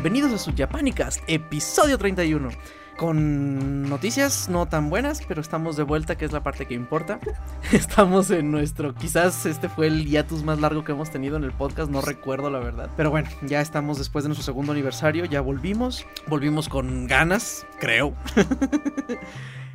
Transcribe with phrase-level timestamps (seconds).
[0.00, 2.50] bienvenidos a su Japanicast, episodio 31.
[2.96, 7.18] Con noticias no tan buenas, pero estamos de vuelta, que es la parte que importa.
[7.72, 11.50] Estamos en nuestro, quizás este fue el hiatus más largo que hemos tenido en el
[11.50, 12.90] podcast, no recuerdo la verdad.
[12.96, 18.14] Pero bueno, ya estamos después de nuestro segundo aniversario, ya volvimos, volvimos con ganas, creo.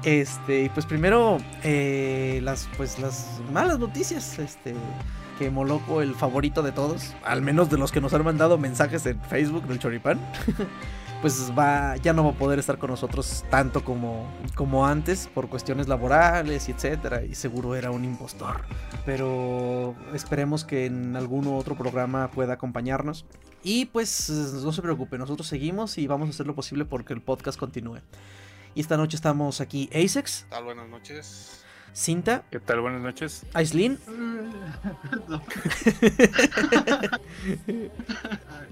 [0.04, 4.74] Este, y pues primero, eh, las, pues las malas noticias, este,
[5.38, 9.06] que Moloco, el favorito de todos, al menos de los que nos han mandado mensajes
[9.06, 10.20] en Facebook del Choripán,
[11.22, 15.48] pues va, ya no va a poder estar con nosotros tanto como, como antes por
[15.48, 18.66] cuestiones laborales y etcétera, y seguro era un impostor.
[19.06, 23.26] Pero esperemos que en algún otro programa pueda acompañarnos.
[23.64, 27.22] Y pues no se preocupe, nosotros seguimos y vamos a hacer lo posible porque el
[27.22, 28.00] podcast continúe.
[28.76, 30.44] Y esta noche estamos aquí Asex.
[30.44, 30.66] ¿Qué tal?
[30.66, 31.63] Buenas noches.
[31.94, 32.44] Cinta.
[32.50, 32.82] ¿Qué tal?
[32.82, 33.46] Buenas noches.
[33.54, 34.00] Aislin.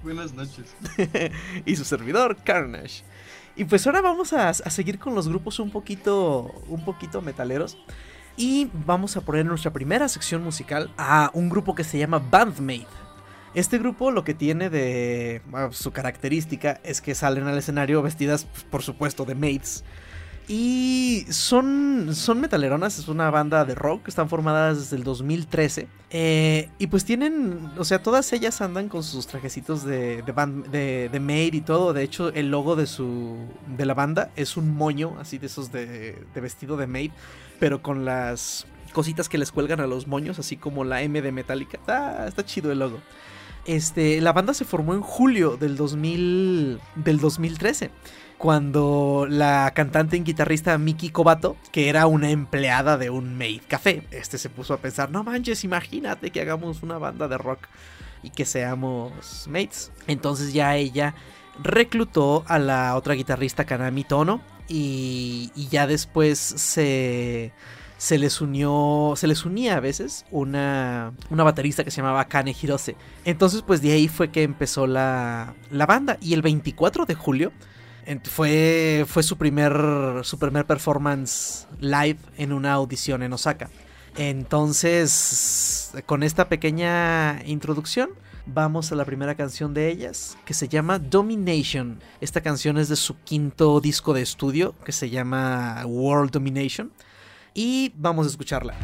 [0.04, 0.74] Buenas noches.
[1.66, 3.04] y su servidor, Carnage.
[3.56, 7.78] Y pues ahora vamos a, a, seguir con los grupos un poquito, un poquito metaleros.
[8.38, 12.18] Y vamos a poner en nuestra primera sección musical a un grupo que se llama
[12.20, 12.88] Bandmate.
[13.54, 18.46] Este grupo lo que tiene de bueno, su característica es que salen al escenario vestidas,
[18.46, 19.84] pues, por supuesto, de mates.
[20.54, 25.88] Y son, son metaleronas, es una banda de rock, están formadas desde el 2013.
[26.10, 31.54] Eh, y pues tienen, o sea, todas ellas andan con sus trajecitos de, de, maid
[31.54, 31.94] y todo.
[31.94, 33.38] De hecho, el logo de, su,
[33.78, 37.12] de la banda es un moño, así de esos de, de vestido de maid,
[37.58, 41.32] pero con las cositas que les cuelgan a los moños, así como la M de
[41.32, 41.80] Metallica.
[41.88, 43.00] Ah, está chido el logo.
[43.64, 47.90] Este, la banda se formó en julio del, 2000, del 2013
[48.42, 54.08] cuando la cantante y guitarrista Miki Kobato, que era una empleada de un maid café,
[54.10, 57.68] este se puso a pensar, no manches, imagínate que hagamos una banda de rock
[58.24, 59.92] y que seamos mates.
[60.08, 61.14] Entonces ya ella
[61.62, 67.54] reclutó a la otra guitarrista Kanami Tono y, y ya después se
[67.98, 72.56] se les unió, se les unía a veces una, una baterista que se llamaba Kane
[72.60, 72.96] Hirose.
[73.24, 77.52] Entonces pues de ahí fue que empezó la, la banda y el 24 de julio
[78.24, 79.74] fue, fue su, primer,
[80.24, 83.70] su primer performance live en una audición en Osaka.
[84.18, 88.10] Entonces, con esta pequeña introducción,
[88.46, 92.00] vamos a la primera canción de ellas, que se llama Domination.
[92.20, 96.92] Esta canción es de su quinto disco de estudio, que se llama World Domination.
[97.54, 98.76] Y vamos a escucharla.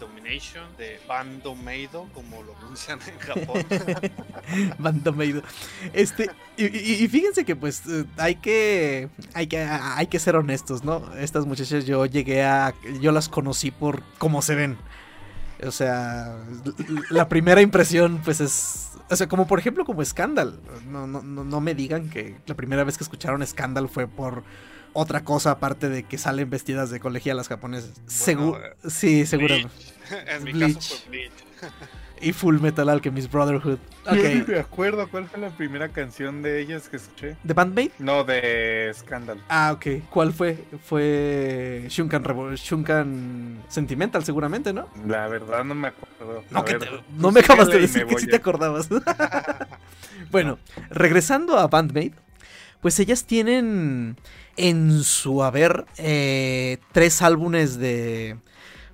[0.00, 3.64] Domination de Bando Meido, como lo pronuncian en Japón.
[4.78, 5.42] Bando Meido.
[5.92, 11.14] Este, y, fíjense que pues eh, hay que, hay que hay que ser honestos, ¿no?
[11.16, 14.78] Estas muchachas yo llegué a yo las conocí por cómo se ven.
[15.64, 16.36] O sea,
[17.10, 20.60] la primera impresión pues es o sea, como por ejemplo como Scandal.
[20.88, 24.44] No, no, no me digan que la primera vez que escucharon Scandal fue por
[24.94, 27.92] otra cosa aparte de que salen vestidas de colegialas japonesas.
[28.06, 28.64] Seguro.
[28.64, 29.54] Eh, sí, seguro.
[30.26, 31.32] En mi caso fue Bleach.
[32.20, 33.78] y Full Metal Alchemist Brotherhood.
[34.06, 34.44] Okay.
[34.46, 37.36] me acuerdo cuál fue la primera canción de ellas que escuché.
[37.42, 37.92] ¿De Bandmate?
[37.98, 39.42] No, de Scandal.
[39.48, 40.04] Ah, ok.
[40.10, 40.58] ¿Cuál fue?
[40.84, 42.22] Fue Shunkan,
[42.54, 44.88] Shunkan Sentimental, seguramente, ¿no?
[45.06, 46.44] La verdad no me acuerdo.
[46.50, 46.64] No,
[47.16, 48.88] no me acabas de decir que sí te acordabas.
[50.30, 50.58] bueno,
[50.90, 52.12] regresando a Bandmate,
[52.80, 54.16] pues ellas tienen
[54.56, 58.36] en su haber eh, tres álbumes de...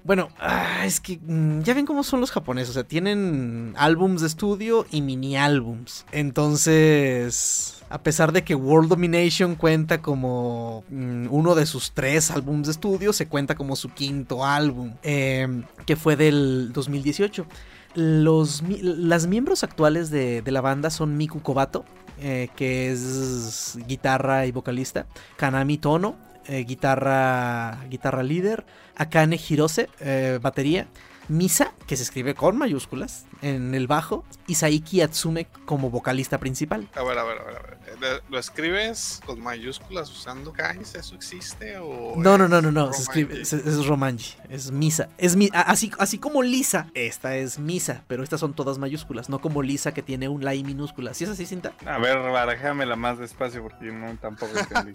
[0.02, 4.22] Bueno, ah, es que mm, ya ven cómo son los japoneses, o sea, tienen álbums
[4.22, 6.06] de estudio y mini álbums.
[6.10, 12.68] Entonces, a pesar de que World Domination cuenta como mm, uno de sus tres álbums
[12.68, 17.46] de estudio, se cuenta como su quinto álbum, em, que fue del 2018.
[17.94, 21.84] Los, las miembros actuales de, de la banda son Miku Kobato,
[22.20, 28.64] eh, que es guitarra y vocalista, Kanami Tono, eh, guitarra, guitarra líder,
[28.96, 30.88] Akane Hirose, eh, batería,
[31.28, 36.88] Misa, que se escribe con mayúsculas, en el bajo, y Atsume como vocalista principal.
[36.94, 37.78] A ver.
[38.28, 40.95] ¿Lo escribes con mayúsculas usando kanjis?
[40.95, 41.78] ¿Eso existe?
[41.78, 42.92] O no, no, no, no, no.
[42.92, 44.37] Se escribe, es, Romanji.
[44.49, 45.09] Es Misa.
[45.19, 49.40] Es mi, así, así como Lisa, esta es Misa, pero estas son todas mayúsculas, no
[49.40, 51.14] como Lisa que tiene un la y minúscula.
[51.14, 51.73] ¿Sí es así, Cinta?
[51.87, 54.92] A ver, barájamela más despacio porque yo no tampoco entendí.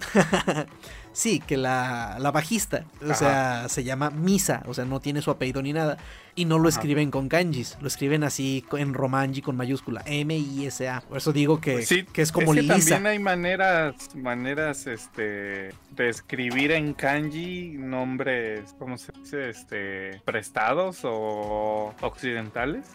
[1.14, 5.32] sí, que la, la bajista, o sea, se llama Misa, o sea, no tiene su
[5.32, 5.98] apellido ni nada.
[6.38, 11.00] Y no lo escriben con kanjis, lo escriben así en romanji con mayúscula, M-I-S-A.
[11.08, 15.70] Por eso digo que, pues que es como es que También hay maneras, maneras este,
[15.92, 19.50] de escribir en kanji nombres, ¿cómo se dice?
[19.50, 22.86] Este, prestados o occidentales.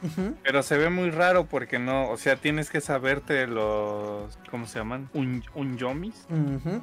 [0.43, 4.79] Pero se ve muy raro porque no, o sea, tienes que saberte los, ¿cómo se
[4.79, 5.09] llaman?
[5.13, 6.27] Un, unyomis.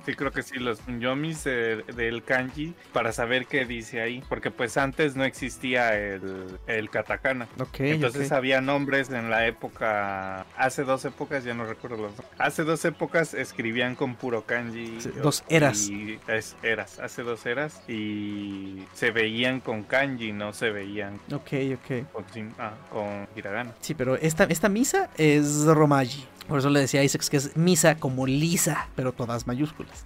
[0.05, 4.23] Sí, creo que sí, los unyomis del kanji para saber qué dice ahí.
[4.29, 6.27] Porque pues antes no existía el
[6.67, 7.47] el, katakana.
[7.79, 12.13] Entonces había nombres en la época, hace dos épocas, ya no recuerdo los.
[12.37, 14.97] Hace dos épocas escribían con puro kanji.
[15.21, 15.89] dos eras.
[16.27, 17.81] es, eras, hace dos eras.
[17.87, 21.19] Y se veían con kanji, no se veían.
[21.31, 22.11] Ok, ok.
[22.11, 23.73] Con, ah, con hiragana.
[23.81, 26.25] Sí, pero esta, esta misa es romaji.
[26.47, 30.05] Por eso le decía a Isaac que es misa como lisa, pero todas mayúsculas.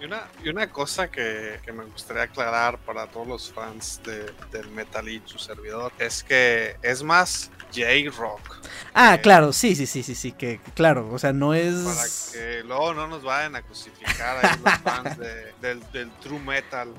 [0.00, 4.00] y, una, y una cosa que, me gustaría aclarar para todos los fans
[4.50, 8.56] del metal y su servidor es que es más J-Rock.
[8.94, 11.74] Ah, claro, sí, sí, sí, sí, sí, que claro, o sea, no es...
[11.74, 15.18] Para que luego no nos vayan a crucificar ahí los fans
[15.60, 16.94] del, true metal.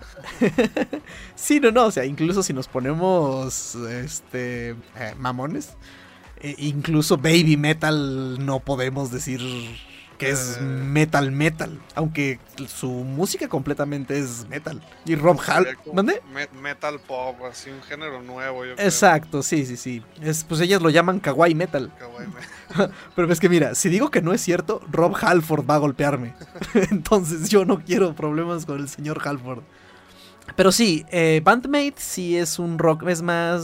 [1.36, 5.76] sí, no, no, o sea, incluso si nos ponemos, este, eh, mamones
[6.42, 9.42] e incluso baby metal no podemos decir
[10.20, 10.62] que es eh.
[10.62, 14.82] metal metal, aunque su música completamente es metal.
[15.06, 16.22] Y Rob Hall, ¿dónde?
[16.62, 18.66] metal pop, así un género nuevo.
[18.66, 20.04] Exacto, sí, sí, sí.
[20.22, 21.92] Es, pues ellas lo llaman kawaii metal.
[21.98, 22.92] Kawaii metal.
[23.16, 26.36] Pero es que mira, si digo que no es cierto, Rob Halford va a golpearme.
[26.92, 29.64] Entonces yo no quiero problemas con el señor Halford.
[30.56, 33.64] Pero sí, eh, Bandmate sí es un rock, es más...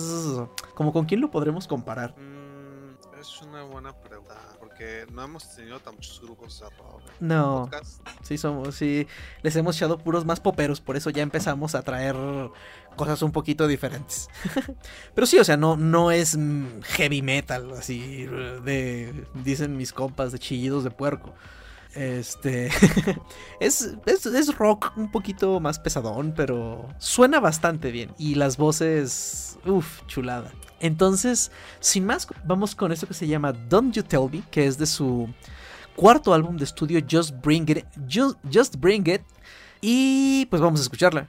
[0.74, 2.16] como con quién lo podremos comparar.
[2.18, 4.15] Mm, es una buena pregunta,
[4.76, 7.02] porque no hemos tenido tan muchos grupos cerrados.
[7.22, 7.70] No,
[8.24, 9.08] sí somos, sí,
[9.42, 12.16] les hemos echado puros más poperos, por eso ya empezamos a traer
[12.98, 14.28] cosas un poquito diferentes.
[15.16, 16.38] Pero sí, o sea, no, no es
[16.84, 21.34] heavy metal, así de, dicen mis compas, de chillidos de puerco.
[21.94, 22.70] Este
[23.62, 28.14] es, es, es, rock un poquito más pesadón, pero suena bastante bien.
[28.18, 30.52] Y las voces, uff, chulada.
[30.80, 34.78] Entonces, sin más, vamos con esto que se llama Don't You Tell Me, que es
[34.78, 35.30] de su
[35.96, 37.86] cuarto álbum de estudio Just Bring It.
[38.10, 39.22] Just, Bring It.
[39.82, 41.28] Y pues vamos a escucharla.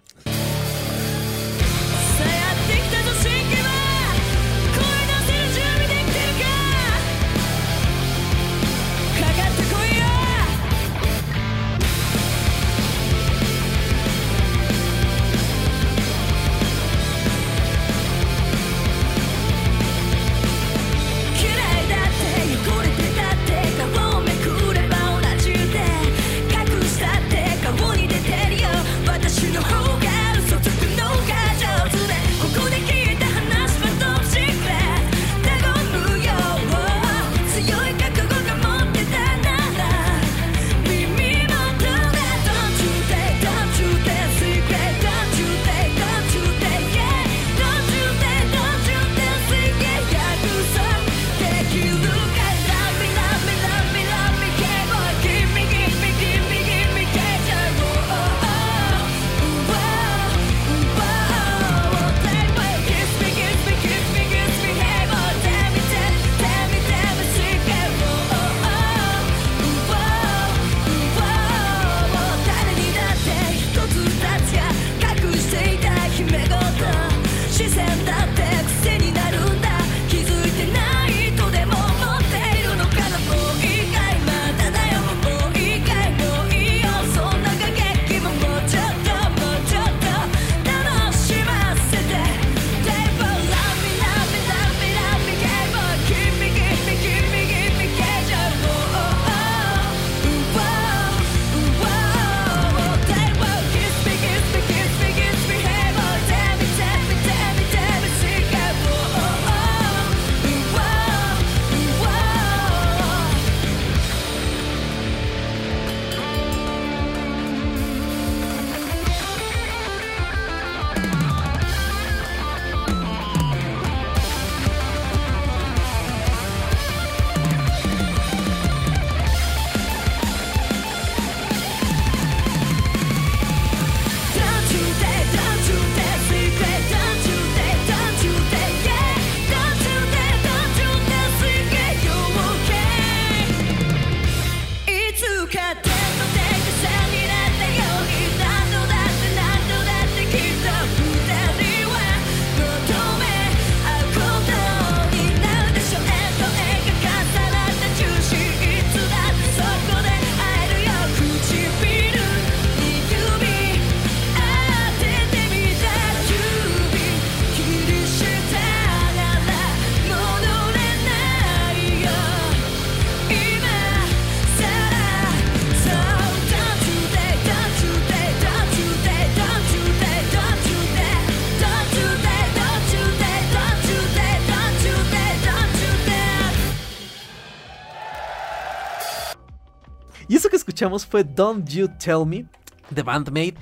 [190.77, 192.45] Escuchamos fue Don't You Tell Me
[192.91, 193.55] de Bandmate.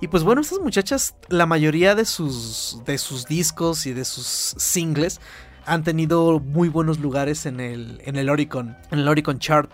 [0.00, 4.54] Y pues bueno, estas muchachas, la mayoría de sus, de sus discos y de sus
[4.56, 5.20] singles
[5.66, 9.70] han tenido muy buenos lugares en el, en el Oricon, en el Oricon Chart.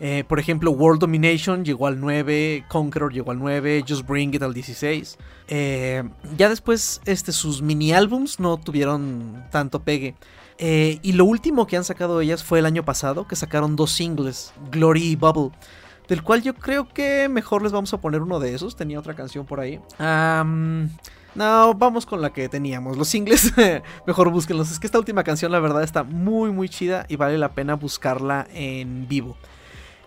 [0.00, 4.42] Eh, por ejemplo, World Domination llegó al 9, Conqueror llegó al 9, Just Bring It
[4.42, 5.18] al 16.
[5.48, 6.02] Eh,
[6.38, 10.14] ya después este, sus mini álbums no tuvieron tanto pegue.
[10.56, 13.92] Eh, y lo último que han sacado ellas fue el año pasado, que sacaron dos
[13.92, 15.50] singles, Glory y Bubble.
[16.08, 18.76] Del cual yo creo que mejor les vamos a poner uno de esos.
[18.76, 19.80] Tenía otra canción por ahí.
[19.98, 22.96] no, vamos con la que teníamos.
[22.96, 23.52] Los singles,
[24.06, 24.70] mejor búsquenlos.
[24.70, 27.74] Es que esta última canción, la verdad, está muy, muy chida y vale la pena
[27.74, 29.36] buscarla en vivo.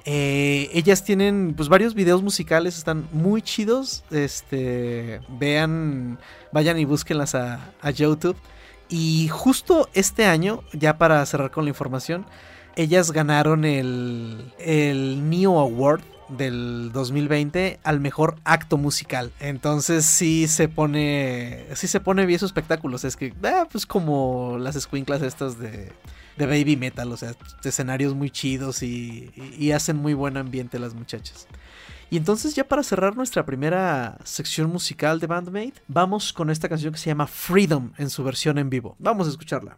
[0.04, 4.04] Eh, ellas tienen pues varios videos musicales, están muy chidos.
[4.12, 6.20] Este, vean,
[6.52, 8.38] vayan y búsquenlas a, YouTube.
[8.90, 12.26] Y justo este año, ya para cerrar con la información,
[12.76, 19.32] ellas ganaron el, el Neo Award del 2020 al mejor acto musical.
[19.40, 23.04] Entonces sí se pone, sí se pone bien su espectáculos.
[23.04, 25.92] Es que, ah, pues como las escuinclas estas de
[26.38, 30.94] de baby metal, o sea, escenarios muy chidos y, y, hacen muy buen ambiente las
[30.94, 31.48] muchachas.
[32.10, 36.94] Y entonces ya para cerrar nuestra primera sección musical de Bandmate, vamos con esta canción
[36.94, 38.96] que se llama Freedom en su versión en vivo.
[39.00, 39.78] Vamos a escucharla.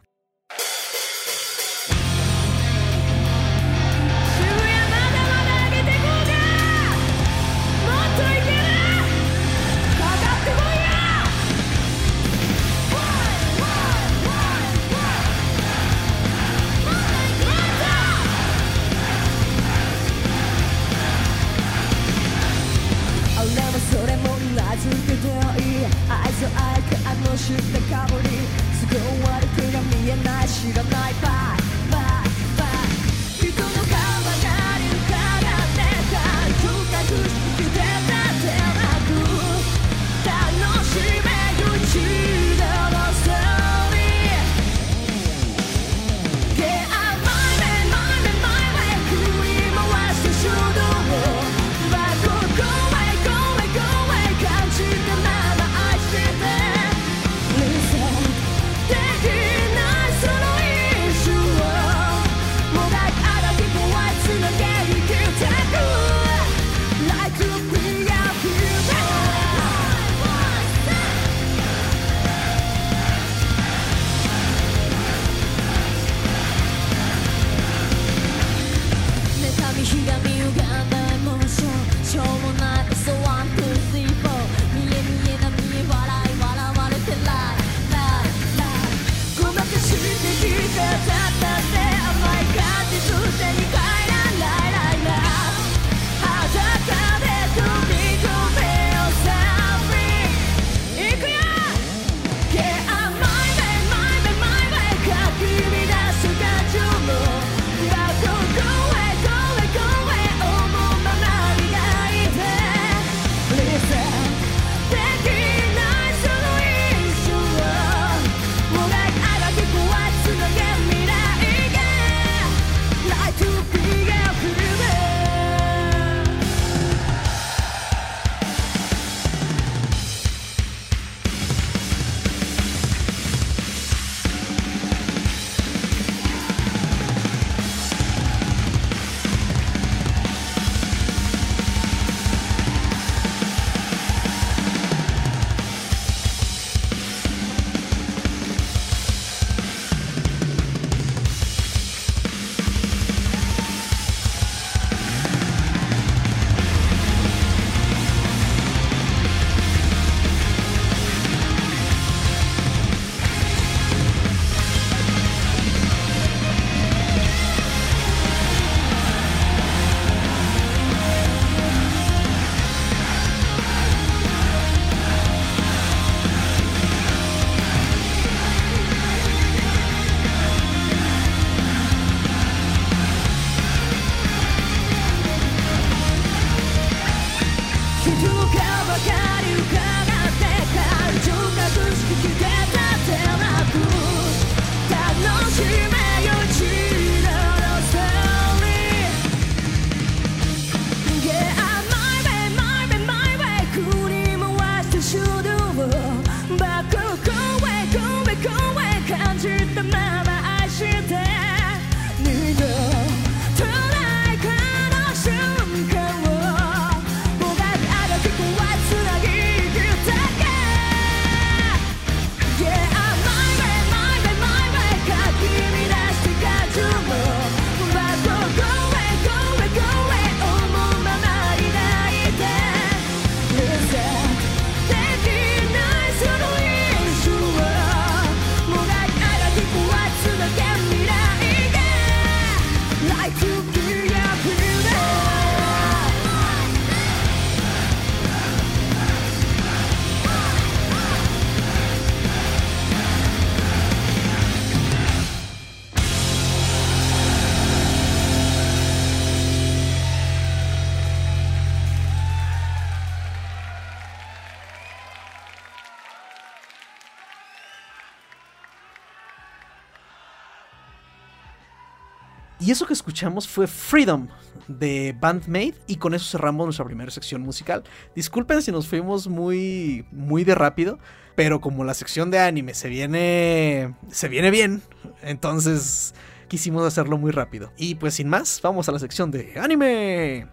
[272.73, 274.27] Eso que escuchamos fue Freedom
[274.67, 277.83] de Bandmade y con eso cerramos nuestra primera sección musical.
[278.15, 280.97] Disculpen si nos fuimos muy muy de rápido,
[281.35, 284.81] pero como la sección de anime se viene se viene bien,
[285.21, 286.15] entonces
[286.47, 287.71] quisimos hacerlo muy rápido.
[287.77, 290.47] Y pues sin más, vamos a la sección de anime.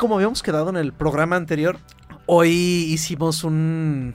[0.00, 1.76] Como habíamos quedado en el programa anterior,
[2.32, 2.52] hoy
[2.88, 4.14] hicimos un,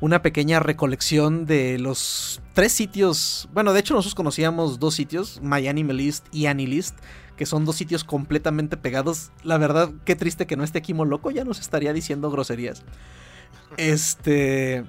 [0.00, 3.48] una pequeña recolección de los tres sitios.
[3.52, 6.96] Bueno, de hecho nosotros conocíamos dos sitios, MyAnimeList y AniList,
[7.36, 9.32] que son dos sitios completamente pegados.
[9.42, 12.84] La verdad, qué triste que no esté Kimo Loco, ya nos estaría diciendo groserías.
[13.76, 14.84] Este.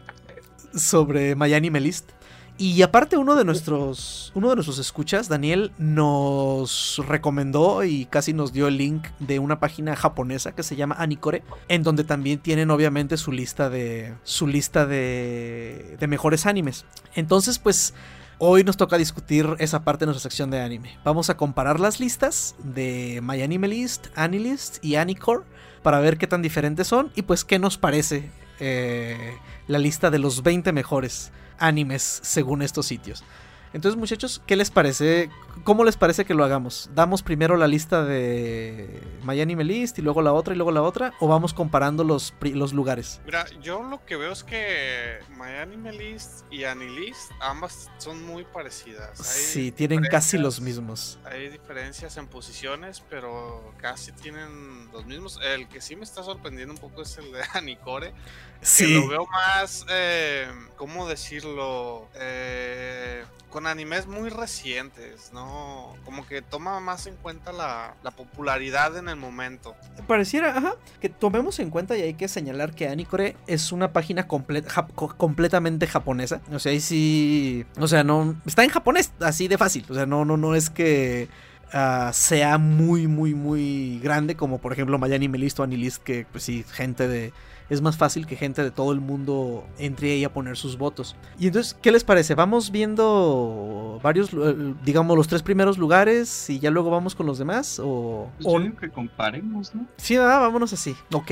[0.75, 2.11] Sobre MyAnimeList.
[2.59, 8.51] Y aparte uno de nuestros uno de nuestros escuchas, Daniel, nos recomendó y casi nos
[8.51, 12.71] dio el link de una página japonesa que se llama Anicore, en donde también tienen
[12.71, 16.85] obviamente su lista de su lista de de mejores animes.
[17.15, 17.93] Entonces, pues
[18.39, 20.95] Hoy nos toca discutir esa parte de nuestra sección de anime.
[21.03, 25.43] Vamos a comparar las listas de MyAnimeList, AniList y Anicore
[25.81, 29.33] para ver qué tan diferentes son y pues qué nos parece eh,
[29.65, 33.23] la lista de los 20 mejores animes según estos sitios.
[33.73, 35.29] Entonces, muchachos, ¿qué les parece?
[35.63, 36.89] ¿Cómo les parece que lo hagamos?
[36.93, 41.13] ¿Damos primero la lista de MyAnimeList y luego la otra y luego la otra?
[41.19, 43.21] ¿O vamos comparando los, los lugares?
[43.25, 49.19] Mira, yo lo que veo es que MyAnimeList y AniList ambas son muy parecidas.
[49.19, 51.19] Hay sí, tienen casi los mismos.
[51.25, 55.39] Hay diferencias en posiciones, pero casi tienen los mismos.
[55.43, 58.13] El que sí me está sorprendiendo un poco es el de Anicore.
[58.61, 58.85] Sí.
[58.85, 62.07] Que lo veo más, eh, ¿cómo decirlo?
[62.15, 63.23] Eh,
[63.57, 65.95] con animes muy recientes, ¿no?
[66.05, 69.75] Como que toma más en cuenta la, popularidad en el momento.
[70.05, 74.27] Pareciera, ajá, que tomemos en cuenta y hay que señalar que Anicore es una página
[74.27, 76.39] completamente japonesa.
[76.51, 77.65] O sea, ahí sí.
[77.79, 78.35] O sea, no.
[78.45, 79.87] Está en japonés, así de fácil.
[79.89, 81.27] O sea, no, no, no es que.
[81.73, 86.63] Ah, sea muy, muy, muy grande, como por ejemplo MyAnimeList o Anilist, que pues sí,
[86.71, 87.33] gente de,
[87.69, 91.15] es más fácil que gente de todo el mundo entre ahí a poner sus votos.
[91.39, 92.35] Y entonces, ¿qué les parece?
[92.35, 97.37] Vamos viendo varios, eh, digamos, los tres primeros lugares y ya luego vamos con los
[97.37, 97.79] demás.
[97.83, 99.85] O, pues que comparemos, ¿no?
[99.97, 100.95] Sí, ah, vámonos así.
[101.13, 101.31] Ok.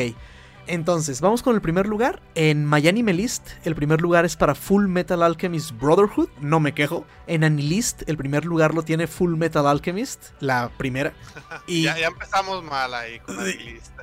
[0.68, 2.22] Entonces, vamos con el primer lugar.
[2.34, 7.06] En MyAnimeList, el primer lugar es para Full Metal Alchemist Brotherhood, no me quejo.
[7.28, 11.14] En Anilist, el primer lugar lo tiene Full Metal Alchemist, la primera.
[11.68, 11.84] Y...
[11.84, 13.95] ya, empezamos mal ahí con Anilist.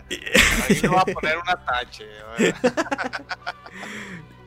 [0.68, 2.07] Ahí no va a poner una tache.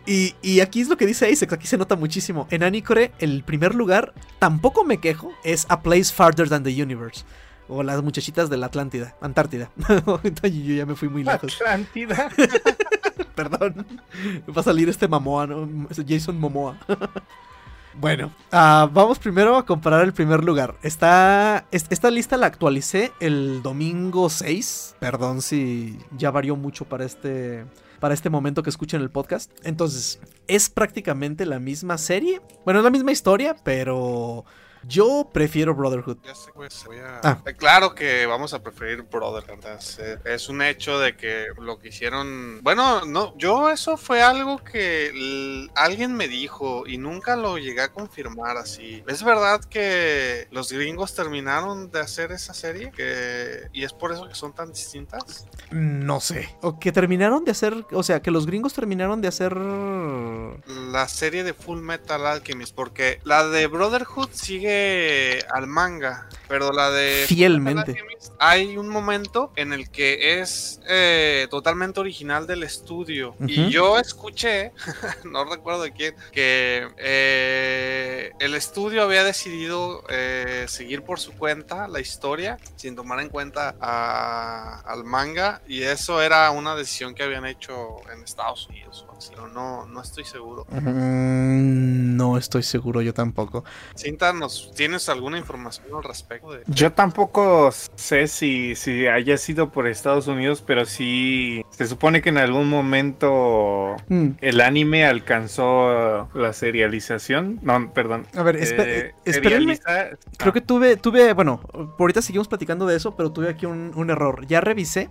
[0.08, 2.48] Y, y, aquí es lo que dice Isaac, aquí se nota muchísimo.
[2.52, 7.26] En Anicore, el primer lugar, tampoco me quejo, es A Place Farther Than the Universe.
[7.68, 9.72] O las muchachitas de la Atlántida, Antártida.
[10.44, 11.56] Yo ya me fui muy lejos.
[11.60, 12.30] Atlántida.
[13.36, 13.86] Perdón.
[14.56, 15.88] Va a salir este Momoa, ¿no?
[16.08, 16.78] Jason Momoa.
[18.00, 20.76] Bueno, uh, vamos primero a comparar el primer lugar.
[20.84, 24.98] Está, esta lista la actualicé el domingo 6.
[25.00, 27.66] Perdón si ya varió mucho para este,
[28.00, 29.52] para este momento que escuchen el podcast.
[29.64, 32.42] Entonces, es prácticamente la misma serie.
[32.66, 34.46] Bueno, es la misma historia, pero
[34.88, 36.18] yo prefiero Brotherhood.
[36.24, 37.20] Ya sé, pues, voy a...
[37.24, 37.42] ah.
[37.46, 39.66] Eh, claro que vamos a preferir Brotherhood.
[40.26, 42.60] Es un hecho de que lo que hicieron.
[42.62, 47.92] Bueno, no, yo eso fue algo que alguien me dijo y nunca lo llegué a
[47.92, 49.04] confirmar así.
[49.08, 52.92] ¿Es verdad que los gringos terminaron de hacer esa serie?
[52.92, 53.68] Que...
[53.74, 55.48] ¿Y es por eso que son tan distintas?
[55.72, 56.56] No sé.
[56.62, 57.86] O que terminaron de hacer.
[57.92, 59.56] O sea, que los gringos terminaron de hacer.
[59.56, 62.76] La serie de Full Metal Alchemist.
[62.76, 64.75] Porque la de Brotherhood sigue
[65.50, 67.26] al manga, pero la de...
[67.28, 67.98] Fielmente.
[68.40, 73.36] Hay un momento en el que es eh, totalmente original del estudio.
[73.48, 74.72] Y yo escuché,
[75.24, 81.88] no recuerdo de quién, que eh, el estudio había decidido eh, seguir por su cuenta
[81.88, 83.76] la historia sin tomar en cuenta
[84.86, 85.62] al manga.
[85.68, 89.06] Y eso era una decisión que habían hecho en Estados Unidos.
[89.30, 90.66] Pero no, no estoy seguro.
[90.70, 93.64] Mm, no estoy seguro yo tampoco.
[93.96, 96.52] Cinta, ¿nos tienes alguna información al respecto?
[96.52, 96.64] De...
[96.68, 102.30] Yo tampoco sé si, si haya sido por Estados Unidos, pero sí se supone que
[102.30, 104.30] en algún momento mm.
[104.42, 107.60] el anime alcanzó la serialización.
[107.62, 108.28] No, perdón.
[108.36, 109.80] A ver, eh, espérenme.
[110.38, 111.62] Creo que tuve, tuve, bueno,
[112.00, 114.46] ahorita seguimos platicando de eso, pero tuve aquí un, un error.
[114.48, 115.10] Ya revisé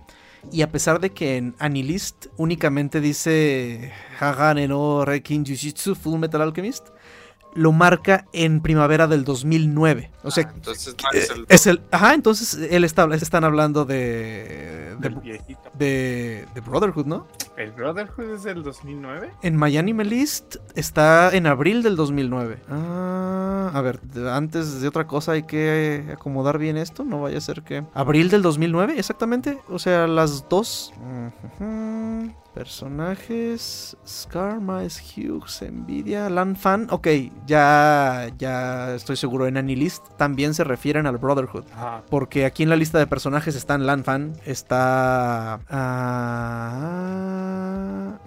[0.51, 6.41] y a pesar de que en Anilist únicamente dice Hagane no Rekin Jujitsu Full Metal
[6.41, 6.89] Alchemist,
[7.55, 10.11] lo marca en primavera del 2009.
[10.23, 11.45] O sea, ah, entonces es, el...
[11.47, 11.81] es el...
[11.89, 17.27] Ajá, entonces él está, están hablando de, de, de, Brotherhood, ¿no?
[17.57, 19.31] ¿El Brotherhood es del 2009?
[19.41, 22.57] En Anime List está en abril del 2009.
[22.69, 27.41] Ah, a ver, antes de otra cosa hay que acomodar bien esto, no vaya a
[27.41, 27.83] ser que...
[27.93, 29.59] Abril del 2009, exactamente.
[29.69, 30.93] O sea, las dos...
[32.55, 33.97] Personajes.
[34.07, 36.87] Scar, Mice, Hughes, Nvidia, Lan Fan.
[36.89, 37.09] Ok,
[37.45, 39.45] ya, ya estoy seguro.
[39.45, 41.65] En Anilist también se refieren al Brotherhood.
[42.09, 44.37] Porque aquí en la lista de personajes están Lan Fan.
[44.45, 45.59] Está.
[45.69, 47.39] Ah,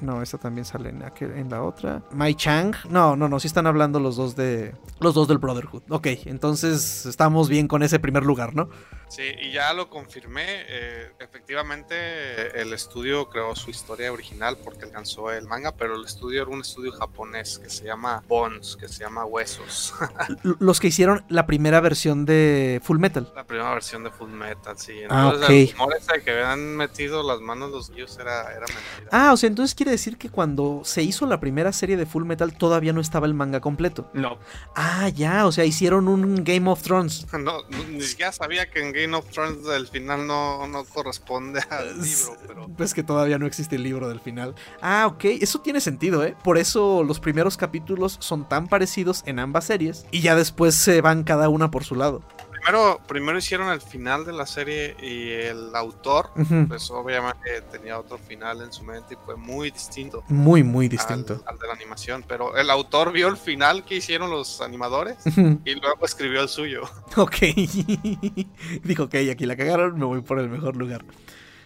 [0.02, 2.02] no, esta también sale en, en la otra.
[2.12, 2.74] Mai Chang.
[2.90, 3.40] No, no, no.
[3.40, 4.74] Sí están hablando los dos de.
[5.00, 5.84] Los dos del Brotherhood.
[5.88, 8.68] Ok, entonces estamos bien con ese primer lugar, ¿no?
[9.08, 10.44] Sí, y ya lo confirmé.
[10.46, 16.42] Eh, efectivamente, el estudio creó su historia original porque alcanzó el manga, pero el estudio
[16.42, 19.94] era un estudio japonés que se llama Bones, que se llama Huesos.
[20.42, 23.32] Los que hicieron la primera versión de Full Metal.
[23.34, 25.00] La primera versión de Full Metal, sí.
[25.08, 25.48] ah, ok.
[25.48, 29.08] El de que habían metido las manos los niños era, era mentira.
[29.10, 32.24] Ah, o sea, entonces quiere decir que cuando se hizo la primera serie de Full
[32.24, 34.10] Metal todavía no estaba el manga completo.
[34.12, 34.38] No.
[34.74, 37.26] Ah, ya, o sea, hicieron un Game of Thrones.
[37.38, 42.00] No, ni siquiera sabía que en Game of Thrones el final no, no corresponde al
[42.00, 42.68] libro, pero...
[42.76, 44.54] Pues que todavía no existe el libro del final.
[44.80, 46.36] Ah, ok, eso tiene sentido, ¿eh?
[46.42, 51.00] Por eso los primeros capítulos son tan parecidos en ambas series y ya después se
[51.00, 52.22] van cada una por su lado.
[52.58, 56.30] Primero, primero hicieron el final de la serie y el autor,
[56.66, 60.24] pues obviamente tenía otro final en su mente y fue muy distinto.
[60.28, 61.42] Muy, muy distinto.
[61.46, 65.16] Al, de la animación, pero el autor vio el final que hicieron los animadores
[65.64, 66.82] y luego escribió el suyo.
[67.16, 67.36] Ok.
[68.84, 71.04] Dijo, ok, aquí la cagaron, me voy por el mejor lugar.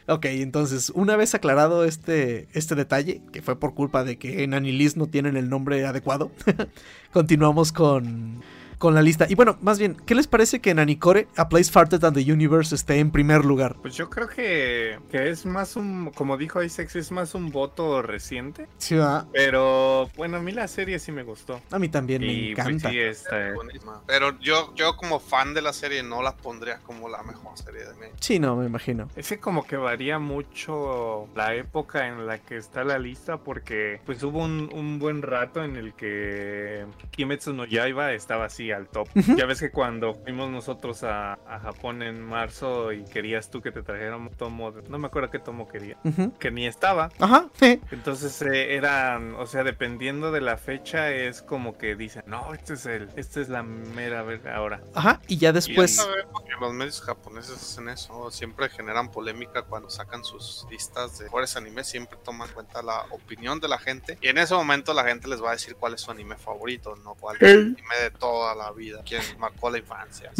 [0.09, 4.55] Ok, entonces, una vez aclarado este, este detalle, que fue por culpa de que en
[4.55, 6.33] Anilis no tienen el nombre adecuado,
[7.13, 8.43] continuamos con
[8.83, 9.27] con la lista.
[9.29, 12.33] Y bueno, más bien, ¿qué les parece que en Anicore A Place Farther Than the
[12.33, 13.77] Universe esté en primer lugar?
[13.81, 18.03] Pues yo creo que, que es más un, como dijo Isaac, es más un voto
[18.03, 18.67] reciente.
[18.79, 19.29] Sí, ¿verdad?
[19.33, 21.61] Pero bueno, a mí la serie sí me gustó.
[21.71, 22.91] A mí también me pues, encanta.
[22.91, 23.53] sí, está...
[24.05, 27.85] Pero yo, yo como fan de la serie no la pondría como la mejor serie
[27.85, 28.07] de mí.
[28.19, 29.09] Sí, no, me imagino.
[29.15, 34.21] Ese como que varía mucho la época en la que está la lista porque pues
[34.25, 39.09] hubo un, un buen rato en el que Kimetsu no Yaiba estaba así al top.
[39.37, 43.83] Ya ves que cuando fuimos nosotros a, Japón en marzo y querías tú que te
[43.83, 45.97] trajeran un tomo, no me acuerdo qué tomo quería,
[46.39, 47.11] que ni estaba.
[47.19, 47.81] Ajá, sí.
[47.91, 52.75] Entonces eh, eran, o sea, dependiendo de la fecha es como que dicen, no, este
[52.75, 54.81] es el, esta es la mera verga ahora.
[54.95, 56.07] Ajá, y ya después...
[56.61, 61.89] los medios japoneses hacen eso, siempre generan polémica cuando sacan sus listas de mejores animes,
[61.89, 65.29] siempre toman en cuenta la opinión de la gente y en ese momento la gente
[65.29, 68.11] les va a decir cuál es su anime favorito, no cuál es el anime de
[68.11, 70.31] toda la vida, quien marcó la infancia.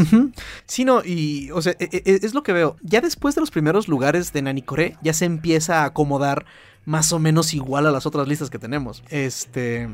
[0.67, 2.77] Sí, no, y o sea, e, e, es, lo que veo.
[2.83, 6.47] Ya después de los primeros lugares de Nanikore, ya se empieza a acomodar
[6.85, 9.03] más o menos igual a las otras listas que tenemos.
[9.09, 9.89] Este.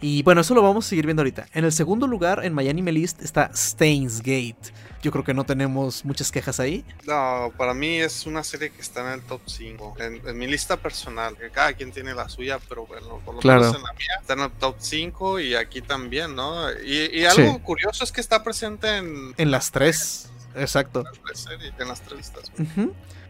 [0.00, 1.46] Y bueno, eso lo vamos a seguir viendo ahorita.
[1.54, 4.72] En el segundo lugar, en Miami List, está Stains Gate.
[5.02, 6.84] Yo creo que no tenemos muchas quejas ahí.
[7.06, 9.96] No, para mí es una serie que está en el top 5.
[9.98, 13.76] En, mi lista personal, que cada quien tiene la suya, pero bueno, por lo menos
[13.76, 16.70] en la mía está en el top 5 y aquí también, ¿no?
[16.80, 19.34] Y, algo curioso es que está presente en...
[19.36, 21.04] En las tres, exacto.
[21.78, 22.52] En las tres, listas.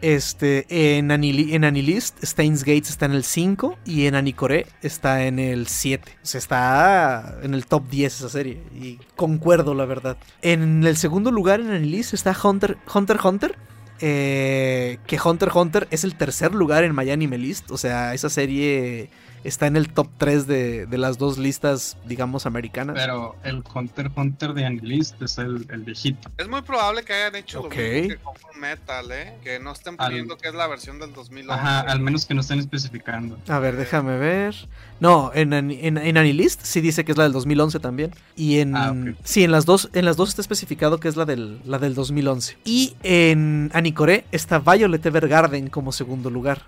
[0.01, 5.39] Este, en, en Anilist, Stains Gates está en el 5 y en Anicore está en
[5.39, 6.17] el 7.
[6.23, 8.61] O sea, está en el top 10 esa serie.
[8.79, 10.17] Y concuerdo, la verdad.
[10.41, 13.19] En el segundo lugar en Anilist está Hunter Hunter.
[13.23, 13.57] Hunter
[14.01, 17.71] eh, que Hunter Hunter es el tercer lugar en Anime List.
[17.71, 19.09] O sea, esa serie
[19.43, 22.95] está en el top 3 de, las dos listas, digamos, americanas.
[22.95, 26.29] Pero el Hunter Hunter de Anilist es el, el, viejito.
[26.37, 29.37] Es muy probable que hayan hecho lo mismo que con Metal, ¿eh?
[29.43, 31.53] Que no estén poniendo que es la versión del 2011.
[31.53, 33.37] Ajá, al menos que no estén especificando.
[33.47, 34.55] A ver, déjame ver.
[34.99, 38.11] No, en, en, en Anilist sí dice que es la del 2011 también.
[38.35, 38.75] Y en.
[38.75, 41.79] Ah, sí, en las, dos, en las dos está especificado que es la del, la
[41.79, 42.57] del 2011.
[42.65, 46.63] Y en Anicore está Violet Evergarden como segundo lugar.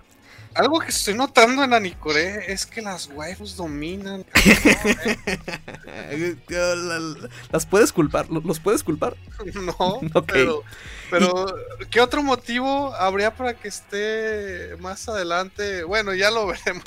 [0.54, 4.24] Algo que estoy notando en Anicore es que las waifus dominan.
[7.50, 8.28] ¿Las puedes culpar?
[8.30, 9.16] ¿Los puedes culpar?
[9.54, 10.62] No, pero,
[11.10, 11.46] pero
[11.90, 15.84] ¿qué otro motivo habría para que esté más adelante?
[15.84, 16.84] Bueno, ya lo veremos,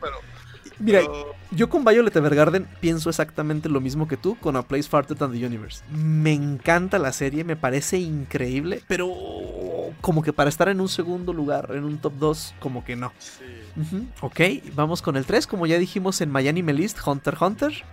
[0.00, 0.20] pero
[0.82, 1.02] Mira,
[1.52, 5.30] yo con Violet Evergarden pienso exactamente lo mismo que tú con A Place Farther Than
[5.30, 5.84] the Universe.
[5.90, 9.06] Me encanta la serie, me parece increíble, pero
[10.00, 13.12] como que para estar en un segundo lugar, en un top 2, como que no.
[14.20, 14.40] Ok,
[14.74, 17.84] vamos con el 3, como ya dijimos en Miami Melist, Hunter Hunter.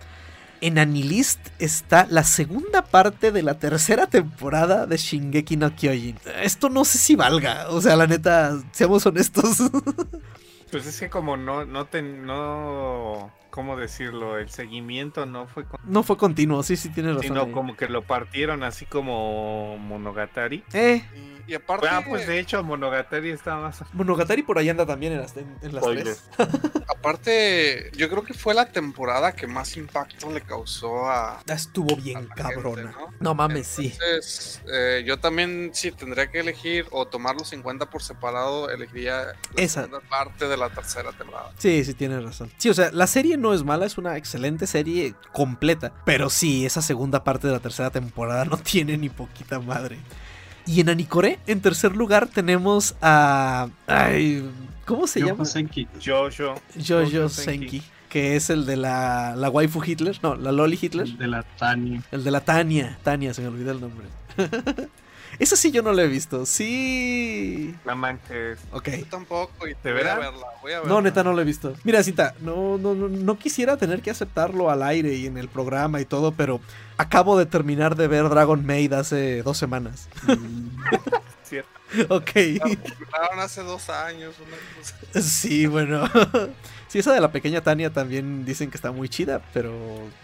[0.60, 6.16] en Anilist está la segunda parte de la tercera temporada de Shingeki no Kyojin.
[6.42, 9.58] Esto no sé si valga, o sea, la neta, seamos honestos.
[10.70, 14.38] Pues es que como no, no, te, no ¿cómo decirlo?
[14.38, 17.28] El seguimiento no fue no fue continuo, sí, sí tienes razón.
[17.28, 20.64] Sino como que lo partieron así como Monogatari.
[20.72, 21.02] Eh.
[21.14, 21.88] Y, aparte.
[21.90, 23.82] Ah, pues de hecho Monogatari está más.
[23.92, 26.24] Monogatari por ahí anda también en las, en, las tres.
[26.88, 31.38] aparte, yo creo que fue la temporada que más impacto le causó a.
[31.38, 32.94] Ah, estuvo bien cabrona.
[33.18, 33.34] ¿no?
[33.34, 33.92] mames, sí.
[33.92, 39.24] Entonces, eh, yo también, si tendría que elegir o tomar los 50 por separado, elegiría
[39.24, 39.84] la Esa.
[39.84, 41.52] segunda parte de la tercera temporada.
[41.58, 42.50] Sí, sí, tienes razón.
[42.58, 45.92] Sí, o sea, la serie no es mala, es una excelente serie completa.
[46.04, 49.98] Pero sí, esa segunda parte de la tercera temporada no tiene ni poquita madre.
[50.66, 53.68] Y en Anicore, en tercer lugar, tenemos a.
[53.86, 54.48] Ay,
[54.90, 55.44] ¿Cómo se llama?
[55.44, 55.86] Senki.
[56.04, 56.60] Jojo.
[56.86, 57.82] Jojo Senki.
[58.08, 60.18] Que es el de la, la waifu Hitler.
[60.20, 61.06] No, la Loli Hitler.
[61.06, 62.02] El de la Tania.
[62.10, 62.98] El de la Tania.
[63.04, 64.08] Tania, se me olvidó el nombre.
[65.40, 66.44] Esa sí yo no la he visto.
[66.44, 67.74] Sí.
[67.86, 68.58] La manches.
[68.72, 68.88] Ok.
[68.90, 69.66] Yo tampoco.
[69.66, 70.94] Y ¿De voy a verla, voy a verla.
[70.94, 71.72] No, neta, no la he visto.
[71.82, 75.48] Mira, Cita, no, no, no, no quisiera tener que aceptarlo al aire y en el
[75.48, 76.60] programa y todo, pero
[76.98, 80.10] acabo de terminar de ver Dragon Maid hace dos semanas.
[81.42, 81.70] Cierto.
[82.10, 82.30] ok.
[82.36, 84.34] Empezaron hace dos años.
[84.46, 85.22] Una cosa.
[85.26, 86.06] Sí, bueno.
[86.90, 89.72] Sí, esa de la pequeña Tania también dicen que está muy chida, pero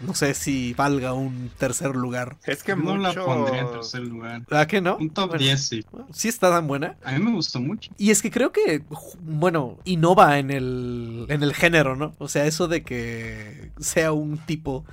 [0.01, 2.35] no sé si valga un tercer lugar.
[2.45, 4.41] Es que no la pondría en tercer lugar.
[4.51, 4.97] ¿Ah, que no?
[4.97, 5.85] Un top Bueno, 10, sí.
[6.11, 6.97] Sí está tan buena.
[7.05, 7.89] A mí me gustó mucho.
[7.97, 8.83] Y es que creo que,
[9.21, 12.15] bueno, innova en el, en el género, ¿no?
[12.17, 14.83] O sea, eso de que sea un tipo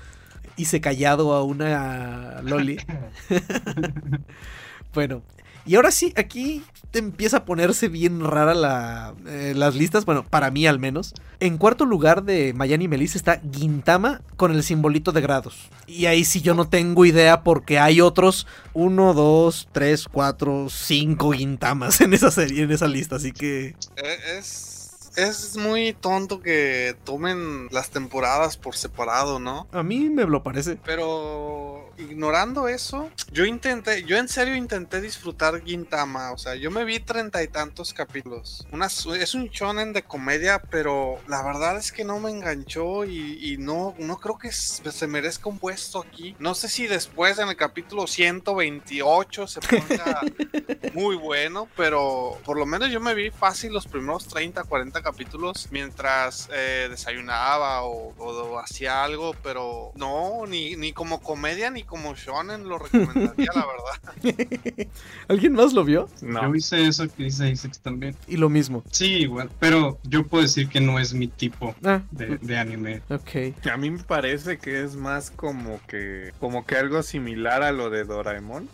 [0.56, 2.78] y se callado a una Loli.
[4.94, 5.24] bueno,
[5.66, 10.24] y ahora sí, aquí te empieza a ponerse bien rara la, eh, las listas, bueno,
[10.24, 11.12] para mí al menos.
[11.40, 15.68] En cuarto lugar de Mayani Melissa está Gintama con el simbolito de grados.
[15.88, 21.32] Y ahí sí yo no tengo idea porque hay otros 1, 2, 3, 4, 5
[21.32, 23.74] Gintamas en esa serie, en esa lista, así que...
[23.96, 29.66] Eh, Es, es muy tonto que tomen las temporadas por separado, ¿no?
[29.72, 30.78] A mí me lo parece.
[30.84, 36.84] Pero ignorando eso, yo intenté, yo en serio intenté disfrutar Gintama, o sea, yo me
[36.84, 38.66] vi treinta y tantos capítulos.
[38.72, 43.52] Una, es un shonen de comedia, pero la verdad es que no me enganchó y,
[43.52, 46.34] y no, no creo que s- se merezca un puesto aquí.
[46.38, 50.20] No sé si después en el capítulo 128 se ponga
[50.94, 55.68] muy bueno, pero por lo menos yo me vi fácil los primeros 30, 40 capítulos
[55.70, 62.14] mientras eh, desayunaba o, o hacía algo, pero no, ni, ni como comedia ni como
[62.14, 64.86] shonen lo recomendaría, la verdad.
[65.28, 66.08] ¿Alguien más lo vio?
[66.22, 66.42] No.
[66.42, 68.16] Yo hice eso que dice Isaac también.
[68.26, 68.82] Y lo mismo.
[68.90, 69.50] Sí, igual.
[69.60, 73.02] Pero yo puedo decir que no es mi tipo Ah, de, de anime.
[73.08, 73.66] ok.
[73.72, 77.90] A mí me parece que es más como que como que algo similar a lo
[77.90, 78.68] de Doraemon.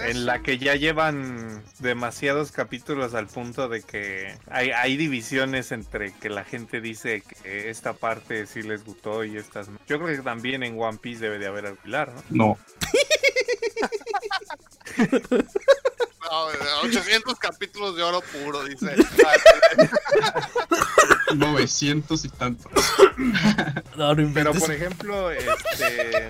[0.00, 6.12] En la que ya llevan demasiados capítulos al punto de que hay, hay divisiones entre
[6.14, 9.78] que la gente dice que esta parte sí les gustó y estas no.
[9.86, 12.56] Yo creo que también en One Piece debe de haber alquilar, ¿no?
[12.56, 12.58] No.
[16.30, 16.46] No,
[16.84, 18.96] 800 capítulos de oro puro, dice.
[21.34, 22.70] 900 y tanto.
[23.96, 26.28] No, no Pero por ejemplo, este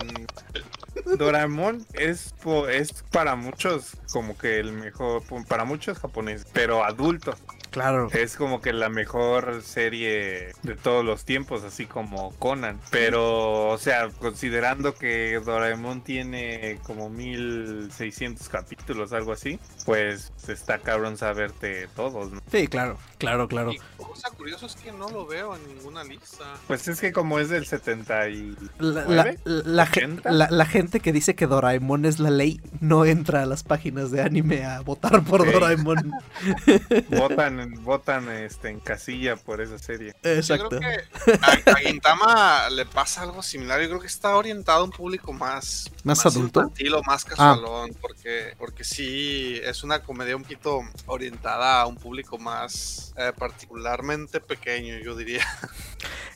[1.04, 2.34] Doraemon es
[2.68, 7.36] es para muchos como que el mejor para muchos japoneses, pero adultos.
[7.72, 8.08] Claro.
[8.12, 12.78] Es como que la mejor serie de todos los tiempos, así como Conan.
[12.90, 21.16] Pero, o sea, considerando que Doraemon tiene como 1600 capítulos, algo así, pues está cabrón
[21.16, 22.40] saberte todos, ¿no?
[22.50, 22.98] Sí, claro.
[23.18, 23.72] Claro, claro.
[23.72, 26.44] Y cosa curiosa es que no lo veo en ninguna lista.
[26.66, 28.56] Pues es que como es del 70 y...
[28.78, 30.30] La, la- la ge- 80?
[30.32, 34.10] la- la gente que dice que Doraemon es la ley no entra a las páginas
[34.10, 35.48] de anime a votar por Ok.
[35.52, 36.12] Doraemon.
[37.10, 40.14] votan, votan este, en casilla por esa serie.
[40.22, 40.68] Yo Exacto.
[40.68, 43.80] creo que a, a Gintama le pasa algo similar.
[43.80, 46.60] Yo creo que está orientado a un público más, ¿Más adulto?
[46.60, 46.62] Ah.
[46.64, 51.96] infantil o más casualón, porque, porque sí es una comedia un poquito orientada a un
[51.96, 55.44] público más eh, particularmente pequeño, yo diría.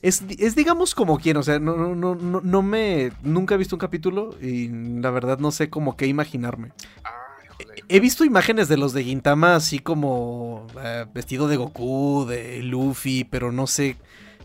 [0.02, 3.12] Es, es digamos como quien, o sea, no, no, no, no, no me.
[3.22, 6.72] Nunca he visto un capítulo y la verdad no sé como qué imaginarme.
[6.98, 7.25] Híjole.
[7.88, 13.24] He visto imágenes de los de Gintama así como eh, vestido de Goku, de Luffy,
[13.24, 13.96] pero no sé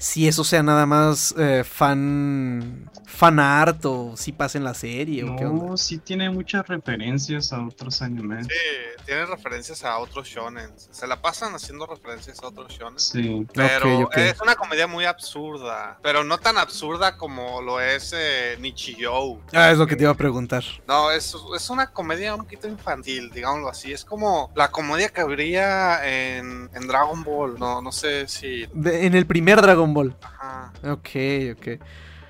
[0.02, 5.24] si eso sea nada más eh, fan fan art o si pasa en la serie
[5.24, 5.66] o qué onda.
[5.66, 8.47] No, sí tiene muchas referencias a otros animes.
[8.47, 10.72] Sí, tiene referencias a otros shonen.
[10.78, 12.99] Se la pasan haciendo referencias a otros shonen.
[12.99, 13.45] Sí.
[13.54, 14.18] Pero Ok, ok.
[14.18, 15.99] es una comedia muy absurda.
[16.02, 19.39] Pero no tan absurda como lo es eh, Nichijou.
[19.54, 20.64] Ah, es lo que te iba a preguntar.
[20.88, 23.91] No, es, es una comedia un poquito infantil, digámoslo así.
[23.91, 27.60] Es como la comedia que habría en, en Dragon Ball.
[27.60, 28.66] No, no sé si.
[28.74, 30.16] De- en el primer Dragon Ball.
[30.22, 30.72] Ajá.
[30.84, 31.10] Ok,
[31.54, 31.82] ok.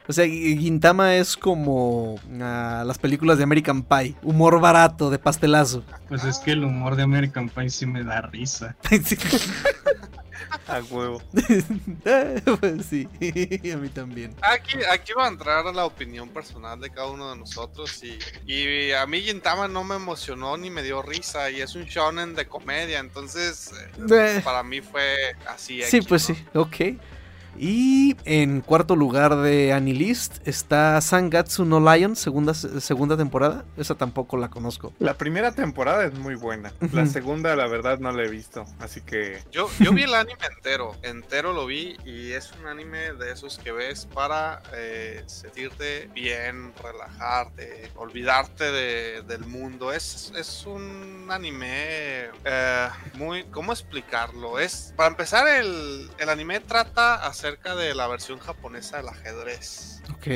[0.08, 4.16] O sea, Gintama es como ah, las películas de American Pie.
[4.24, 5.84] Humor barato, de pastelazo.
[6.10, 8.76] Pues es que el humor de American Pie sí me da risa.
[9.06, 9.18] Sí.
[10.68, 11.22] A huevo.
[12.06, 13.08] Eh, pues sí,
[13.72, 14.34] a mí también.
[14.42, 18.18] Aquí, aquí va a entrar la opinión personal de cada uno de nosotros y,
[18.52, 22.36] y a mí Gintama no me emocionó ni me dio risa y es un shonen
[22.36, 25.82] de comedia, entonces eh, Eh, para mí fue así.
[25.84, 26.36] sí, X, pues ¿no?
[26.36, 26.76] sí, ok.
[27.58, 33.66] Y en cuarto lugar de Anilist está Sangatsu no Lion, segunda, segunda temporada.
[33.78, 34.94] Esa tampoco la conozco.
[35.00, 36.74] La primera temporada es muy buena.
[36.92, 38.66] La segunda, la verdad, no la he visto.
[38.80, 43.14] Así que Yo, yo vi el anime entero, entero lo vi y es un anime
[43.14, 49.92] de esos que ves para eh, sentirte bien, relajarte, olvidarte de- del mundo.
[49.92, 54.58] Es, es un anime eh, muy, ¿cómo explicarlo?
[54.58, 57.41] Es, para empezar, el, el anime trata acerca
[57.76, 60.02] de la versión japonesa del ajedrez.
[60.14, 60.28] Ok.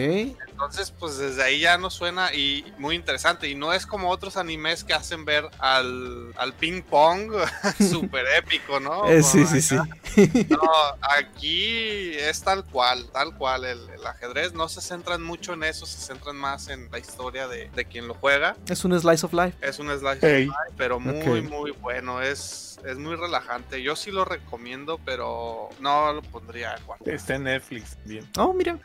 [0.55, 3.49] Entonces, pues desde ahí ya nos suena y muy interesante.
[3.49, 7.29] Y no es como otros animes que hacen ver al, al ping pong
[7.91, 9.05] súper épico, ¿no?
[9.09, 9.75] Eh, sí, sí, sí.
[10.49, 13.65] No, aquí es tal cual, tal cual.
[13.65, 17.49] El, el ajedrez no se centran mucho en eso, se centran más en la historia
[17.49, 18.55] de, de quien lo juega.
[18.69, 19.57] Es un slice of life.
[19.59, 22.21] Es un slice, of life, pero muy, muy bueno.
[22.21, 23.83] Es, es muy relajante.
[23.83, 27.11] Yo sí lo recomiendo, pero no lo pondría en cuarto.
[27.11, 27.97] está en Netflix.
[28.05, 28.25] Bien.
[28.37, 28.79] Oh, mira.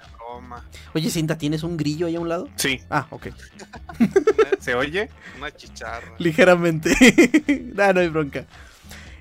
[0.95, 2.49] Oye, Cinta, ¿tienes un grillo ahí a un lado?
[2.57, 2.81] Sí.
[2.91, 3.29] Ah, ok.
[4.61, 5.09] ¿Se oye?
[5.39, 6.15] Una chicharra.
[6.19, 6.91] Ligeramente.
[7.75, 8.47] nah, no hay bronca.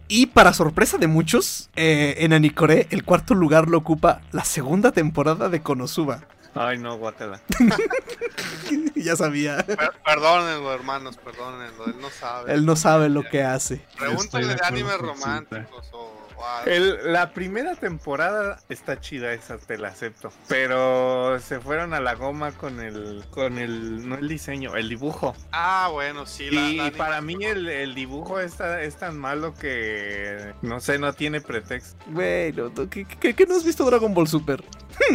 [0.08, 4.92] Y para sorpresa de muchos, eh, en Anicore el cuarto lugar lo ocupa la segunda
[4.92, 6.24] temporada de Konosuba.
[6.56, 7.42] Ay, no, guácala.
[8.96, 9.58] ya sabía.
[9.66, 11.86] Per- perdónenlo, hermanos, perdónenlo.
[11.86, 12.54] Él no sabe.
[12.54, 13.86] Él no sabe lo que hace.
[13.98, 16.19] Pregúntale de de, animes románticos o.
[16.66, 20.32] El- la primera temporada está chida, esa te la acepto.
[20.48, 25.36] Pero se fueron a la goma con el, con el, no el diseño, el dibujo.
[25.52, 26.50] Ah, bueno, sí.
[26.52, 30.98] la- Y la para mí el, el dibujo está, es tan malo que, no sé,
[31.00, 31.98] no tiene pretexto.
[32.08, 34.64] Bueno, ¿qué, qué, qué no has visto Dragon Ball Super?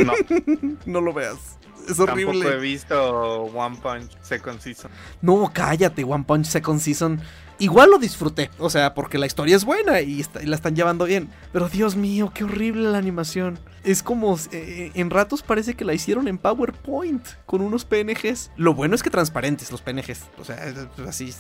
[0.04, 0.12] No,
[0.86, 1.58] No lo veas.
[1.88, 2.56] Es tampoco he horrible.
[2.60, 4.90] visto One Punch Second Season.
[5.20, 7.20] No, cállate, One Punch Second Season.
[7.58, 10.74] Igual lo disfruté, o sea, porque la historia es buena y, está- y la están
[10.74, 11.28] llevando bien.
[11.52, 13.58] Pero Dios mío, qué horrible la animación.
[13.84, 18.50] Es como, eh, en ratos parece que la hicieron en PowerPoint, con unos PNGs.
[18.56, 20.74] Lo bueno es que transparentes los PNGs, o sea,
[21.06, 21.32] así,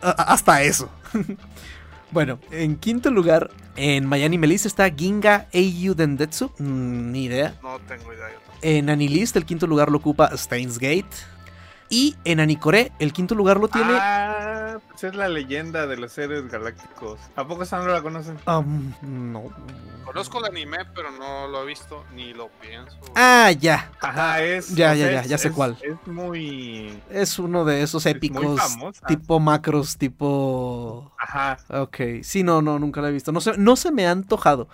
[0.00, 0.90] hasta eso.
[2.12, 7.54] Bueno, en quinto lugar, en Miami Melis está Ginga Eiyu Dendetsu, mm, ni idea.
[7.62, 8.30] No tengo idea.
[8.62, 11.06] En Anilist el quinto lugar lo ocupa Steins Gate.
[11.92, 13.92] Y en Anicore el quinto lugar lo tiene...
[14.00, 17.18] Ah, pues es la leyenda de los héroes galácticos.
[17.34, 18.38] ¿A poco Sandro la conocen?
[18.46, 19.50] Um, no.
[20.04, 22.96] Conozco el anime, pero no lo he visto ni lo pienso.
[23.16, 23.90] Ah, ya.
[24.00, 24.74] Ajá, es.
[24.74, 25.76] Ya, ya, ya, ya sé es- cuál.
[25.82, 26.96] Es muy.
[27.10, 28.78] Es uno de esos Es muy épicos
[29.08, 31.12] tipo macros, tipo...
[31.18, 31.58] Ajá.
[31.68, 33.32] Ok, sí, no, no, nunca la he visto.
[33.32, 34.68] No se, no se me ha antojado.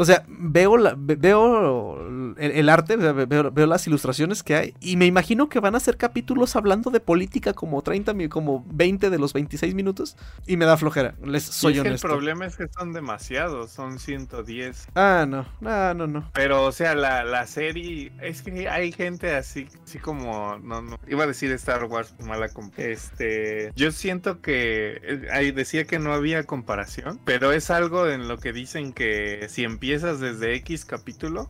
[0.00, 2.06] O sea, veo, la, ve- veo
[2.38, 5.80] el, el arte, veo, veo las ilustraciones que hay y me imagino que van a
[5.80, 10.56] ser capítulos hablando de política como 30, mi- como 20 de los 26 minutos y
[10.56, 12.06] me da flojera, les soy es que honesto.
[12.06, 14.86] el problema es que son demasiados, son 110.
[14.94, 16.30] Ah, no, no, no, no.
[16.32, 20.98] Pero, o sea, la, la serie, es que hay gente así, así como, no, no,
[21.08, 26.12] iba a decir Star Wars, mala Este, yo siento que, eh, ahí decía que no
[26.12, 31.48] había comparación, pero es algo en lo que dicen que si empiezas desde X capítulo,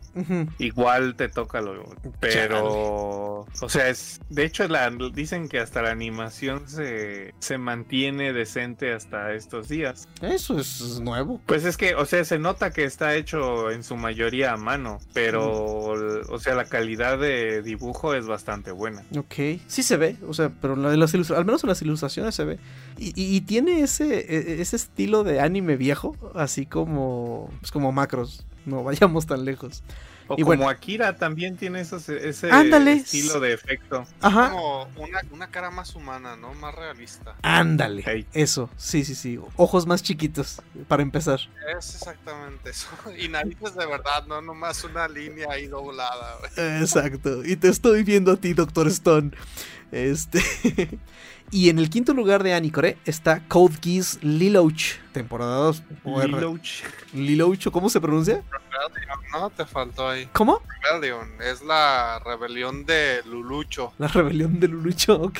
[0.59, 1.83] igual te toca lo,
[2.21, 8.31] pero, o sea, es, de hecho, la, dicen que hasta la animación se, se mantiene
[8.31, 10.07] decente hasta estos días.
[10.21, 11.41] Eso es nuevo.
[11.45, 14.99] Pues es que, o sea, se nota que está hecho en su mayoría a mano,
[15.13, 15.43] pero,
[16.29, 19.03] o sea, la calidad de dibujo es bastante buena.
[19.17, 19.33] Ok,
[19.67, 22.45] sí se ve, o sea, pero la de las al menos en las ilustraciones se
[22.45, 22.59] ve.
[22.97, 27.91] Y, y- y tiene ese, e- ese estilo de anime viejo, así como, pues como
[27.91, 28.28] macros.
[28.65, 29.83] No vayamos tan lejos.
[30.27, 30.69] O Y como bueno.
[30.69, 32.93] Akira también tiene esos, ese Ándale.
[32.93, 34.05] estilo de efecto.
[34.21, 34.51] Ajá.
[34.51, 36.53] Como una, una cara más humana, ¿no?
[36.53, 37.35] Más realista.
[37.41, 38.03] Ándale.
[38.05, 38.27] Hey.
[38.33, 39.39] Eso, sí, sí, sí.
[39.55, 41.39] Ojos más chiquitos, para empezar.
[41.75, 42.87] Es exactamente eso.
[43.17, 46.37] Y narices de verdad, no nomás una línea ahí doblada.
[46.79, 47.43] Exacto.
[47.43, 49.31] Y te estoy viendo a ti, Doctor Stone.
[49.91, 50.39] Este.
[51.51, 55.83] y en el quinto lugar de Anicore está Code Geass Liloach, temporada 2.
[56.03, 56.83] o R- Liloach.
[57.13, 58.43] Liloach, ¿o ¿cómo se pronuncia?
[58.51, 60.27] Rebellion, No, te faltó ahí.
[60.33, 60.61] ¿Cómo?
[60.91, 61.29] Rebellion.
[61.41, 63.93] Es la rebelión de Lulucho.
[63.97, 65.39] La rebelión de Lulucho, ok.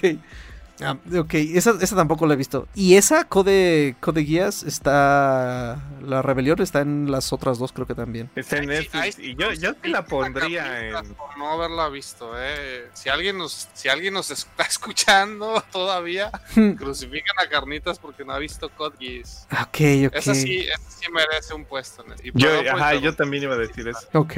[0.82, 2.68] Ah, ok, esa, esa tampoco la he visto.
[2.74, 5.78] Y esa Code, Code Geass está.
[6.02, 8.30] La rebelión está en las otras dos, creo que también.
[8.36, 9.20] Está en Netflix.
[9.20, 11.14] Y yo, yo te la pondría en.
[11.16, 12.88] Por no haberla visto, eh.
[12.94, 16.32] Si alguien nos, si alguien nos está escuchando todavía,
[16.78, 19.48] crucifican a Carnitas porque no ha visto Code Geass.
[19.52, 20.16] Ok, ok.
[20.16, 22.04] Esa sí, esa sí merece un puesto.
[22.06, 24.08] en- Y Yo, por ajá, yo también iba a decir eso.
[24.14, 24.34] Ok.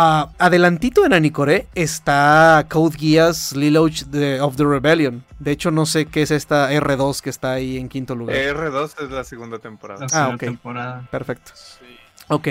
[0.00, 5.24] Ah, adelantito en Anicore está Code Geass Liloach de, of the Rebellion.
[5.40, 8.36] De hecho, no sé qué es esta R2 que está ahí en quinto lugar.
[8.36, 10.02] R2 es la segunda temporada.
[10.02, 10.40] La segunda ok.
[10.40, 11.08] temporada.
[11.10, 11.50] Perfecto.
[11.56, 11.84] Sí.
[12.28, 12.46] Ok.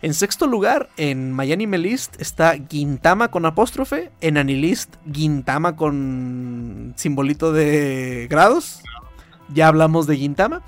[0.00, 4.12] En sexto lugar, en MyAnimeList List está Gintama con apóstrofe.
[4.20, 8.80] En Anilist, Gintama con simbolito de grados.
[9.52, 10.62] Ya hablamos de Gintama.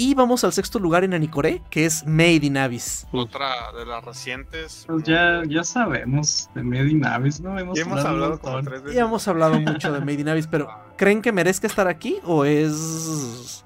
[0.00, 3.04] Y vamos al sexto lugar en Anicore, que es Made in Abyss.
[3.10, 4.84] Otra de las recientes.
[4.86, 7.58] Pues ya, ya sabemos de Made in Abyss, ¿no?
[7.58, 8.96] Hemos, Ya hemos hablado hablado tres veces.
[8.96, 12.44] Ya hemos hablado mucho de Made in Abyss, pero ¿creen que merezca estar aquí o
[12.44, 13.64] es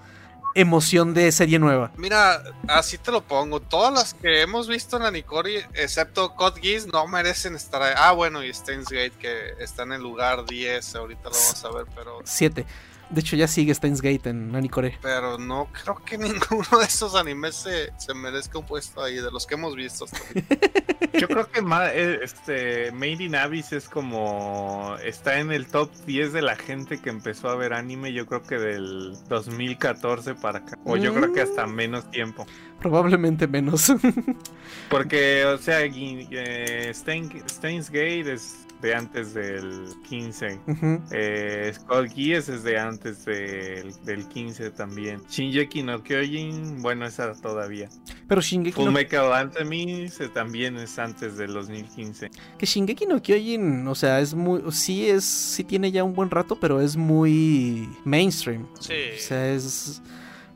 [0.55, 1.93] emoción de serie nueva?
[1.99, 3.61] Mira, así te lo pongo.
[3.61, 7.93] Todas las que hemos visto en Anicori, excepto Code Geass, no merecen estar ahí.
[7.95, 10.97] Ah, bueno, y Steins Gate, que está en el lugar 10.
[10.97, 12.21] Ahorita lo vamos a ver, pero.
[12.25, 12.65] 7.
[13.13, 14.99] De hecho, ya sigue Steins Gate en Anicore.
[15.03, 19.31] Pero no creo que ninguno de esos animes se, se merezca un puesto ahí, de
[19.31, 20.19] los que hemos visto hasta.
[21.19, 26.33] Yo creo que eh, este Made in Abyss es como está en el top 10
[26.33, 30.79] de la gente que empezó a ver anime, yo creo que del 2014 para acá.
[30.85, 32.47] O yo creo que hasta menos tiempo.
[32.81, 33.93] Probablemente menos.
[34.89, 40.61] Porque, o sea, eh, Steins Gate es de antes del 15.
[40.67, 41.01] Ujú.
[41.13, 45.23] Eh, Scott Geass es de antes del, del 15 también.
[45.31, 47.89] Shinjeki no Kyojin, bueno, esa todavía.
[48.29, 52.31] Pero Shingeki Full no, eh, también es antes del 2015.
[52.59, 56.31] que Shingeki no Kyojin, o sea, es muy sí es sí tiene ya un buen
[56.31, 58.67] rato, pero es muy mainstream.
[58.81, 58.95] Sí.
[59.17, 60.03] O sea, es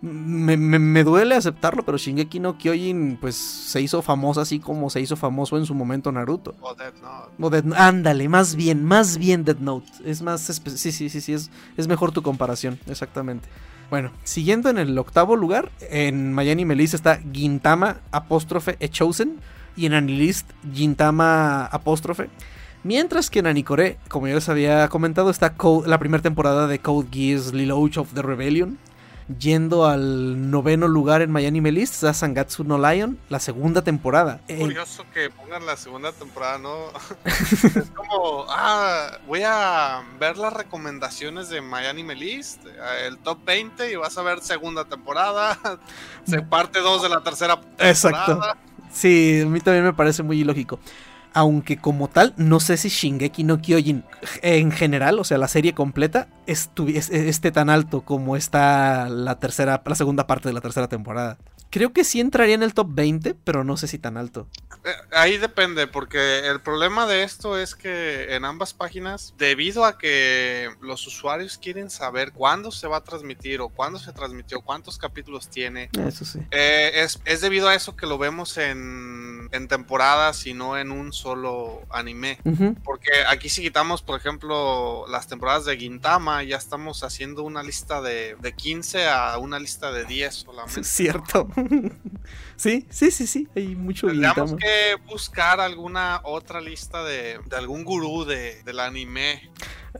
[0.06, 4.88] me, me- me duele aceptarlo, pero Shingeki no Kyojin pues se hizo famoso así como
[4.90, 6.54] se hizo famoso en su momento Naruto.
[6.60, 7.30] O Death Note.
[7.40, 9.86] O Death- ándale, más bien, más bien Dead Note.
[10.04, 13.48] Es más, espe- sí, sí, sí, sí, es, es mejor tu comparación, exactamente.
[13.90, 19.36] Bueno, siguiendo en el octavo lugar, en Miami Melis está Gintama apóstrofe Echosen
[19.76, 22.28] y en Anilist Gintama apóstrofe.
[22.82, 26.78] Mientras que en Anicore, como ya les había comentado, está Code- la primera temporada de
[26.78, 28.78] Code Geass Liloach of the Rebellion.
[29.40, 34.40] Yendo al noveno lugar en Miami Melis está Sangatsu no Lion, la segunda temporada.
[34.46, 36.76] En- Curioso que pongan la segunda temporada, ¿no?
[37.24, 43.44] es como, ah, voy a ver las recomendaciones de My Anime List, eh, el top
[43.44, 45.58] 20, y vas a ver segunda temporada,
[46.24, 47.90] se parte 2 de la tercera temporada.
[47.90, 48.40] Exacto.
[48.92, 50.78] Sí, a mí también me parece muy ilógico.
[51.38, 54.04] Aunque como tal, no sé si Shingeki no Kyojin
[54.40, 59.94] en general, o sea, la serie completa, esté tan alto como está la tercera, la
[59.94, 61.36] segunda parte de la tercera temporada.
[61.70, 64.48] Creo que sí entraría en el top 20, pero no sé si tan alto.
[64.84, 69.98] Eh, Ahí depende, porque el problema de esto es que en ambas páginas, debido a
[69.98, 74.98] que los usuarios quieren saber cuándo se va a transmitir o cuándo se transmitió, cuántos
[74.98, 76.40] capítulos tiene, Eso sí.
[76.50, 80.90] Eh, es, es debido a eso que lo vemos en, en temporadas y no en
[80.90, 82.38] un solo anime.
[82.84, 88.00] Porque aquí si quitamos, por ejemplo, las temporadas de Gintama, ya estamos haciendo una lista
[88.00, 90.80] de, de 15 a una lista de 10 solamente.
[90.80, 91.48] Es cierto.
[92.56, 93.48] sí, sí, sí, sí.
[93.54, 99.50] Hay mucho Tendríamos que buscar alguna otra lista de, de algún gurú de, del anime.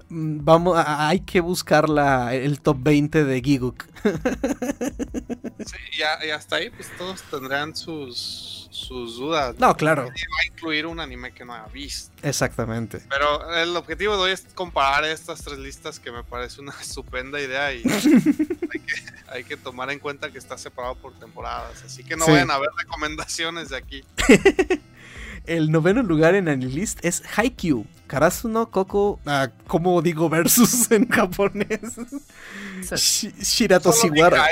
[0.09, 3.87] Mm, Vamos, hay que buscar la, el top 20 de Giguk.
[5.67, 9.55] Sí, y hasta ahí, pues todos tendrán sus, sus dudas.
[9.59, 10.05] No, claro.
[10.05, 10.11] Va
[10.43, 12.13] a incluir un anime que no haya visto.
[12.23, 13.01] Exactamente.
[13.09, 17.41] Pero el objetivo de hoy es comparar estas tres listas que me parece una estupenda
[17.41, 17.83] idea y
[18.73, 18.95] hay, que,
[19.29, 21.83] hay que tomar en cuenta que está separado por temporadas.
[21.85, 22.33] Así que no Sí.
[22.33, 24.05] vayan a ver recomendaciones de aquí.
[25.47, 27.87] El noveno lugar en Anilist es Haikyuu.
[28.07, 31.97] Karasuno Koko, ah, ¿cómo digo versus en japonés?
[32.83, 34.47] Sh Shirato Shiwara.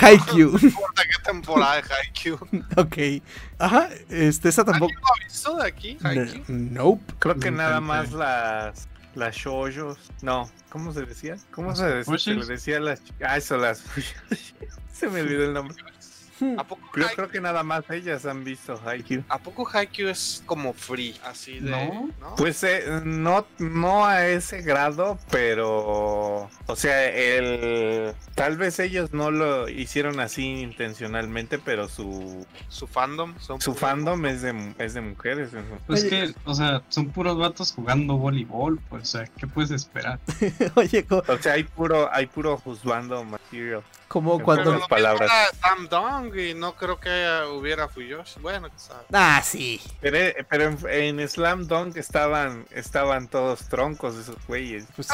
[0.00, 0.58] Haikyuu.
[0.62, 2.38] No importa qué temporada de Haikyuu.
[2.76, 3.22] ok.
[3.58, 4.92] Ajá, este, esa tampoco.
[4.92, 6.44] ¿Alguien lo visto de aquí, Haikyuu?
[6.48, 7.14] Nope.
[7.18, 9.98] Creo que nada más las las shoyos.
[10.22, 11.36] No, ¿cómo se decía?
[11.50, 12.18] ¿Cómo se decía?
[12.18, 13.82] Se le decía las Ah, eso las
[14.92, 15.76] Se me olvidó el nombre.
[16.58, 19.24] ¿A poco, creo que nada más ellas han visto Haikyuu.
[19.28, 21.14] ¿A poco Haikyuu es como free?
[21.24, 21.70] Así de.
[21.70, 22.34] No.
[22.36, 26.48] Pues eh, no, no a ese grado, pero.
[26.66, 28.14] O sea, el.
[28.34, 33.34] Tal vez ellos no lo hicieron así intencionalmente, pero su, Su fandom.
[33.38, 35.52] Son su fandom es de, es de mujeres.
[35.54, 39.46] en su- Pues que, o sea, son puros vatos jugando voleibol, pues, o sea, ¿qué
[39.46, 40.18] puedes esperar?
[40.74, 43.82] Oye, O sea, hay puro, hay puro juzgando material.
[44.08, 44.64] Como cuando.
[44.64, 45.30] Pero las lo palabras.
[45.60, 47.08] Sam Dong y no creo que
[47.52, 48.40] hubiera Fuyoshi.
[48.40, 49.04] Bueno, sabe.
[49.12, 49.80] Ah, sí.
[50.00, 54.84] Pero, pero en, en Slam Dunk estaban, estaban todos troncos esos güeyes.
[54.96, 55.08] Pues,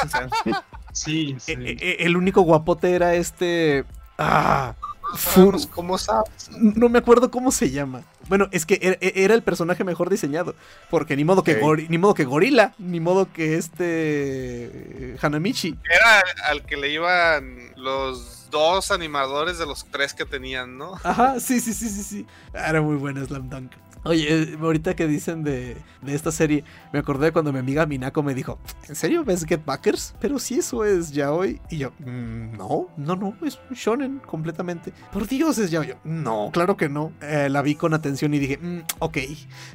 [0.93, 1.53] Sí, sí.
[1.53, 3.83] Eh, eh, el único guapote era este.
[4.17, 4.75] Ah.
[5.15, 6.49] Fur- ¿Cómo sabes?
[6.57, 8.01] No me acuerdo cómo se llama.
[8.29, 10.55] Bueno, es que era, era el personaje mejor diseñado.
[10.89, 11.59] Porque ni modo que.
[11.61, 15.15] Gori- ni modo que Gorila, ni modo que este.
[15.21, 15.77] Hanamichi.
[15.89, 20.93] Era al que le iban los dos animadores de los tres que tenían, ¿no?
[21.03, 22.25] Ajá, sí, sí, sí, sí, sí.
[22.53, 23.73] Era muy buena Slam Dunk.
[24.05, 28.21] Oye, eh, ahorita que dicen de, de esta serie, me acordé cuando mi amiga Minako
[28.21, 30.13] me dijo, ¿en serio ves Get Backers?
[30.19, 31.61] Pero si eso es yaoi.
[31.69, 34.91] Y yo, "Mm, no, no, no, es un shonen completamente.
[35.13, 35.87] Por Dios, es yaoi.
[35.87, 37.13] Yo, no, claro que no.
[37.21, 39.17] Eh, la vi con atención y dije, "Mm, ok.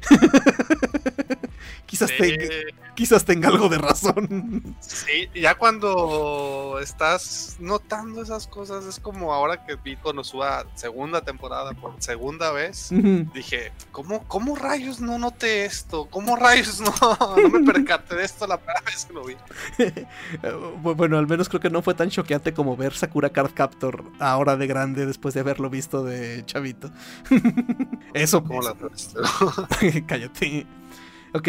[1.88, 2.44] quizás, Sí, tenga,
[2.94, 4.76] quizás tenga algo de razón.
[4.78, 11.72] sí, ya cuando estás notando esas cosas, es como ahora que vi Konosuba segunda temporada
[11.72, 12.90] por segunda vez.
[13.34, 16.06] Dije, ¿cómo, ¿cómo rayos no noté esto?
[16.10, 16.92] ¿Cómo rayos no,
[17.42, 19.36] no me percaté de esto la primera vez que lo vi?
[20.82, 24.04] Bu- Bueno, al menos creo que no fue tan choqueante como ver Sakura Card Captor
[24.18, 26.90] ahora de grande después de haberlo visto de chavito.
[28.14, 29.18] Eso, ¿Cómo la traste?
[30.06, 30.66] cállate.
[31.34, 31.48] Ok,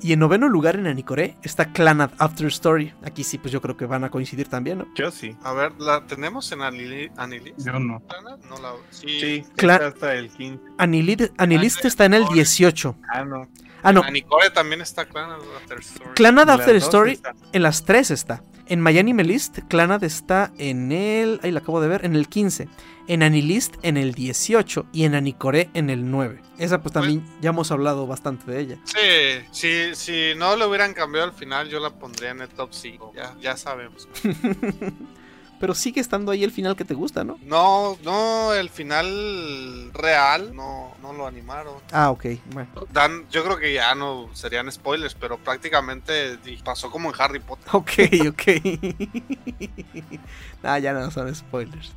[0.00, 2.92] y en noveno lugar en Anicore está Clanad After Story.
[3.04, 4.86] Aquí sí, pues yo creo que van a coincidir también, ¿no?
[4.94, 5.36] yo sí.
[5.42, 7.54] A ver, ¿la tenemos en Anili- Anilis?
[7.58, 8.02] Yo no.
[8.48, 8.72] No la...
[8.90, 9.06] Sí.
[9.20, 10.62] Sí, Cla- está hasta el 15.
[10.78, 12.96] Anilid- Anilist está en el 18.
[13.08, 13.48] Ah, no.
[13.82, 16.10] Ah, no, Anicore también está Clan After Story.
[16.14, 17.20] Clanad Las After Story
[17.52, 18.42] en las 3 está.
[18.66, 21.38] En Miami List, Clanad está en el.
[21.42, 22.68] Ahí la acabo de ver, en el 15.
[23.06, 24.86] En Anilist en el 18.
[24.92, 26.40] Y en Anicore en el 9.
[26.58, 28.78] Esa, pues también ya hemos hablado bastante de ella.
[28.84, 32.70] Sí, si, si no lo hubieran cambiado al final, yo la pondría en el top
[32.72, 33.12] 5.
[33.14, 34.08] Ya, ya sabemos.
[35.64, 37.38] Pero sigue estando ahí el final que te gusta, ¿no?
[37.42, 41.76] No, no, el final real no, no lo animaron.
[41.90, 42.26] Ah, ok.
[42.52, 42.68] Bueno.
[42.92, 47.66] Dan, yo creo que ya no serían spoilers, pero prácticamente pasó como en Harry Potter.
[47.72, 47.92] Ok,
[48.28, 48.42] ok.
[50.64, 51.92] ah, ya no son spoilers.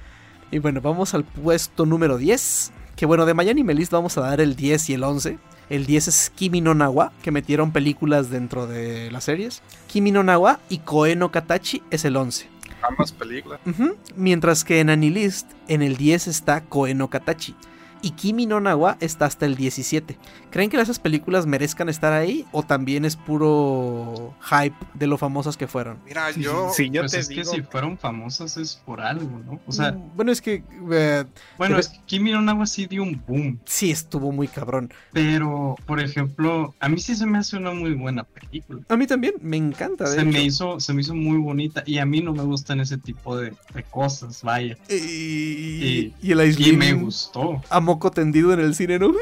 [0.49, 2.71] Y bueno, vamos al puesto número 10.
[2.95, 5.39] Que bueno, de Miami Melis vamos a dar el 10 y el 11.
[5.69, 9.61] El 10 es Kimi no Nawa, que metieron películas dentro de las series.
[9.87, 12.55] Kimi no Nawa y Koe no Katachi es el 11.
[12.81, 13.59] Ambas películas.
[13.65, 17.55] Ujú, Mientras que en Anilist, en el 10 está Koe no Katachi.
[18.01, 20.17] Y Kimi no Nawa está hasta el 17.
[20.57, 22.43] ¿Creen que esas películas merezcan estar ahí?
[22.51, 25.99] ¿O también es puro hype de lo famosas que fueron?
[26.03, 26.71] Mira, Sí, yo.
[26.73, 27.43] Sí, yo pues te es digo.
[27.43, 29.59] que si fueron famosas es por algo, ¿no?
[29.67, 31.25] O sea, Mm, bueno, es que eh,
[31.59, 34.91] bueno, pero- es que Kimi no Nawa sí dio un boom, sí estuvo muy cabrón.
[35.13, 38.81] pero, por ejemplo, a mí sí se me hace una muy buena película.
[38.89, 40.09] A mí también, me encanta.
[40.09, 42.79] De Se me, hizo, se me hizo muy bonita y a mí no me gustan
[42.79, 44.75] ese tipo de, de cosas, vaya.
[44.89, 47.61] Y, Y- y el Ice Y me gustó.
[47.69, 49.13] a moco tendido en el cine, ¿no?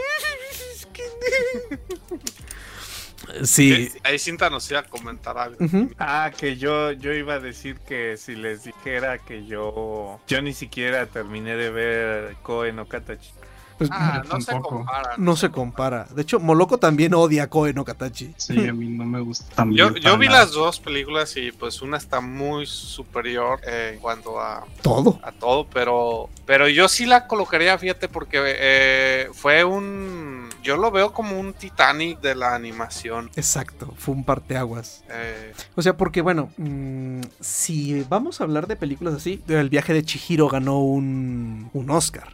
[3.43, 3.73] Sí.
[3.73, 5.57] eh, Ahí Cinta nos iba a comentar algo.
[5.97, 10.53] Ah, que yo, yo iba a decir que si les dijera que yo, yo ni
[10.53, 13.32] siquiera terminé de ver Koe no Katachi.
[13.78, 14.76] Pues Ah, no se tampoco.
[14.78, 15.13] compara.
[15.17, 16.07] no se compara.
[16.11, 18.34] De hecho, Moloko también odia a Koe no Katachi.
[18.38, 19.95] Sí, a mí no me gusta también.
[19.95, 20.39] Yo, vi nada.
[20.41, 25.19] las dos películas y pues una está muy superior eh, en cuanto a, Todo.
[25.23, 30.44] a todo, pero pero yo sí la colocaría, fíjate, porque eh, fue un...
[30.66, 33.30] Yo lo veo como un Titanic de la animación.
[33.36, 35.03] Exacto, fue un parteaguas.
[35.11, 39.93] Eh, O sea, porque bueno, mm, si vamos a hablar de películas así, el viaje
[39.93, 42.30] de Chihiro ganó un, un Oscar.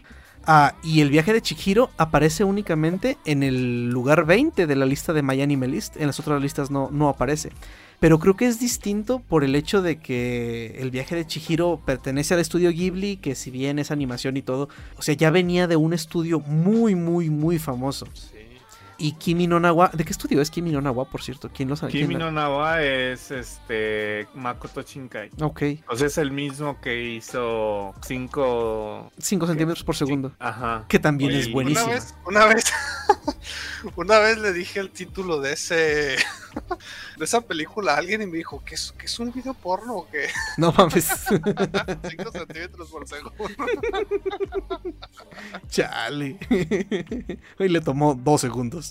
[0.46, 5.12] Ah, y el viaje de Chihiro aparece únicamente en el lugar 20 de la lista
[5.12, 5.98] de My Anime List.
[5.98, 7.52] En las otras listas no, no aparece.
[8.02, 12.34] Pero creo que es distinto por el hecho de que el viaje de Chihiro pertenece
[12.34, 15.76] al estudio Ghibli, que si bien es animación y todo, o sea, ya venía de
[15.76, 18.08] un estudio muy, muy, muy famoso.
[19.02, 21.49] Y Kimi no Nawa, ¿de qué estudio es Kimi no Nawa, por cierto?
[21.52, 21.91] ¿Quién lo sabe?
[21.91, 25.32] Kimi no Nawa es este Makoto Shinkai.
[25.41, 25.64] Ok.
[25.89, 30.34] O sea, es el mismo que hizo 5 5 centímetros por segundo.
[30.38, 30.86] Ajá.
[30.88, 31.88] Que también Oye, es buenísimo.
[31.88, 32.74] Una vez, una vez,
[33.95, 36.18] una vez le dije el título de ese
[37.18, 39.95] de esa película a alguien y me dijo que es, que es un video porno
[39.95, 40.28] o qué.
[40.58, 41.10] No mames.
[41.28, 43.34] 5 centímetros por segundo.
[45.70, 46.38] Chale.
[47.58, 48.91] Hoy le tomó dos segundos.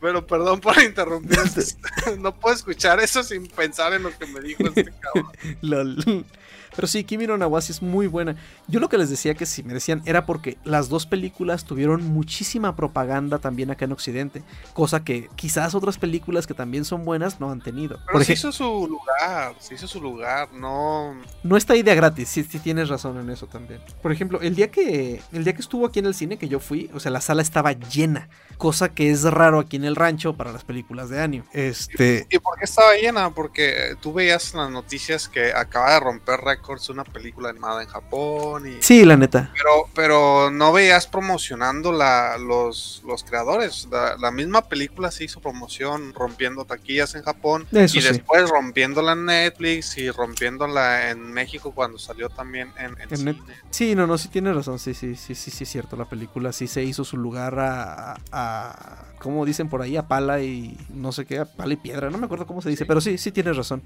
[0.00, 1.38] Pero perdón por interrumpir.
[2.18, 5.32] No puedo escuchar eso sin pensar en lo que me dijo este cabrón.
[5.60, 6.24] Lol.
[6.74, 8.36] Pero sí, Kimi no Nawasi es muy buena.
[8.68, 12.04] Yo lo que les decía que si me decían era porque las dos películas tuvieron
[12.04, 14.42] muchísima propaganda también acá en Occidente.
[14.72, 17.98] Cosa que quizás otras películas que también son buenas no han tenido.
[18.06, 21.14] Pero Por se hizo su lugar, se hizo su lugar, no...
[21.42, 23.80] No está idea gratis, sí, sí tienes razón en eso también.
[24.00, 26.60] Por ejemplo, el día que el día que estuvo aquí en el cine que yo
[26.60, 28.28] fui, o sea, la sala estaba llena,
[28.58, 31.44] cosa que es raro aquí en el rancho para las películas de anime.
[31.52, 33.30] Este, ¿Y por qué estaba llena?
[33.30, 37.88] Porque tú veías en las noticias que acaba de romper récords una película animada en
[37.88, 38.82] Japón y...
[38.82, 39.50] sí, la neta.
[39.54, 43.88] Pero, pero no veías promocionando la, los, los creadores.
[43.90, 48.08] La, la misma película se hizo promoción rompiendo taquillas en Japón Eso y sí.
[48.08, 53.42] después rompiéndola en Netflix y rompiéndola en México cuando salió también en, en En cine.
[53.70, 56.52] Sí, no, no, sí tienes razón, sí, sí, sí, sí, sí, es cierto, la película
[56.52, 59.96] sí se hizo su lugar a, a, ¿cómo dicen por ahí?
[59.96, 62.70] A pala y no sé qué, a pala y piedra, no me acuerdo cómo se
[62.70, 63.82] dice, pero sí, sí tienes razón.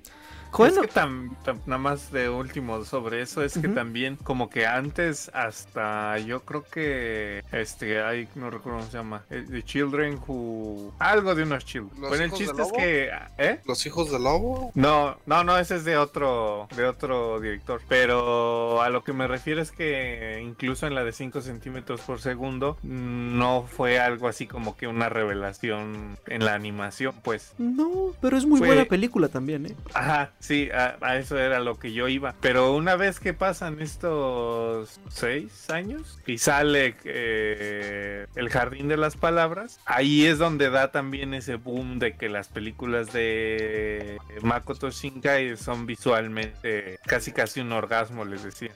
[0.58, 4.48] Bueno, Es que tam- tam- nada más de último sobre eso, es que también como
[4.50, 9.62] que antes hasta yo creo que este hay no recuerdo cómo se llama, eh, The
[9.62, 12.00] Children Who algo de unos children.
[12.00, 12.72] ¿Los Bueno, el chiste es lobo?
[12.76, 13.60] que ¿eh?
[13.66, 14.70] Los hijos del lobo.
[14.74, 17.80] No, no, no, ese es de otro, de otro director.
[17.88, 22.20] Pero a lo que me refiero es que incluso en la de 5 centímetros por
[22.20, 27.54] segundo no fue algo así como que una revelación en la animación, pues.
[27.58, 29.76] no, pero es muy Fue- buena película también, ¿eh?
[29.94, 32.34] Ajá, sí, a, a eso era lo que yo iba.
[32.40, 39.16] Pero una vez que pasan estos seis años y sale eh, El Jardín de las
[39.16, 45.56] Palabras, ahí es donde da también ese boom de que las películas de Makoto Shinkai
[45.56, 48.70] son visualmente casi casi un orgasmo, les decía.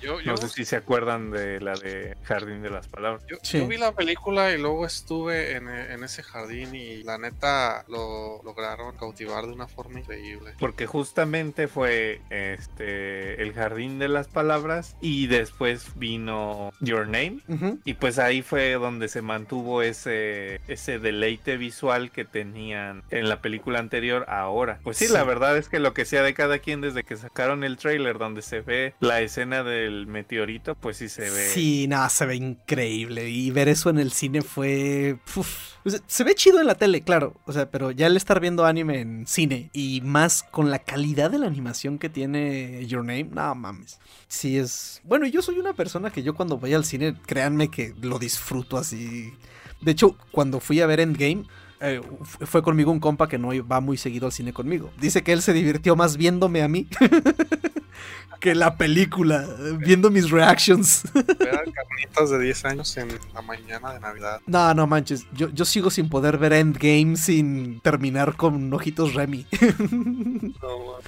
[0.00, 3.22] Yo, yo, No sé si se acuerdan de la de Jardín de las Palabras.
[3.28, 3.58] yo- Sí.
[3.58, 8.40] yo vi la película y luego estuve en, en ese jardín y la neta lo
[8.44, 10.54] lograron cautivar de una forma increíble.
[10.70, 17.38] Porque justamente fue este el jardín de las palabras y después vino Your Name.
[17.48, 17.80] Ujú.
[17.84, 23.42] Y pues ahí fue donde se mantuvo ese, ese deleite visual que tenían en la
[23.42, 24.78] película anterior ahora.
[24.84, 25.12] Pues sí, Sí.
[25.12, 28.18] la verdad es que lo que sea de cada quien desde que sacaron el trailer
[28.18, 31.48] donde se ve la escena del meteorito, pues sí se ve.
[31.48, 33.28] Sí, nada, se ve increíble.
[33.28, 35.16] Y ver eso en el cine fue.
[35.34, 35.70] uf.
[36.06, 37.34] Se ve chido en la tele, claro.
[37.46, 41.30] O sea, pero ya el estar viendo anime en cine y más con la calidad
[41.30, 44.00] de la animación que tiene Your Name, no mames.
[44.28, 45.00] Sí, es.
[45.04, 48.76] Bueno, yo soy una persona que yo cuando voy al cine, créanme que lo disfruto
[48.76, 49.32] así.
[49.80, 51.46] De hecho, cuando fui a ver Endgame.
[51.80, 54.90] Eh, fu- fue conmigo un compa que no va muy seguido al cine conmigo.
[55.00, 56.86] Dice que él se divirtió más viéndome a mí
[58.40, 59.46] que la película,
[59.78, 61.02] viendo mis reactions.
[61.12, 64.40] Carnitas de 10 años en la mañana de Navidad.
[64.46, 65.26] No, no manches.
[65.34, 69.46] Yo, yo sigo sin poder ver Endgame sin terminar con ojitos Remy.
[70.60, 71.00] Pero,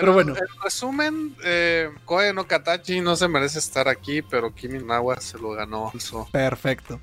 [0.00, 0.32] Pero bueno.
[0.34, 5.38] En resumen, eh, Koe no Katachi no se merece estar aquí, pero Kimi Nawa se
[5.38, 5.92] lo ganó.
[6.32, 7.00] Perfecto.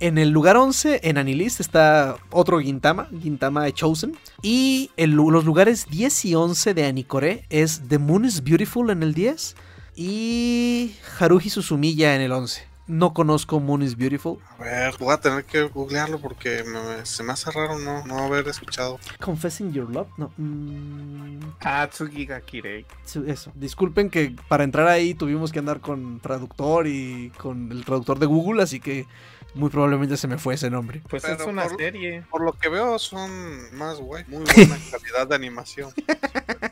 [0.00, 4.16] En el lugar 11, en Anilist, está otro Gintama, Gintama Chosen.
[4.40, 8.88] Y en lu- los lugares 10 y 11 de Anikore es The Moon is Beautiful
[8.90, 9.56] en el 10
[9.94, 12.62] y Haruhi Suzumiya en el 11.
[12.86, 14.38] No conozco Moon is Beautiful.
[14.58, 18.18] a ver, voy a tener que googlearlo porque me- se me hace raro no, no
[18.20, 18.98] haber escuchado.
[19.20, 20.08] Confessing Your Love.
[20.16, 20.32] No.
[20.38, 22.84] mm, Atsugi ga Kirei.
[23.26, 28.18] Eso, disculpen que para entrar ahí tuvimos que andar con traductor y con el traductor
[28.18, 29.06] de Google, así que
[29.54, 31.02] muy probablemente se me fue ese nombre.
[31.08, 32.22] Pues Pero es una por- serie.
[32.30, 33.30] Por lo que veo son
[33.76, 35.92] más guay, muy buena calidad de animación.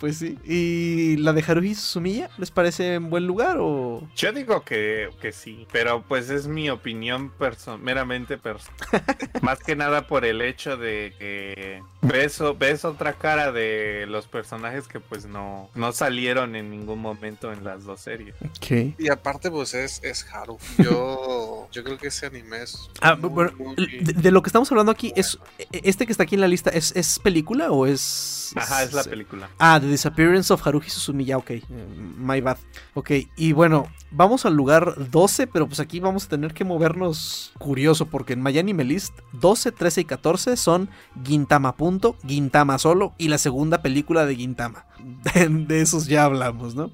[0.00, 0.38] Pues sí.
[0.44, 4.06] ¿Y la de Haruhi Suzumiya les parece en buen lugar o...?
[4.16, 8.76] Yo digo que, que sí, pero pues es mi opinión perso meramente personal.
[9.42, 14.88] Más que nada por el hecho de que ves, ves otra cara de los personajes
[14.88, 18.34] que pues no, no salieron en ningún momento en las dos series.
[18.42, 18.94] Ok.
[18.98, 20.58] Y aparte, pues es, es Haru.
[20.78, 22.88] Yo, Yo creo que ese anime es.
[23.00, 26.40] Ah, bueno, de, lo que estamos hablando aquí, es e, ¿este que está aquí en
[26.40, 28.52] la lista es, es película o es.?
[28.56, 29.50] Ajá, es la película.
[29.58, 31.52] Ah, The Disappearance of Haruhi Suzumiya, ok.
[32.18, 32.58] My bad.
[32.94, 37.52] Ok, y bueno, vamos al lugar 12, pero pues aquí vamos a tener que movernos
[37.58, 40.90] curioso, porque en My Anime List 12, 13 y 14 son
[41.24, 44.86] Gintama punto, Gintama solo y la segunda película de Gintama.
[45.48, 46.90] de esos ya hablamos, ¿no?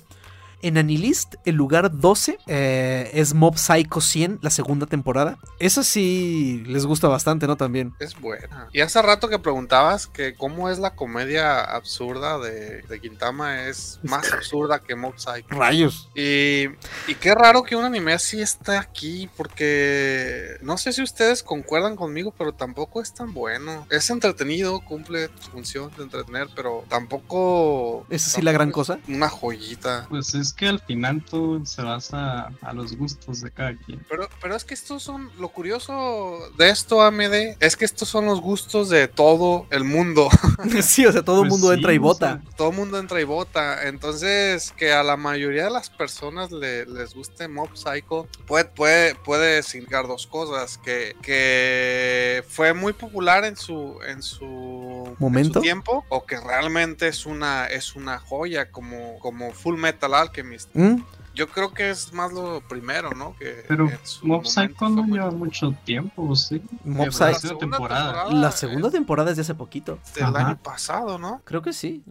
[0.62, 5.36] En Anilist, el lugar 12 eh, es Mob Psycho 100, la segunda temporada.
[5.58, 7.56] Esa sí les gusta bastante, ¿no?
[7.56, 7.94] También.
[7.98, 8.68] Es buena.
[8.72, 13.98] Y hace rato que preguntabas que cómo es la comedia absurda de, de Quintama, es
[14.04, 15.48] más absurda que Mob Psycho.
[15.48, 16.08] Rayos.
[16.14, 16.66] Y,
[17.08, 21.96] y qué raro que un anime así esté aquí, porque no sé si ustedes concuerdan
[21.96, 23.84] conmigo, pero tampoco es tan bueno.
[23.90, 28.06] Es entretenido, cumple su función de entretener, pero tampoco...
[28.10, 29.00] ¿Es así la gran cosa?
[29.08, 30.06] Una joyita.
[30.08, 34.04] Pues es que al final todo se basa a los gustos de cada quien.
[34.08, 38.26] Pero, pero es que estos son, lo curioso de esto, AMD, es que estos son
[38.26, 40.28] los gustos de todo el mundo.
[40.82, 42.42] sí, o sea, todo el pues mundo entra y vota.
[42.56, 43.86] todo el mundo entra y vota.
[43.88, 49.62] Entonces, que a la mayoría de las personas les guste Mob Psycho, puede, puede, puede
[49.62, 50.78] significar dos cosas.
[50.78, 55.60] Que, que fue muy popular en su, en su, ¿Momento?
[55.60, 60.41] tiempo, o que realmente es una, es una joya como, como Full Metal Alchemist
[60.74, 60.96] ¿Mm?
[61.34, 63.36] Yo creo que es más lo primero, ¿no?
[63.38, 63.90] Que Pero
[64.22, 66.62] Mob Psycho no lleva mucho tiempo, ¿sí?
[66.84, 67.24] Mob Psycho.
[67.24, 68.32] La segunda temporada.
[68.32, 69.98] La segunda temporada es de hace poquito.
[70.14, 71.40] Del año pasado, ¿no?
[71.44, 72.02] Creo que sí.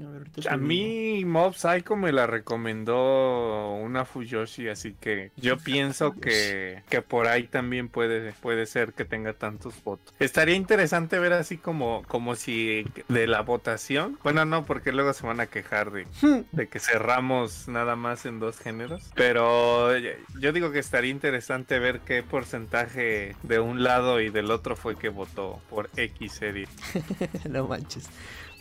[0.49, 7.01] A, mí Mob Psycho me la recomendó una Fuyoshi, así que yo pienso que, que
[7.01, 10.13] por ahí también puede, puede ser que tenga tantos votos.
[10.19, 14.17] Estaría interesante ver así como, como si de la votación.
[14.23, 16.45] Bueno, no, porque luego se van a quejar de, hmm.
[16.51, 19.10] de que cerramos nada más en dos géneros.
[19.13, 19.97] Pero
[20.39, 24.97] yo digo que estaría interesante ver qué porcentaje de un lado y del otro fue
[24.97, 26.67] que votó por X serie.
[27.49, 28.05] no manches.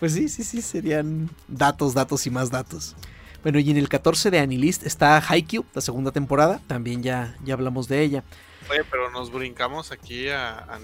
[0.00, 2.96] Pues sí, sí, sí, serían datos, datos y más datos.
[3.42, 6.60] Bueno, y en el 14 de Anilist está Haikyuu, la segunda temporada.
[6.66, 8.24] También ya, ya hablamos de ella.
[8.70, 10.78] Oye, pero nos brincamos aquí a, a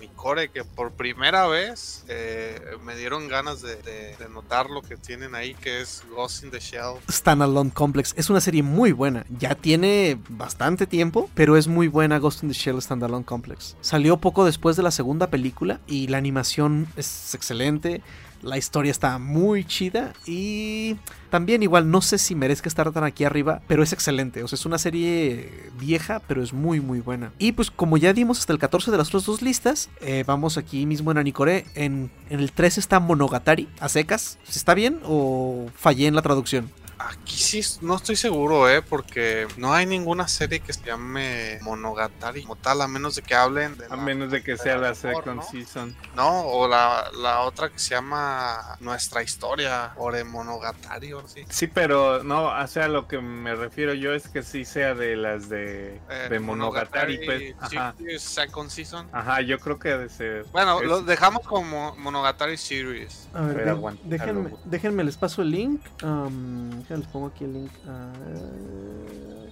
[0.52, 5.80] que por primera vez eh, me dieron ganas de, notar lo que tienen ahí, que
[5.80, 6.96] es Ghost in the Shell.
[7.08, 8.12] Standalone Complex.
[8.16, 9.24] Es una serie muy buena.
[9.38, 13.76] Ya tiene bastante tiempo, pero es muy buena Ghost in the Shell Standalone Complex.
[13.80, 18.02] Salió poco después de la segunda película y la animación es excelente.
[18.46, 20.96] La historia está muy chida y
[21.30, 24.44] también igual no sé si merezca estar tan aquí arriba, pero es excelente.
[24.44, 27.32] O sea, es una serie vieja, pero es muy muy buena.
[27.38, 30.58] Y pues como ya dimos hasta el 14 de las otras dos listas, eh, vamos
[30.58, 31.66] aquí mismo en Anicore.
[31.74, 34.38] En, en el 3 está Monogatari, a secas.
[34.48, 36.70] ¿Está bien o fallé en la traducción?
[36.98, 38.80] Aquí sí, no estoy seguro, ¿eh?
[38.80, 43.34] Porque no hay ninguna serie que se llame Monogatari como tal, a menos de que
[43.34, 43.86] hablen de...
[43.90, 45.94] A menos de que sea la second season.
[46.14, 51.44] No, o la, la, otra que se llama Nuestra Historia, o de Monogatari, o así.
[51.50, 55.16] Sí, pero no, o sea, lo que me refiero yo es que sí sea de
[55.16, 57.18] las de, eh, de Monogatari.
[57.26, 57.94] pues, ajá.
[58.18, 59.06] second season.
[59.12, 60.46] Ajá, yo creo que debe ser...
[60.52, 63.28] Bueno, lo dejamos como Monogatari Series.
[63.34, 65.82] A ver, déjenme, déjenme, les paso el link.
[66.02, 67.70] Um, les pongo aquí el link.
[67.88, 68.12] Ah,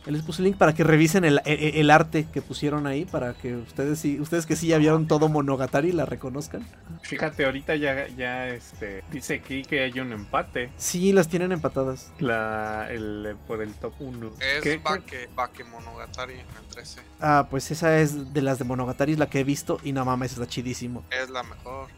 [0.06, 3.56] les puse el link para que revisen el, el, arte que pusieron ahí, para que
[3.56, 6.66] ustedes ustedes que sí ya vieron todo Monogatari la reconozcan.
[7.02, 10.70] Fíjate, ahorita ya, ya este, dice aquí que hay un empate.
[10.76, 12.12] Sí, las tienen empatadas.
[12.18, 14.32] La, el, por el top 1.
[14.62, 17.00] Es Bake, Monogatari en el 13.
[17.20, 20.32] Ah, pues esa es de las de Monogatari, la que he visto, y no mames,
[20.32, 21.04] está chidísimo.
[21.10, 21.88] Es la mejor.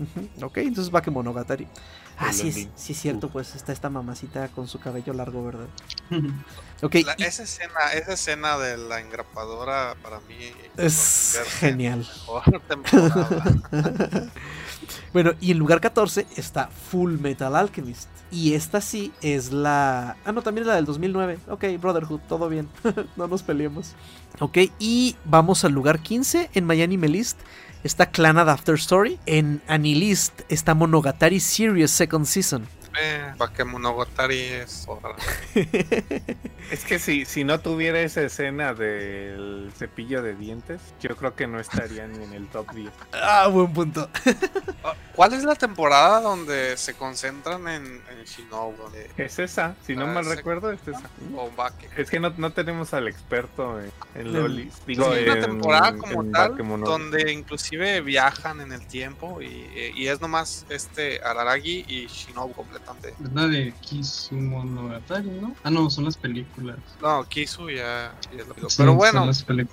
[0.43, 1.67] Ok, entonces Bake Monogatari.
[2.19, 5.67] Ah, sí, es, sí, es cierto, pues está esta mamacita con su cabello largo, ¿verdad?
[6.83, 7.05] okay.
[7.19, 10.37] esa, escena, esa escena de la engrapadora para mí
[10.79, 12.09] es genial.
[15.13, 18.09] bueno, y en lugar 14 está Full Metal Alchemist.
[18.31, 20.17] Y esta sí es la...
[20.25, 21.39] Ah, no, también es la del 2009.
[21.49, 22.69] Ok, Brotherhood, todo bien.
[23.17, 23.95] no nos peleemos.
[24.41, 27.39] Ok, y vamos al lugar 15 en Miami Melist
[27.87, 29.19] está Clanad After Story.
[29.27, 32.67] En Anilist está Monogatari Series Second Season.
[33.01, 34.87] Eh, que Monogatari es
[36.71, 41.47] Es que si, si no tuviera esa escena del cepillo de dientes, yo creo que
[41.47, 42.91] no estaría ni en el top 10.
[43.13, 44.09] Ah, buen punto.
[45.15, 48.75] ¿Cuál es la temporada donde se concentran en, en Shinobu?
[49.17, 51.09] Es esa, si no Ah, mal ese- recuerdo, es esa.
[51.37, 51.51] O.
[51.97, 54.75] Es que no, no tenemos al experto en, en Lolis.
[54.75, 59.69] Sí, Digo, una en- temporada como en tal, donde inclusive viajan en el tiempo y,
[59.95, 62.53] y es nomás este Araragi y Shinobu
[63.03, 65.55] Es la de Kisumonogatari, ¿no?
[65.63, 66.77] Ah, no, son las películas.
[67.03, 68.71] No, Kisu ya, ya es lo digo.
[68.71, 69.27] Sí, Pero bueno,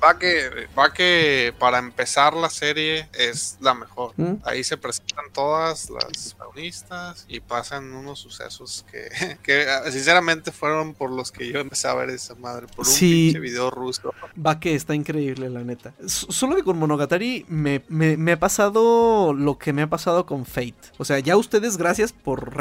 [0.04, 4.14] va que, va que para empezar la serie es la mejor.
[4.18, 4.36] ¿Mm?
[4.44, 9.10] Ahí se presentan todas las protagonistas y pasan unos sucesos que,
[9.44, 12.94] que ah, sinceramente fueron por los que yo empecé a ver esa madre, por un
[12.94, 13.26] Sí.
[13.34, 14.14] pinche video ruso.
[14.46, 15.94] Va que está increíble, la neta.
[16.08, 20.46] Solo que con Monogatari me, me- me ha pasado lo que me ha pasado con
[20.46, 20.74] Fate.
[20.98, 22.54] O sea, ya ustedes, gracias por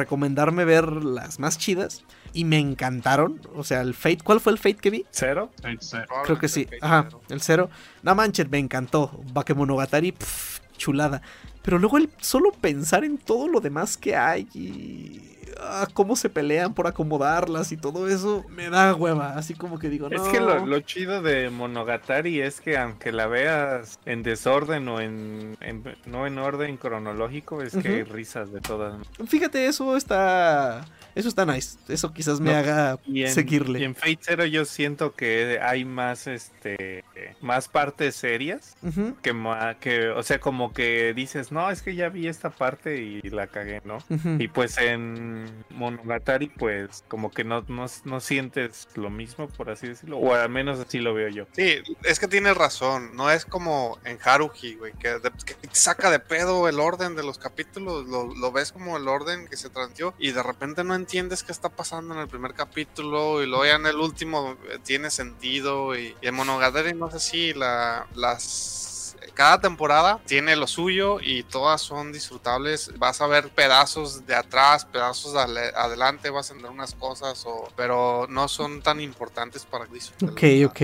[0.45, 2.05] recomendarme ver las más chidas.
[2.35, 3.41] Y me encantaron.
[3.55, 4.21] O sea, el Fate.
[4.25, 5.05] ¿Cuál fue el Fate que vi?
[5.11, 5.51] ¿Cero?
[5.81, 6.07] Side.
[6.25, 6.67] Creo que sí.
[6.81, 7.69] Ajá, el cero.
[8.03, 9.21] No manches, me encantó.
[9.33, 11.21] Bakemonogatari, pff, chulada.
[11.63, 16.29] Pero luego el solo pensar en todo lo demás que hay y ah, cómo se
[16.31, 19.35] pelean por acomodarlas y todo eso, me da hueva.
[19.37, 20.17] Así como que digo, no.
[20.17, 25.01] Es que lo, lo chido de Monogatari es que aunque la veas en desorden o
[25.01, 28.95] en, en- no en orden cronológico, es que hay risas de todas.
[29.27, 30.85] Fíjate, eso está.
[31.15, 31.79] Eso está nice.
[31.89, 33.81] Eso quizás me No, haga Y en, seguirle.
[33.81, 37.05] y en Fate Zero yo siento que hay más este
[37.41, 41.95] más partes serias Ujú, que, ma- que o sea como que dices no es que
[41.95, 44.37] ya vi esta parte y la cagué no ujú.
[44.39, 49.89] y pues en Monogatari pues como que no, no, no sientes lo mismo por así
[49.89, 53.15] decirlo o al menos así lo veo yo Sí, es que tienes razón.
[53.15, 57.15] No es como en Haruhi, güey, que, de- que te saca de pedo el orden
[57.15, 58.07] de los capítulos.
[58.07, 61.53] Lo, lo ves como el orden que se transmitió y de repente no entiendes qué
[61.53, 65.97] está pasando en el primer capítulo y luego ya en el último eh, tiene sentido.
[65.97, 69.17] Y, y en Monogatari no sé si la, las.
[69.35, 72.91] Cada temporada tiene lo suyo y todas son disfrutables.
[72.99, 75.41] Vas a ver pedazos de atrás, pedazos de
[75.75, 80.31] adelante, vas a entender unas cosas, o, pero no son tan importantes para disfrutar.
[80.31, 80.81] Ok, ok.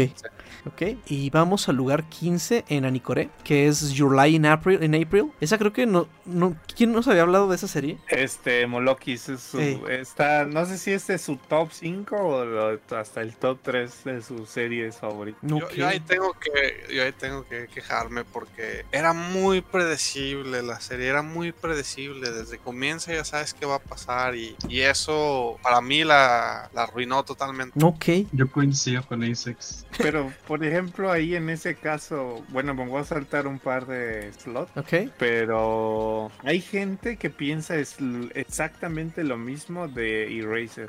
[0.67, 4.83] Ok, y vamos al lugar 15 en Anicore, que es Your Lie in April.
[4.83, 5.33] En April.
[5.41, 6.57] Esa creo que no, no.
[6.77, 7.99] ¿Quién nos había hablado de esa serie?
[8.09, 9.81] este Molokis es su- Ey.
[9.89, 14.05] está no sé si este es su top 5 o lo- hasta el top 3
[14.05, 15.73] de sus series favoritas Yo, Ok.
[15.75, 21.09] yo ahí tengo que yo ahí tengo que quejarme porque era muy predecible la serie
[21.09, 25.59] era muy predecible desde que comienza ya sabes qué va a pasar y, y eso
[25.63, 28.05] para mí la, la arruinó totalmente Ok.
[28.33, 29.87] Yo coincido con Asex.
[29.99, 34.33] Pero, por ejemplo, ahí en ese caso, bueno, me voy a saltar un par de
[34.33, 35.11] slots, Ok.
[35.19, 37.97] pero hay gente que piensa es
[38.35, 40.89] exactamente lo mismo de Eraser.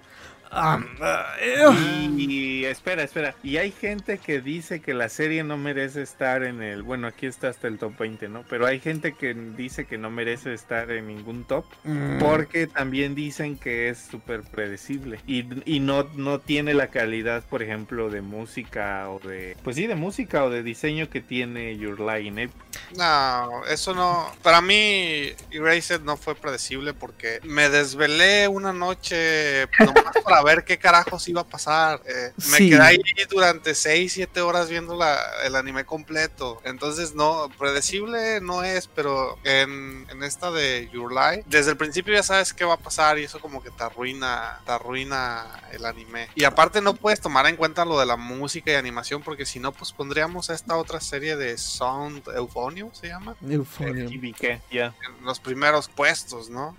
[2.17, 3.35] Y, espera, espera.
[3.43, 6.83] Y hay gente que dice que la serie no merece estar en el.
[6.83, 8.43] Bueno, aquí está hasta el top 20, ¿no?
[8.49, 11.65] Pero hay gente que dice que no merece estar en ningún top.
[11.83, 17.43] mm, Porque también dicen que es súper predecible y, y no, no tiene la calidad,
[17.43, 19.55] por ejemplo, de música o de...
[19.63, 22.43] Pues sí, de música o de diseño que tiene Your Line.
[22.43, 22.49] ¿eh?
[22.97, 30.15] no eso no para mí Erased no fue predecible porque me desvelé una noche nomás
[30.23, 32.69] para ver qué carajos iba a pasar Eh, me Sí.
[32.69, 36.59] quedé ahí durante 6, 7 horas viendo la, el anime completo.
[36.63, 42.13] Entonces, no, predecible no es, pero en, en esta de Your Lie, desde el principio
[42.13, 45.85] ya sabes qué va a pasar y eso como que te arruina, te arruina el
[45.85, 46.29] anime.
[46.35, 49.59] Y aparte no puedes tomar en cuenta lo de la música y animación porque si
[49.59, 54.11] no, pues pondríamos esta otra serie de Sound Euphonium, se llama, Euphonium.
[54.11, 54.93] Y vi que, ya.
[55.07, 56.75] en los primeros puestos, ¿no?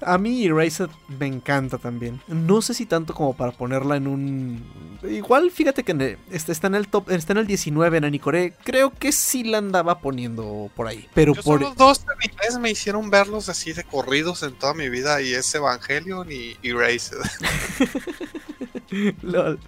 [0.00, 0.88] A mí Erased
[1.18, 2.20] me encanta también.
[2.28, 4.64] No sé si tanto como para ponerla en un...
[5.02, 8.04] Igual fíjate que en el- este está en el top, está en el 19 en
[8.04, 8.52] Anicore.
[8.64, 11.08] Creo que sí la andaba poniendo por ahí.
[11.14, 11.60] Pero Yo por...
[11.60, 15.54] solo dos animes me hicieron verlos así de corridos en toda mi vida y es
[15.54, 17.18] Evangelion y Erased.
[19.22, 19.58] Lol.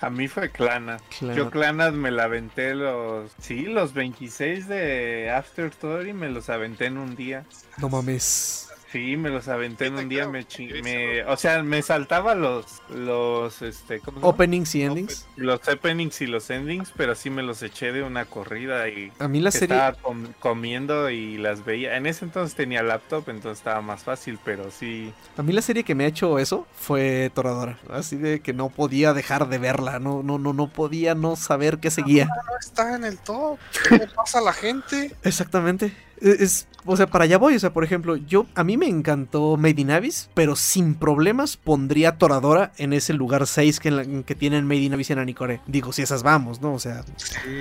[0.00, 0.98] A mí fue Clana.
[1.18, 1.34] Claro.
[1.36, 3.32] Yo Clanas me la aventé los...
[3.40, 7.44] Sí, los 26 de After Story me los aventé en un día.
[7.78, 8.65] No mames.
[8.96, 10.46] Sí, me los aventé en un día, me,
[10.82, 14.28] me- o sea, me saltaba los, los, este, ¿cómo se llama?
[14.32, 15.26] Openings y endings.
[15.36, 19.28] Los openings y los endings, pero sí me los eché de una corrida y A
[19.28, 19.76] mí la serie...
[19.76, 21.98] estaba com- comiendo y las veía.
[21.98, 25.12] En ese entonces tenía laptop, entonces estaba más fácil, pero sí.
[25.36, 27.78] A mí la serie que me ha hecho eso fue Toradora.
[27.90, 29.98] Así de que no podía dejar de verla.
[29.98, 32.24] No, no, no, no podía no saber qué seguía.
[32.24, 33.58] no está en el top.
[33.90, 35.14] ¿Qué le pasa a la gente?
[35.22, 35.92] Exactamente.
[36.20, 37.56] E, es, o sea, para allá voy.
[37.56, 41.56] O sea, por ejemplo, yo a mí me encantó Made in Abyss, pero sin problemas
[41.56, 45.60] pondría Toradora en ese lugar 6 que, que tienen Made in Abyss en Anicore.
[45.66, 46.74] Digo, si esas vamos, ¿no?
[46.74, 47.04] O sea.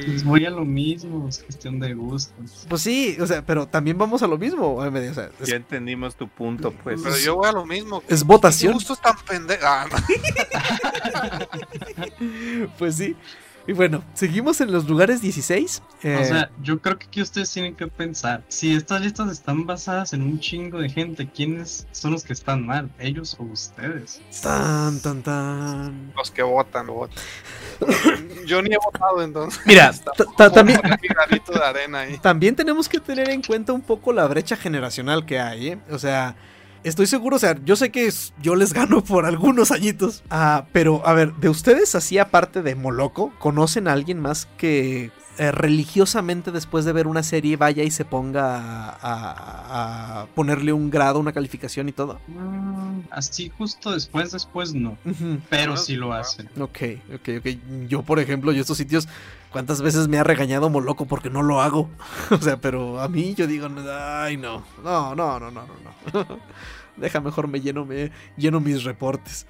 [0.06, 2.66] Pues voy a lo mismo, es cuestión de gustos.
[2.70, 4.76] Pues sí, o sea, pero también vamos a lo mismo.
[4.76, 7.02] O sea, es, ya entendimos tu punto, pues.
[7.04, 8.04] Pero yo voy a lo mismo.
[8.08, 8.74] Es votación.
[8.74, 9.66] Gustos tan pendejos.
[9.66, 9.88] Ah,
[12.78, 13.16] pues sí.
[13.68, 15.82] Y bueno, seguimos en los lugares 16.
[16.04, 19.66] Eh, o sea, yo creo que aquí ustedes tienen que pensar, si estas listas están
[19.66, 22.90] basadas en un chingo de gente, ¿quiénes son los que están mal?
[23.00, 24.22] ¿Ellos o ustedes?
[24.42, 26.14] Tan, tan, tan.
[26.16, 27.18] Los que votan, votan.
[28.46, 29.60] yo ni he votado entonces.
[29.66, 29.92] Mira,
[30.38, 32.18] también, de arena ahí.
[32.20, 35.80] también tenemos que tener en cuenta un poco la brecha generacional que hay, ¿eh?
[35.90, 36.36] O sea
[36.90, 38.12] estoy seguro, o sea, yo sé que
[38.42, 40.24] yo les gano por algunos añitos.
[40.30, 45.12] Ah, pero a ver, de ustedes así aparte de Moloco, ¿conocen a alguien más que
[45.38, 51.20] eh, religiosamente después de ver una serie vaya y se ponga a, ponerle un grado,
[51.20, 52.20] una calificación y todo?
[52.28, 54.98] Mm, así justo después, después no.
[55.50, 56.50] Pero sí lo hacen.
[56.60, 56.80] Ok,
[57.14, 57.48] ok, ok.
[57.88, 59.08] Yo, por ejemplo, yo estos sitios,
[59.52, 61.90] ¿cuántas veces me ha regañado Moloco porque no lo hago?
[62.32, 65.66] o sea, pero a mí yo digo, ay, no, no, no, no, no,
[66.14, 66.28] no.
[66.98, 69.46] Deja mejor me lleno, me lleno mis reportes.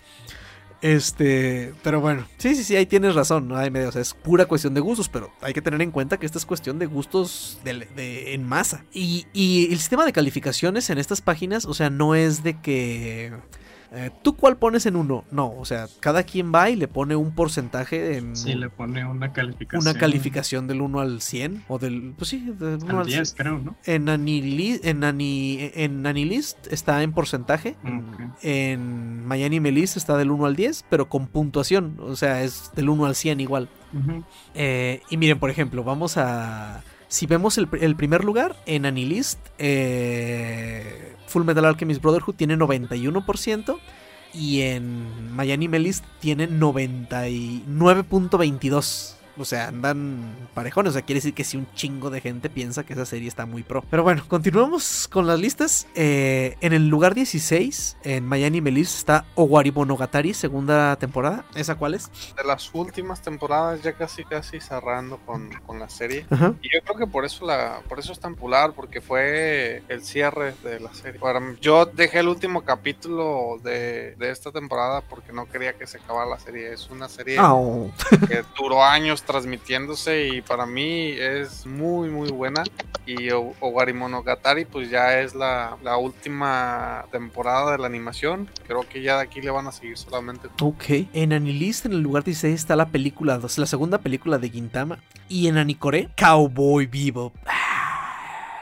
[0.85, 3.57] Este, pero bueno, sí, sí, sí, ahí tienes razón, ¿no?
[3.57, 6.17] Hay medio, o sea, es pura cuestión de gustos, pero hay que tener en cuenta
[6.17, 8.85] que esta es cuestión de gustos en masa.
[8.93, 13.33] Y, y el sistema de calificaciones en estas páginas, o sea, no es de que
[13.91, 15.23] eh, ¿Tú cuál pones en uno?
[15.31, 18.35] No, o sea, cada quien va y le pone un porcentaje en...
[18.35, 19.81] Sí, le pone una calificación.
[19.81, 22.13] Una calificación del 1 al 100, o del...
[22.17, 23.75] Pues sí, del 1 al 10, creo, ¿no?
[23.85, 27.75] En, Anilist, en, en Anilist está en porcentaje.
[28.41, 32.89] En Miami Melis está del 1 al 10, pero con puntuación, o sea, es del
[32.89, 33.69] 1 al 100 igual.
[34.53, 36.83] Eh, y miren, por ejemplo, vamos a...
[37.07, 43.77] Si vemos el, primer lugar en Anilist, eh, Full Metal Alchemist Brotherhood tiene 91%
[44.33, 49.14] y en Miami Melis tiene 99.22.
[49.37, 50.91] O sea, andan parejones.
[50.91, 53.45] O sea, quiere decir que si un chingo de gente piensa que esa serie está
[53.45, 53.83] muy pro.
[53.89, 55.87] Pero bueno, continuamos con las listas.
[55.95, 61.45] Eh, en el lugar 16, en Miami Melis, está Owari Monogatari, segunda temporada.
[61.55, 62.09] ¿Esa cuál es?
[62.35, 66.25] De las últimas temporadas, ya casi casi cerrando con, la serie.
[66.61, 70.03] Y yo creo que por eso la por eso es tan popular, porque fue el
[70.03, 71.19] cierre de la serie.
[71.59, 76.39] yo dejé el último capítulo de, esta temporada porque no quería que se acabara la
[76.39, 76.71] serie.
[76.71, 77.55] Es una serie ah.
[78.27, 82.63] que duró años transmitiéndose y para mí es muy muy buena.
[83.05, 88.49] Y Owari Monogatari pues ya es la, última temporada de la animación.
[88.67, 90.83] Creo que ya de aquí le van a seguir solamente ok.
[91.13, 94.99] En Anilist en el lugar 16 está la película la segunda película de Gintama.
[95.27, 97.33] Y en Anicore Cowboy Vivo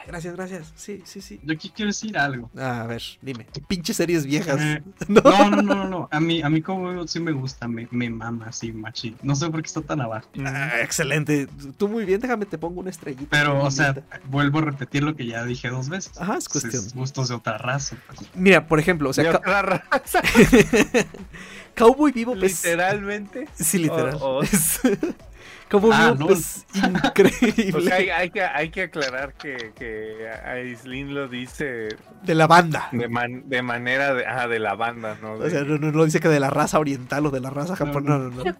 [0.06, 0.72] Gracias, gracias.
[0.76, 1.40] Sí, sí, sí.
[1.42, 2.50] Yo aquí quiero decir algo.
[2.58, 3.46] a ver, dime.
[3.68, 4.60] Pinches series viejas.
[4.60, 5.20] Eh, ¿No?
[5.22, 5.50] ¿No?
[5.50, 8.72] no, no, no, A mí, a mí como sí me gusta, me, me mama así,
[8.72, 9.16] machi.
[9.22, 10.28] No sé por qué está tan abajo.
[10.44, 11.48] Ah, excelente.
[11.76, 13.28] Tú muy bien, déjame te pongo una estrellita.
[13.30, 13.94] Pero, o sea,
[14.26, 16.18] vuelvo a repetir lo que ya dije dos veces.
[16.20, 16.84] Ajá, es cuestión.
[16.94, 17.96] gustos de otra raza.
[18.34, 20.22] Mira, por ejemplo, o sea, de otra raza.
[21.76, 23.48] Cowboy Vivo, pues, literalmente.
[23.54, 24.18] Sí, literal.
[25.70, 27.72] Como ah, pues, increíble.
[27.74, 31.88] O sea, hay, que, hay que aclarar que, que Aislin lo dice.
[32.22, 32.88] De la banda.
[32.92, 33.08] De,
[33.44, 35.34] de manera de, ah, de la banda, ¿no?
[35.34, 37.76] O sea, no, no, no, dice que de la raza oriental o de la raza
[37.76, 38.18] japonesa.
[38.18, 38.56] No, no, no.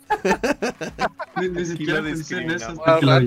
[1.41, 2.75] Ni, siquiera pensé en eso.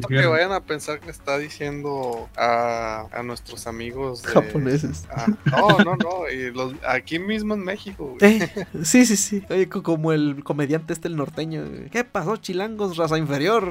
[0.08, 5.08] que vayan a pensar que está diciendo a, a nuestros amigos japoneses.
[5.46, 6.30] no, no, no.
[6.30, 8.16] Y los, aquí mismo en México.
[8.22, 8.50] Eh,
[8.84, 9.44] sí, sí, sí.
[9.50, 11.66] Oye, como el comediante este, el norteño.
[11.92, 13.67] ¿Qué pasó, chilangos, raza inferior?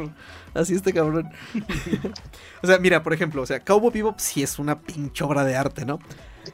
[0.55, 1.31] Así este cabrón.
[2.63, 5.57] o sea, mira, por ejemplo, o sea, Cowboy Bebop sí es una pinche obra de
[5.57, 5.99] arte, ¿no?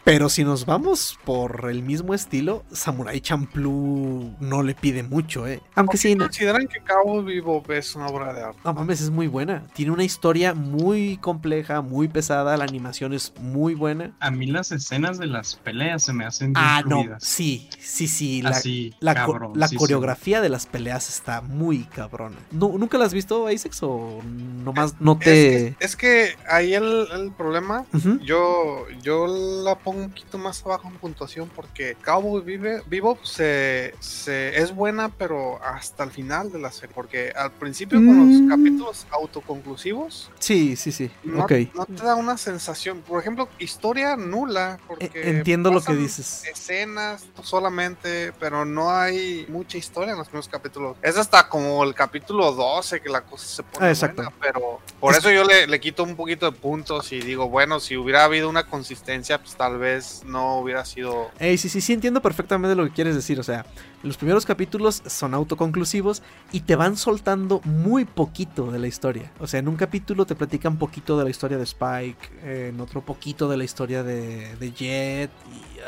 [0.04, 5.60] Pero si nos vamos por el mismo estilo, Samurai Champloo no le pide mucho, ¿eh?
[5.74, 6.16] Aunque sí.
[6.16, 8.60] ¿Consideran que Cabo Vivo es una obra de arte?
[8.64, 9.66] No mames, es muy buena.
[9.74, 12.56] Tiene una historia muy compleja, muy pesada.
[12.56, 14.12] La animación es muy buena.
[14.20, 17.04] A mí las escenas de las peleas se me hacen Ah, no.
[17.18, 18.42] Sí, sí, sí.
[18.42, 19.24] La,
[19.54, 22.36] la, coreografía de las peleas está muy cabrona.
[22.50, 23.72] ¿Nunca la has visto, Isaac?
[23.82, 24.20] ¿O
[24.64, 25.76] nomás no te.?
[25.80, 27.84] Es que, ahí el, problema.
[28.22, 33.94] Yo, yo la pongo un poquito más abajo en puntuación porque Cowboy Vive, Vivo se,
[34.00, 36.94] se, es buena, pero hasta el final de la serie.
[36.94, 38.48] Porque al principio con los Mm.
[38.48, 41.10] capítulos autoconclusivos, Sí, sí, sí.
[41.24, 41.52] no, ok.
[41.74, 43.00] no te da una sensación.
[43.02, 44.78] Por ejemplo, historia nula.
[44.86, 46.44] Porque E- Entiendo lo que dices.
[46.44, 50.96] Escenas solamente, pero no hay mucha historia en los primeros capítulos.
[51.02, 54.22] Es hasta como el capítulo 12 que la cosa se pone Ah, exacto.
[54.22, 57.48] buena, pero por Es- eso yo le, le quito un poquito de puntos y digo,
[57.48, 61.30] bueno, si hubiera habido una consistencia, pues tal vez no hubiera sido...
[61.38, 63.38] Ey, sí, sí, sí, entiendo perfectamente lo que quieres decir.
[63.40, 63.66] O sea,
[64.02, 66.22] los primeros capítulos son autoconclusivos
[66.52, 69.30] y te van soltando muy poquito de la historia.
[69.40, 73.02] O sea, en un capítulo te platican poquito de la historia de Spike, en otro
[73.02, 75.30] poquito de la historia de, Jet.
[75.52, 75.80] Y,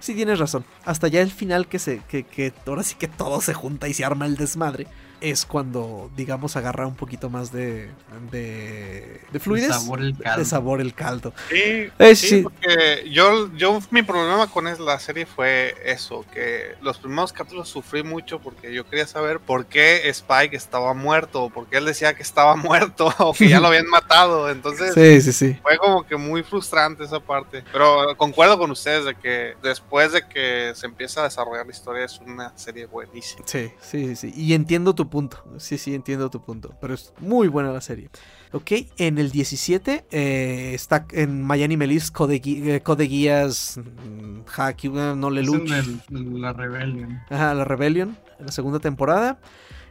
[0.00, 0.64] sí, tienes razón.
[0.84, 3.94] Hasta ya el final que se, que, que ahora sí que todo se junta y
[3.94, 4.86] se arma el desmadre.
[5.30, 7.90] Es cuando, digamos, agarra un poquito más de,
[8.30, 9.68] de, de fluidez.
[9.68, 10.38] De sabor el caldo.
[10.38, 11.32] De sabor el caldo.
[11.48, 12.42] Sí, Eh, sí, sí.
[12.42, 17.68] porque yo, yo, mi problema con es- la serie fue eso, que los primeros capítulos
[17.68, 22.22] sufrí mucho porque yo quería saber por qué Spike estaba muerto, porque él decía que
[22.22, 24.94] estaba muerto o que ya lo habían matado, entonces...
[24.94, 25.58] Sí, sí, sí.
[25.62, 27.64] Fue como que muy frustrante esa parte.
[27.72, 32.04] Pero concuerdo con ustedes de que después de que se empieza a desarrollar la historia
[32.04, 33.42] es una serie buenísima.
[33.46, 34.32] Sí, sí, sí.
[34.36, 35.36] Y entiendo tu punto.
[35.58, 36.74] Sí, sí, entiendo tu punto.
[36.80, 38.10] Pero es muy buena la serie.
[38.52, 44.88] Ok, en el 17 eh, está en Miami Melis Code, eh, Code Geass mm, Haki,
[44.88, 45.70] no le Es en luch.
[46.10, 47.20] el- la rebelión.
[47.30, 49.38] Ajá, la Rebellion en la segunda temporada.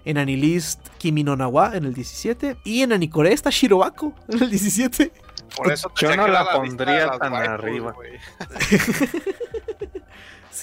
[0.06, 2.58] En Anilist Kimi no Nawa en el 17.
[2.66, 5.14] Y en Anikore está Shirobako en el 17.
[5.56, 7.95] Por eso te Yo no la de pondría tan waifus, arriba.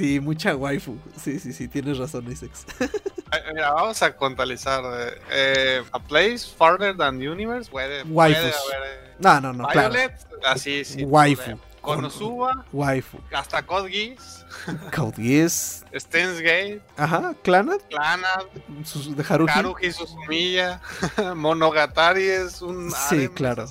[0.00, 0.96] Sí, mucha waifu.
[1.22, 2.64] Sí, sí, sí, tienes razón, Isex.
[2.80, 2.88] Eh,
[3.54, 4.82] Mira, vamos a contabilizar.
[4.98, 7.70] eh, eh, a place farther than the universe.
[7.70, 8.48] Puede, puede haber.
[8.48, 9.90] eh, No, no, no, claro.
[9.90, 10.14] Violet,
[10.46, 11.04] así, sí.
[11.04, 11.58] Waifu.
[11.82, 13.18] Konosuba, Waifu.
[13.32, 14.44] hasta Code Geass,
[14.96, 15.84] Code Geass.
[15.92, 17.80] Gate, Ajá, Clanad.
[17.90, 18.44] Clannad,
[18.84, 19.50] sus- De Haruhi.
[19.50, 20.80] Haruhi Suzumiya,
[21.36, 22.90] Monogatari es un.
[22.90, 23.66] Sí, claro.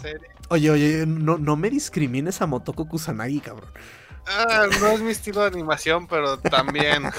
[0.49, 3.69] Oye, oye, no, no me discrimines a Motoko Kusanagi, cabrón.
[4.29, 7.03] Ah, no es mi estilo de animación, pero también.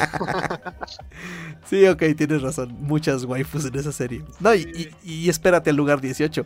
[1.68, 2.74] Sí, ok, tienes razón.
[2.80, 4.24] Muchas waifus en esa serie.
[4.40, 6.44] No, y, y- y espérate al lugar 18.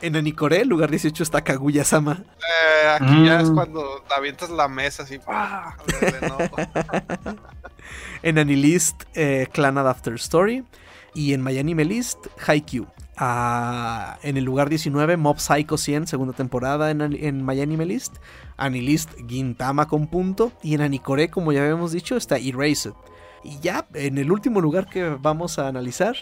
[0.00, 2.22] En Anikore, el lugar 18 está Kaguya-sama.
[2.38, 3.54] Eh, aquí ya es Mm.
[3.54, 5.18] cuando avientas la mesa así.
[5.28, 5.76] ¡ah!
[8.22, 10.64] En Anilist, eh, Clanad After Story.
[11.14, 12.86] Y en Miami List, Haikyuu.
[13.20, 18.16] En el lugar 19, Mob Psycho 100, segunda temporada en, en Miami List.
[18.56, 20.52] Anilist, Gintama con punto.
[20.62, 22.92] Y en Anikore, como ya habíamos dicho, está Erased.
[23.42, 26.16] Y ya, en el último lugar que vamos a analizar,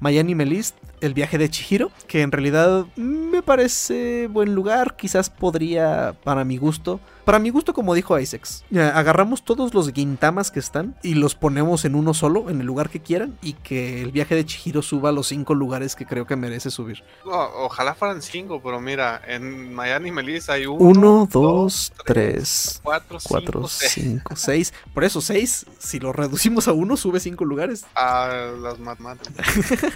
[0.00, 6.14] Miami List, El viaje de Chihiro, que en realidad me parece buen lugar, quizás podría,
[6.24, 10.96] para mi gusto, para mi gusto como dijo Isaacs, agarramos todos los Gintamas que están
[11.02, 14.34] y los ponemos en uno solo, en el lugar que quieran, y que el viaje
[14.34, 17.02] de Chihiro suba a los cinco lugares que creo que merece subir.
[17.24, 23.68] Ojalá fueran cinco, pero mira, en Miami Melissa hay uno, Uno, dos, tres, cuatro, cuatro,
[23.68, 23.92] cinco, seis.
[23.92, 24.74] cinco, seis.
[24.92, 27.84] Por eso seis, si lo reducimos a uno, sube cinco lugares.
[27.94, 29.46] A las matemáticas.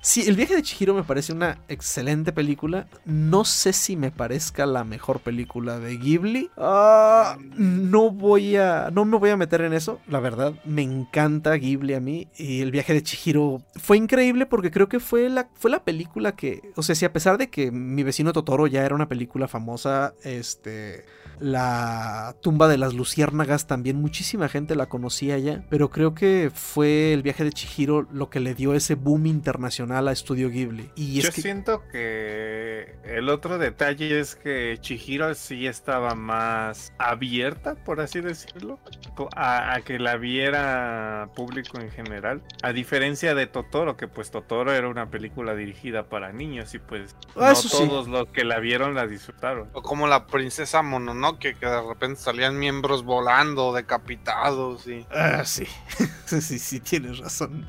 [0.00, 2.86] Sí, el viaje de Chihiro me parece una excelente película.
[3.04, 6.50] No sé si me parezca la mejor película de Ghibli.
[6.56, 8.90] Ah, no voy a.
[8.92, 10.00] No me voy a meter en eso.
[10.06, 12.28] La verdad, me encanta Ghibli a mí.
[12.36, 16.32] Y el viaje de Chihiro fue increíble porque creo que fue la, fue la película
[16.36, 16.72] que.
[16.76, 20.14] O sea, si a pesar de que mi vecino Totoro ya era una película famosa,
[20.22, 21.04] este.
[21.40, 27.12] La tumba de las luciérnagas también muchísima gente la conocía ya, pero creo que fue
[27.12, 30.90] el viaje de Chihiro lo que le dio ese boom internacional a Estudio Ghibli.
[30.94, 36.92] Y es Yo que siento que el otro detalle es que Chihiro sí estaba más
[36.98, 38.78] abierta, por así decirlo,
[39.34, 42.42] a, a que la viera público en general.
[42.62, 47.16] A diferencia de Totoro, que pues Totoro era una película dirigida para niños y pues
[47.36, 47.68] Ah, no sí.
[47.70, 49.70] todos los que la vieron la disfrutaron.
[49.72, 55.06] O como la princesa Mononoke, que de repente salían miembros volando, decapitados y...
[55.10, 55.66] Ah, sí.
[56.26, 57.66] sí, sí, sí, tienes razón.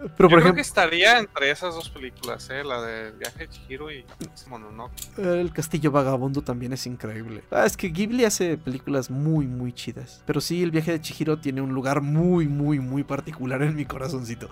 [0.00, 2.62] Pero Yo por creo ejemplo, que estaría entre esas dos películas, ¿eh?
[2.62, 4.04] La de Viaje de Chihiro y
[4.48, 4.92] Mononoke.
[5.18, 7.42] el Castillo Vagabundo también es increíble.
[7.50, 10.22] Ah, es que Ghibli hace películas muy, muy chidas.
[10.24, 13.84] Pero sí, el viaje de Chihiro tiene un lugar muy, muy, muy particular en mi
[13.86, 14.48] corazoncito.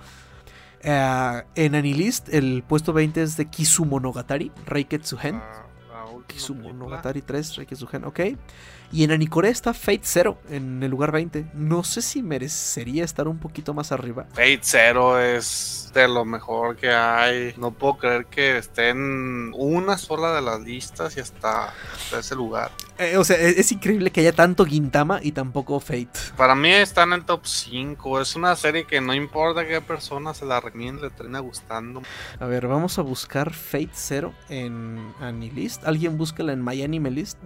[0.82, 5.40] Eh, en Anilist, el puesto 20 es de Kisu Monogatari, Reiketsuhen.
[5.40, 5.66] Película.
[6.26, 8.20] Kizumonogatari 3, Reiketsugen, ok.
[8.92, 11.46] Y en Anicore está Fate Zero en el lugar 20.
[11.54, 14.26] No sé si merecería estar un poquito más arriba.
[14.32, 17.54] Fate Zero es de lo mejor que hay.
[17.56, 21.72] No puedo creer que esté en una sola de las listas y hasta,
[22.16, 22.70] ese lugar.
[22.98, 26.10] Eh, o sea, e-, es, increíble que haya tanto Gintama y tampoco Fate.
[26.36, 28.20] Para mí está en el top 5.
[28.20, 32.02] Es una serie que no importa qué persona se la recomiende, le termina gustando.
[32.38, 35.84] A ver, vamos a buscar Fate Zero en Anilist.
[35.84, 37.38] ¿Alguien búsquela en My Anime List?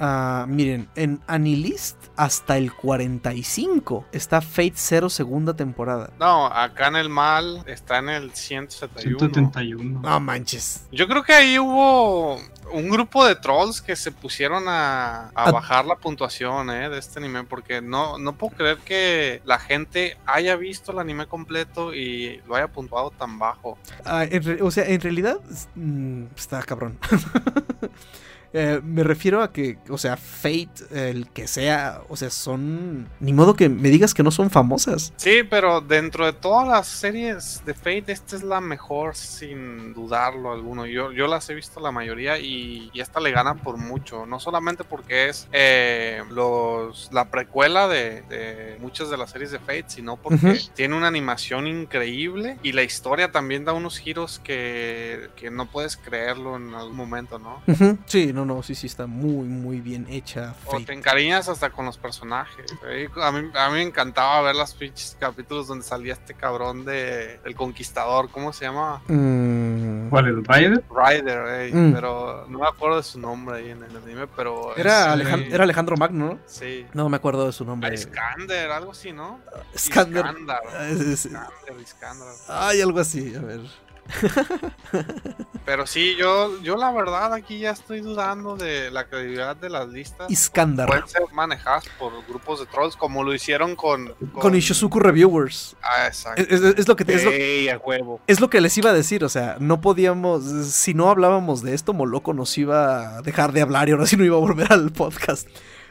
[0.00, 6.10] Ah, miren, en Anilist hasta el 45 está Fate Zero segunda temporada.
[6.18, 9.18] No, acá en el mal está en el 171.
[9.18, 10.00] 171.
[10.00, 10.86] No manches.
[10.90, 12.38] Yo creo que ahí hubo
[12.72, 17.44] un grupo de trolls que se pusieron a, bajar la puntuación eh, de este anime
[17.44, 22.56] porque no, no puedo creer que la gente haya visto el anime completo y lo
[22.56, 23.78] haya puntuado tan bajo.
[24.04, 24.26] Ah,
[24.60, 25.38] o sea, en realidad
[25.74, 26.98] mm, está cabrón.
[28.52, 33.08] Eh, me refiero a que, o sea, Fate, el que sea, o sea, son.
[33.20, 35.12] Ni modo que me digas que no son famosas.
[35.16, 40.52] Sí, pero dentro de todas las series de Fate, esta es la mejor, sin dudarlo
[40.52, 40.86] alguno.
[40.86, 44.26] Yo, yo las he visto la mayoría y, esta le gana por mucho.
[44.26, 49.84] No solamente porque es eh, los, la precuela de, muchas de las series de Fate,
[49.86, 55.50] sino porque tiene una animación increíble y la historia también da unos giros que, que
[55.50, 57.62] no puedes creerlo en algún momento, ¿no?
[58.06, 60.54] Sí, no, no, sí, sí, está muy, muy bien hecha.
[60.66, 62.72] O te encariñas hasta con los personajes.
[63.20, 67.40] A mí, a mí me encantaba ver los pinches capítulos donde salía este cabrón de
[67.44, 69.02] El Conquistador, ¿cómo se llama?
[69.08, 70.08] Mm.
[70.10, 70.84] ¿Cuál, el Rider?
[70.88, 71.92] Rider, mm.
[71.92, 74.76] pero no me acuerdo de su nombre ahí en el anime, pero...
[74.76, 76.38] Era, era Alejandro Magno, ¿no?
[76.46, 76.86] Sí.
[76.94, 77.92] No me acuerdo de su nombre.
[77.92, 79.40] Iskander, algo así, ¿no?
[79.74, 80.24] Iskander.
[80.26, 82.28] Iskander, Iskander.
[82.48, 83.60] Ay, algo así, a ver.
[85.64, 89.88] Pero sí, yo, yo la verdad aquí ya estoy dudando de la credibilidad de las
[89.88, 90.30] listas.
[90.30, 90.88] Iskandar.
[90.88, 94.14] Pueden ser manejadas por grupos de trolls como lo hicieron con...
[94.32, 95.76] Con, Ishizuku Reviewers.
[95.82, 96.42] Ah, exacto.
[96.42, 99.80] Es, lo que es, lo, es lo que les iba a decir, o sea, no
[99.80, 104.06] podíamos, si no hablábamos de esto, Moloco nos iba a dejar de hablar y ahora
[104.06, 105.48] sí no iba a volver al podcast.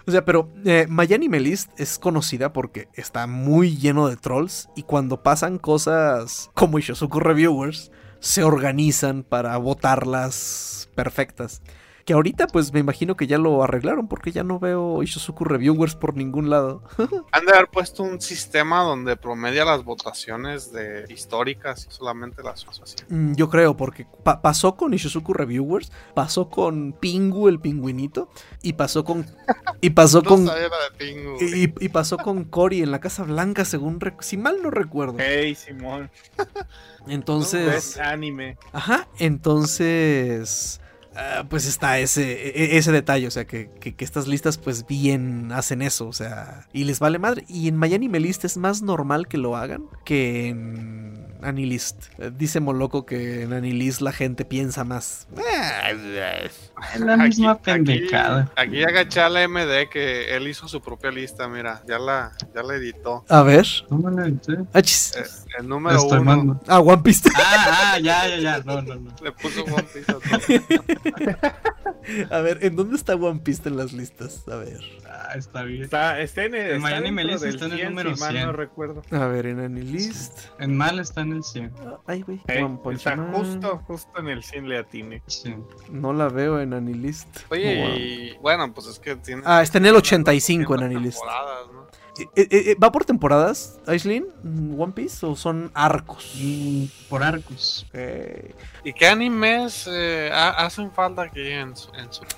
[0.07, 4.83] O sea, pero eh, Mayani Melist es conocida porque está muy lleno de trolls y
[4.83, 11.61] cuando pasan cosas como Ishizuku Reviewers, se organizan para votarlas perfectas.
[12.07, 15.93] Que ahorita pues me imagino que ya lo arreglaron porque ya no veo Ishizuku Reviewers
[15.93, 16.81] por ningún lado.
[17.33, 22.65] Han de haber puesto un sistema donde promedia las votaciones de históricas y solamente las
[22.81, 22.95] así.
[23.09, 28.29] Mm, yo creo, porque pasó con Ishizuku Reviewers, pasó con Pingu el pingüinito
[28.61, 29.25] y pasó con
[29.81, 30.49] y pasó con
[31.41, 35.15] y, pasó con Cory en la Casa Blanca según si mal no recuerdo.
[35.19, 36.09] Hey, Simón.
[37.05, 38.57] Entonces, anime.
[38.71, 40.79] Ajá, entonces
[41.19, 45.51] Ah, pues está ese, e, e, ese detalle, o sea, que, estas listas pues bien
[45.51, 47.43] hacen eso, o sea, y les vale madre.
[47.47, 52.05] Y en MyAnimeList es más normal que lo hagan que en Anilist.
[52.19, 55.27] Eh, dice Moloco que en Anilist la gente piensa más.
[56.93, 58.51] Es la misma pendejada.
[58.55, 62.75] Aquí, agacha la MD que él hizo su propia lista, mira, ya la, ya la
[62.75, 63.25] editó.
[63.29, 63.65] A ver.
[63.89, 64.57] No me la edité.
[64.73, 64.81] Ah,
[65.59, 66.61] el número uno.
[66.67, 67.29] Ah, One Piece.
[67.35, 68.59] Ah, ah, ya, ya, ya.
[68.63, 69.15] No, no, no.
[69.21, 70.21] Le puso One Piece a todo.
[72.31, 74.47] A ver, ¿en dónde está One Piece en las listas?
[74.47, 74.79] A ver.
[75.09, 75.83] Ah, está bien.
[75.83, 78.45] Está, está en el, en está está en el número 100.
[78.45, 79.01] no recuerdo.
[79.11, 80.39] A ver, en Anilist.
[80.59, 81.73] En Mal está en el 100.
[82.05, 82.41] Ay, güey.
[82.93, 85.21] está justo, justo en el 100 le atine.
[85.27, 85.55] Sí.
[85.89, 87.27] No la veo en Anilist.
[87.49, 89.43] Oye, y bueno, pues es que tiene.
[89.45, 91.19] Ah, está en el 85 en Anilist.
[91.73, 91.87] ¿no?
[92.19, 94.25] Eh, eh, eh, ¿Va por temporadas, Aislinn?
[94.77, 95.25] ¿One Piece?
[95.25, 96.35] ¿O son arcos?
[97.09, 97.85] por arcos.
[98.83, 101.89] ¿Y qué animes hacen falta aquí en su,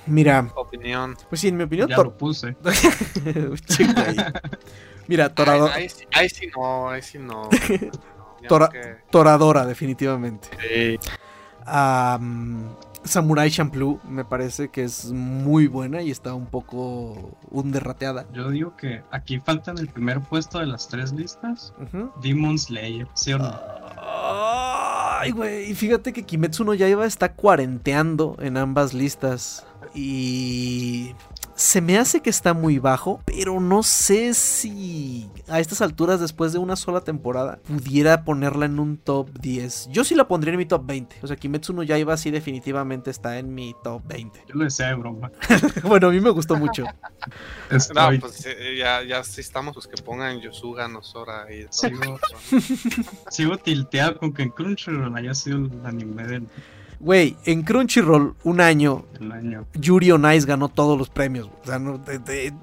[0.06, 1.18] Mira, opinión?
[1.30, 1.90] Pues sí, en mi opinión.
[1.90, 2.56] Ya lo puse.
[5.08, 5.74] Mira, Toradora.
[5.74, 5.90] Ahí,
[6.30, 7.50] sí no, ahí sí no.
[9.12, 10.50] Toradora, definitivamente.
[10.62, 11.00] Sí.
[13.02, 18.26] Samurai Champloo me parece que es muy buena y está un poco underrateada.
[18.34, 21.74] Yo digo que aquí faltan el primer puesto de las tres listas.
[22.22, 23.58] Demon Slayer, ¿sí o no?
[24.02, 29.66] Ay, güey, fíjate que Kimetsu no Yaiba está cuarenteando en ambas listas.
[29.94, 31.16] Y
[31.60, 36.54] se me hace que está muy bajo, pero no sé si a estas alturas, después
[36.54, 39.90] de una sola temporada, pudiera ponerla en un top 10.
[39.92, 41.18] Yo sí la pondría en mi top 20.
[41.22, 44.46] O sea, Kimetsu no Yaiba sí definitivamente está en mi top 20.
[44.48, 45.34] Yo lo decía de broma.
[45.84, 46.86] bueno, a mí me gustó mucho.
[47.94, 52.20] No, pues eh, ya, ya sí estamos los que pongan Yosuga, Nosora y Sigo,
[53.30, 56.48] sigo tilteado con que en Crunchyroll haya sido el anime del
[57.00, 59.66] Güey, en Crunchyroll un año del año.
[59.74, 61.50] Yuri on Ice ganó todos los premios.
[61.64, 61.82] O sea,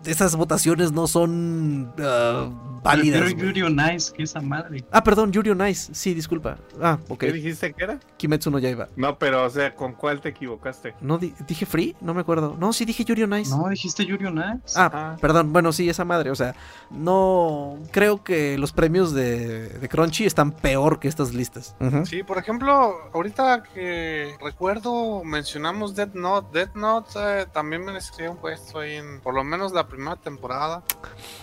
[0.04, 3.22] esas votaciones no son uh, válidas.
[3.22, 4.84] Pero Yuri on Ice, que esa madre.
[4.90, 5.94] Ah, perdón, Yuri on Ice.
[5.94, 6.58] Sí, disculpa.
[6.82, 7.20] Ah, ok.
[7.20, 7.98] ¿Qué dijiste que era?
[8.18, 8.88] Kimetsu no Yaiba.
[8.96, 10.94] No, pero, o sea, ¿con cuál te equivocaste?
[11.00, 12.56] No, dije Free, no me acuerdo.
[12.60, 13.50] No, sí dije Yuri on Ice.
[13.50, 14.74] No, dijiste Yuri on Ice.
[14.78, 15.52] Ah, ah, perdón.
[15.52, 16.30] Bueno, sí, esa madre.
[16.30, 16.54] O sea,
[16.90, 21.74] no creo que los premios de, de Crunchy están peor que estas listas.
[22.04, 26.48] Sí, por ejemplo, ahorita que recuerdo mencionamos Dead Note.
[26.52, 30.82] Dead Note eh, también merecería un puesto ahí en por lo menos la primera temporada.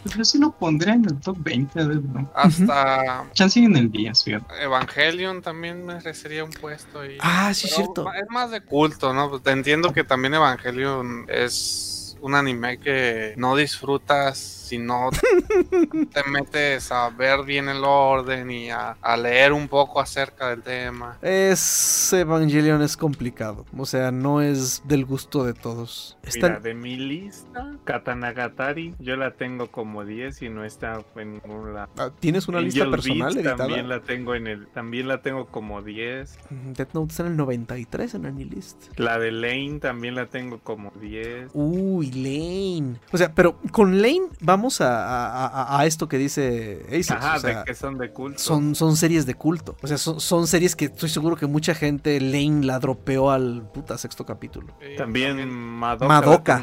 [0.04, 2.02] Pues yo sí lo pondría en el top 20 de
[2.34, 3.30] Hasta.
[3.34, 4.64] Chance en el 10, fíjate.
[4.64, 7.18] Evangelion también merecería un puesto ahí.
[7.22, 8.12] Ah, sí, es cierto.
[8.14, 9.30] Es más de culto, ¿no?
[9.30, 11.93] Pues entiendo que también Evangelion es
[12.24, 15.10] un anime que no disfrutas si no
[16.14, 21.18] te metes a ver bien el orden y a, leer un poco acerca del tema.
[21.22, 26.18] Es Evangelion es complicado, o sea, no es del gusto de todos.
[26.34, 31.74] Mira, de mi lista, Katanagatari, yo la tengo como 10 y no está en ningún
[31.74, 31.90] lado.
[31.98, 33.58] Ah, ¿Tienes una lista personal editada?
[33.58, 36.40] También la tengo en el, también la tengo como 10.
[36.50, 38.88] Mm, Death Note está en el 93 en mi lista.
[38.96, 41.52] La de Lane también la tengo como 10.
[41.54, 43.00] Uy, Lane.
[43.12, 47.14] O sea, pero con Lane vamos a, esto que dice Ace.
[47.14, 48.40] Ajá, de que son de culto.
[48.40, 49.76] Son, son series de culto.
[49.82, 53.98] O sea, son, series que estoy seguro que mucha gente, Lane la dropeó al puta
[53.98, 54.74] sexto capítulo.
[54.98, 56.08] también, Madoka.
[56.08, 56.62] Madoka.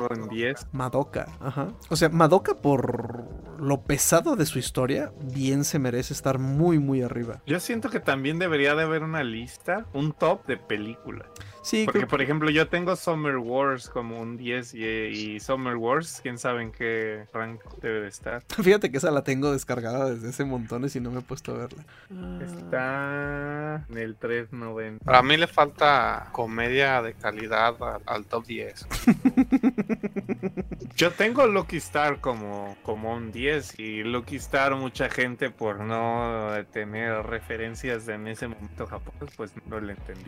[0.72, 1.68] Madoka, ajá.
[1.88, 3.24] O sea, Madoka por
[3.60, 7.42] lo pesado de su historia, bien se merece estar muy, muy arriba.
[7.46, 11.28] Yo siento que también debería de haber una lista, un top de películas.
[11.62, 16.38] Sí, porque por ejemplo yo tengo Summer Wars como un 10 y, Summer Wars, quién
[16.38, 18.42] sabe en qué rank debe de estar.
[18.62, 21.58] Fíjate que esa la tengo descargada desde ese montones y no me he puesto a
[21.58, 21.84] verla.
[22.42, 25.04] Está en el 390.
[25.04, 27.74] Para mí le falta comedia de calidad
[28.06, 28.86] al, top 10.
[31.00, 36.50] yo tengo Lucky Star como, como un 10 y Lucky Star mucha gente por no
[36.74, 40.26] tener referencias en ese momento japonés pues no lo entendí.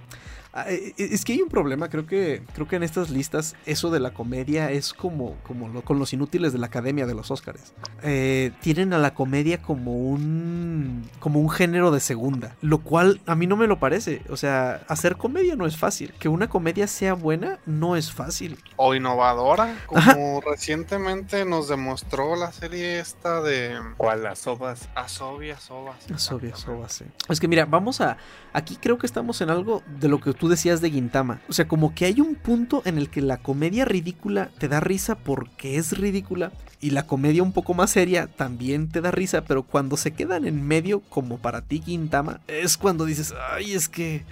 [0.55, 3.55] Ah, eh, eh, es que hay un problema, creo que, creo que en estas listas
[3.67, 7.15] eso de la comedia es como, como lo, con los inútiles de la academia de
[7.15, 7.75] los Oscars.
[8.03, 13.35] Eh, tienen a la comedia como un, como un género de segunda, lo cual a
[13.35, 14.23] mí no me lo parece.
[14.31, 16.15] O sea, hacer comedia no es fácil.
[16.19, 18.59] Que una comedia sea buena no es fácil.
[18.77, 23.81] O innovadora, como recientemente nos demostró la serie esta de...
[23.97, 24.23] ¿Cuál?
[24.23, 24.89] Las Sobas.
[24.95, 26.09] Asobia Sobas.
[26.15, 27.05] Asobia Sobas, sí.
[27.29, 28.17] Es que mira, vamos a...
[28.53, 31.41] Aquí creo que estamos en algo de lo que tú decías de Gintama.
[31.49, 34.79] O sea, como que hay un punto en el que la comedia ridícula te da
[34.79, 36.53] risa porque es ridícula.
[36.81, 40.47] Y la comedia un poco más seria también te da risa, pero cuando se quedan
[40.47, 44.25] en medio, como para ti Gintama, es cuando dices, ay, es que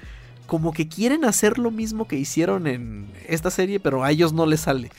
[0.51, 4.47] como que quieren hacer lo mismo que hicieron en esta serie, pero a ellos no
[4.47, 4.91] les sale.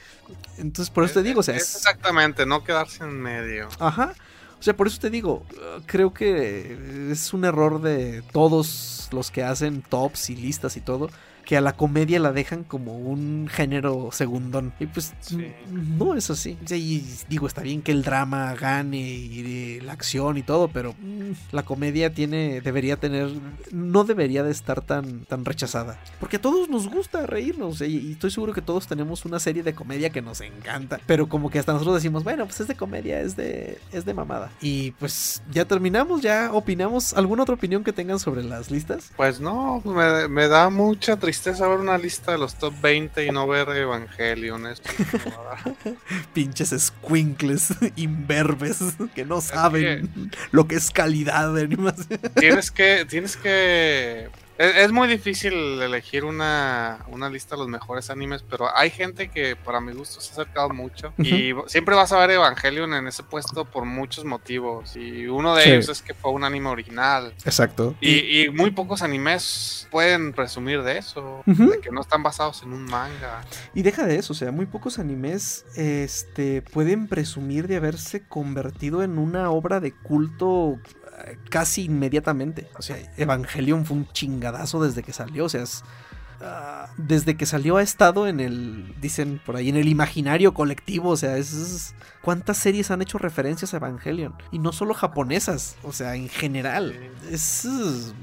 [0.57, 1.75] Entonces, por eso te digo, o sea, es...
[1.75, 3.67] Exactamente, no quedarse en medio.
[3.77, 4.13] Ajá.
[4.57, 5.45] O sea, por eso te digo,
[5.87, 11.09] creo que es un error de todos los que hacen tops y listas y todo
[11.45, 14.73] que a la comedia la dejan como un género segundón.
[14.79, 15.13] Y pues
[15.69, 16.57] no es así.
[16.69, 21.31] Y digo, está bien que el drama gane y la acción y todo, pero mm,
[21.51, 23.29] la comedia tiene, debería tener,
[23.71, 25.99] no debería de estar tan, tan rechazada.
[26.19, 29.73] Porque a todos nos gusta reírnos y estoy seguro que todos tenemos una serie de
[29.73, 30.99] comedia que nos encanta.
[31.05, 34.13] Pero como que hasta nosotros decimos, bueno, pues es de comedia, es de, es de
[34.13, 34.51] mamada.
[34.61, 37.13] Y pues ya terminamos, ya opinamos.
[37.13, 39.11] ¿Alguna otra opinión que tengan sobre las listas?
[39.15, 43.25] Pues no, me, me da mucha tristeza tristeza ver una lista de los top 20
[43.25, 44.65] y no ver Evangelion.
[46.33, 48.79] Pinches squinkles imberbes
[49.15, 52.19] que no saben lo que es calidad de animación.
[52.35, 54.27] Tienes que, tienes que
[54.57, 56.99] es, muy difícil elegir una,
[57.31, 60.69] lista de los mejores animes, pero hay gente que para mi gusto se ha acercado
[60.69, 61.13] mucho.
[61.17, 64.95] Y siempre vas a ver Evangelion en ese puesto por muchos motivos.
[64.95, 67.33] Y uno de ellos es que fue un anime original.
[67.45, 67.95] Exacto.
[68.01, 72.85] Y, muy pocos animes pueden presumir de eso, de que no están basados en un
[72.85, 73.41] manga.
[73.73, 79.03] Y deja de eso, o sea, muy pocos animes este, pueden presumir de haberse convertido
[79.03, 80.79] en una obra de culto
[81.49, 82.67] casi inmediatamente.
[82.77, 85.45] O sea, Evangelion fue un chingadazo desde que salió.
[85.45, 85.83] O sea, es,
[86.43, 91.09] Ah, desde que salió ha estado en el, dicen por ahí, en el imaginario colectivo.
[91.09, 94.33] O sea, es, ¿cuántas series han hecho referencias a Evangelion?
[94.51, 96.95] Y no solo japonesas, o sea, en general.
[97.29, 97.67] Es,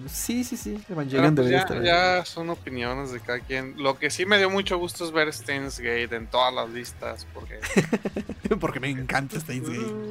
[0.07, 1.83] sí, sí, sí, Evangelion pues debería ya, estar.
[1.83, 3.75] Ya son opiniones de cada quien.
[3.77, 7.27] Lo que sí me dio mucho gusto es ver Steins Gate en todas las listas,
[7.33, 7.61] porque...
[8.61, 10.09] porque me encanta Steins Gate.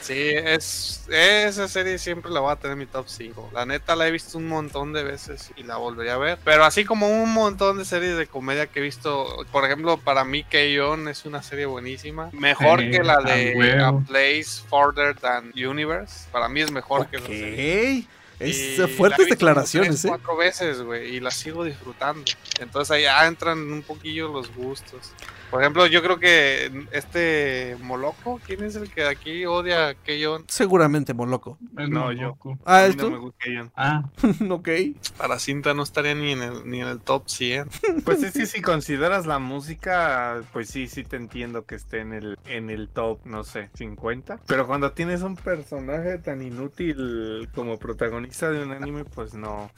[0.00, 3.50] sí, es, esa serie siempre la voy a tener en mi top 5.
[3.52, 6.38] La neta la he visto un montón de veces y la volví volvería a ver.
[6.44, 10.24] Pero así como un montón de series de comedia que he visto, por ejemplo, para
[10.24, 11.08] mí K-On!
[11.08, 12.30] es una serie buenísima.
[12.32, 16.28] Mejor que la de A Place Further Than Universe.
[16.30, 20.08] Para mí es mejor que la Es fuertes declaraciones, ¿eh?
[20.08, 22.30] Cuatro veces, güey, y la sigo disfrutando.
[22.60, 25.12] Entonces ahí entran un poquillo los gustos.
[25.50, 30.44] Por ejemplo, yo creo que este Moloco, ¿quién es el que aquí odia a Keyon?
[30.48, 31.58] Seguramente Moloco.
[31.72, 32.36] No, yo.
[32.66, 33.32] Ah, ¿es tú?
[33.76, 34.04] ah,
[34.50, 34.68] ok.
[35.16, 37.68] Para cinta no estaría ni en el, ni en el top 100.
[38.04, 42.12] Pues sí, sí, si consideras la música, pues sí, sí te entiendo que esté en
[42.12, 44.40] el, en el top, no sé, 50.
[44.46, 49.70] Pero cuando tienes un personaje tan inútil como protagonista de un anime, pues no.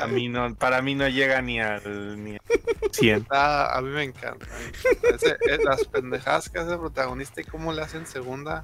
[0.00, 2.40] A mí no, para mí no llega ni al, ni al
[2.92, 3.26] 100.
[3.30, 4.46] Ah, a mí me encanta.
[5.02, 8.62] Eh, las pendejadas que hace el protagonista y cómo le hacen segunda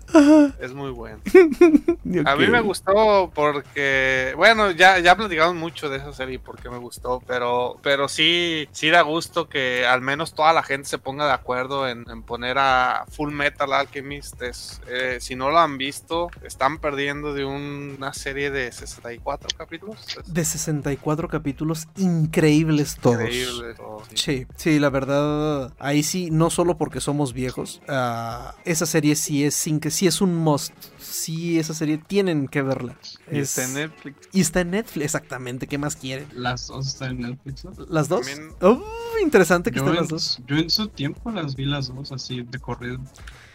[0.61, 1.21] es muy bueno.
[2.27, 6.79] A mí me gustó porque, bueno, ya, ya platicamos mucho de esa serie porque me
[6.79, 11.27] gustó, pero, pero sí, sí da gusto que al menos toda la gente se ponga
[11.27, 14.41] de acuerdo en, poner a Full Metal Alchemist.
[14.43, 19.99] Eh, si no lo han visto, están perdiendo de una serie de 64 capítulos.
[20.27, 23.21] De 64 capítulos increíbles todos.
[23.21, 24.09] Increíbles todos.
[24.15, 24.47] Sí.
[24.57, 27.81] sí, la verdad, ahí sí no solo porque somos viejos.
[27.89, 30.73] Ah, esa serie sí es sin que sí es un must.
[30.99, 32.97] Sí, esa serie tienen que verla.
[33.31, 34.29] Y está en Netflix.
[34.33, 35.67] Y está en Netflix, exactamente.
[35.67, 36.27] ¿Qué más quieren?
[36.33, 37.67] Las dos están en Netflix.
[37.89, 38.27] ¿Las dos?
[38.61, 38.83] Oh,
[39.23, 40.41] interesante que estén las dos.
[40.47, 42.99] Yo en su tiempo las vi las dos así de corrido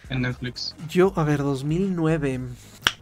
[0.08, 0.74] en Netflix.
[0.88, 2.40] Yo, a ver, 2009.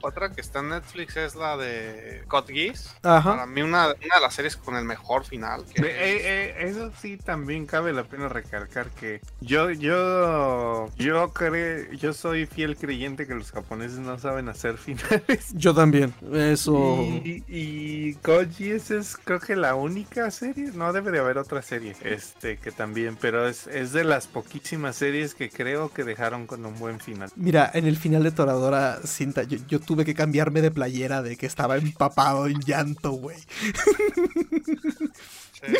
[0.03, 2.95] Otra que está en Netflix es la de Code Geass.
[3.03, 3.31] Ajá.
[3.31, 5.65] Para mí una, una, de las series con el mejor final.
[5.75, 11.93] Que eh, eh, eso sí también cabe la pena recalcar que yo yo yo creo
[11.93, 15.53] yo soy fiel creyente que los japoneses no saben hacer finales.
[15.55, 16.15] Yo también.
[16.33, 17.03] Eso.
[17.03, 20.70] Y, y Code Geass es creo que la única serie.
[20.75, 21.97] No debe de haber otra serie.
[22.03, 26.65] Este que también, pero es, es de las poquísimas series que creo que dejaron con
[26.65, 27.31] un buen final.
[27.37, 31.39] Mira, en el final de Toradora, Cinta, yo, yo tuve que cambiarme de playera de
[31.39, 33.39] que estaba empapado en llanto, güey.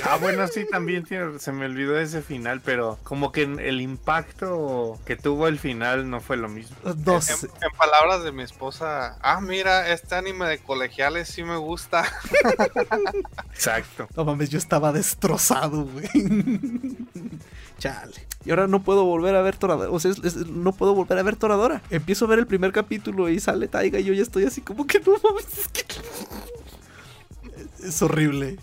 [0.03, 5.15] Ah, bueno, sí, también se me olvidó ese final, pero como que el impacto que
[5.15, 6.75] tuvo el final no fue lo mismo.
[6.97, 7.45] Dos.
[7.45, 12.11] En, palabras de mi esposa, ah, mira, este anime de colegiales sí me gusta.
[13.53, 14.09] Exacto.
[14.17, 16.09] No mames, yo estaba destrozado, güey.
[17.79, 18.28] Chale.
[18.49, 19.91] Y ahora no puedo volver a ver Toradora.
[19.91, 20.11] O sea,
[20.51, 21.83] no puedo volver a ver Toradora.
[21.91, 24.87] Empiezo a ver el primer capítulo y sale Taiga y yo ya estoy así como
[24.87, 25.59] que no mames.
[25.59, 25.85] Es que
[27.87, 28.57] es horrible.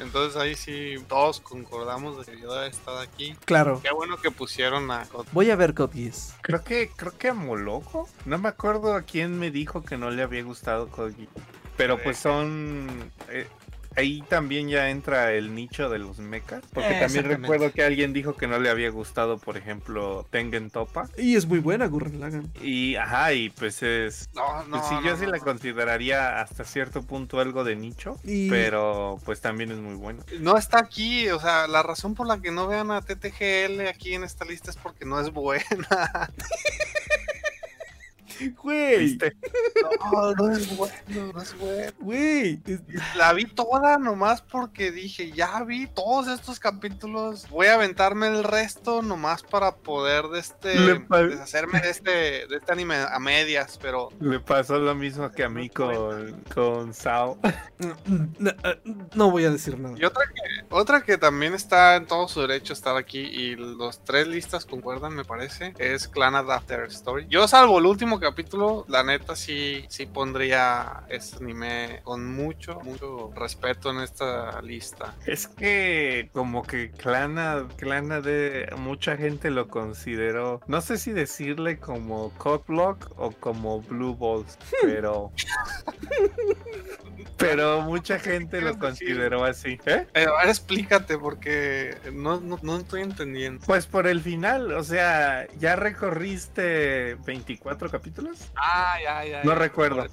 [0.00, 3.36] entonces ahí sí todos concordamos de que yo debe estar aquí.
[3.44, 3.78] Claro.
[3.82, 6.10] Qué bueno que pusieron a Voy a ver Code
[6.40, 8.08] Creo que creo que a Moloco.
[8.24, 11.28] No me acuerdo a quién me dijo que no le había gustado Code
[11.76, 13.48] Pero pues son eh,
[13.96, 16.62] ahí también ya entra el nicho de los mechas.
[16.72, 21.08] Porque también recuerdo que alguien dijo que no le había gustado, por ejemplo, Tengen Topa.
[21.16, 22.52] Y es muy buena Gurren Lagan.
[22.62, 24.28] Y ajá, y pues es.
[24.34, 24.78] No, no.
[24.78, 28.16] Pues sí, yo sí la consideraría hasta cierto punto algo de nicho.
[28.24, 30.22] Pero pues también es muy bueno.
[30.40, 34.14] No está aquí, o sea, la razón por la que no vean a TTGL aquí
[34.14, 35.64] en esta lista es porque no es buena.
[38.62, 39.18] Güey.
[40.12, 41.92] No, no es bueno, no es bueno.
[42.00, 42.60] Güey.
[43.16, 47.48] La vi toda nomás porque dije, ya vi todos estos capítulos.
[47.50, 52.72] Voy a aventarme el resto nomás para poder de este, deshacerme de este, de este
[52.72, 54.10] anime a medias, pero.
[54.20, 57.38] Me pasó lo mismo que a mí con, con Sao.
[59.14, 59.96] No, voy a decir nada.
[59.98, 64.04] Y otra que, otra que también está en todo su derecho estar aquí y los
[64.04, 67.26] tres listas concuerdan, me parece, es Clan After Story.
[67.28, 72.80] Yo salvo el último que capítulo, la neta sí, sí pondría este anime con mucho,
[72.80, 75.14] mucho respeto en esta lista.
[75.26, 81.78] Es que como que Clana, Clana de mucha gente lo consideró, no sé si decirle
[81.78, 82.32] como
[82.66, 85.30] Block o como Blue Balls, pero...
[87.36, 89.78] pero mucha gente lo consideró así.
[89.86, 90.06] ¿Eh?
[90.14, 93.64] Eh, ahora explícate porque no, no, no, estoy entendiendo.
[93.66, 98.15] Pues por el final, o sea, ya recorriste 24 capítulos
[98.56, 99.44] Ah, ya, ya.
[99.44, 100.06] No recuerdo.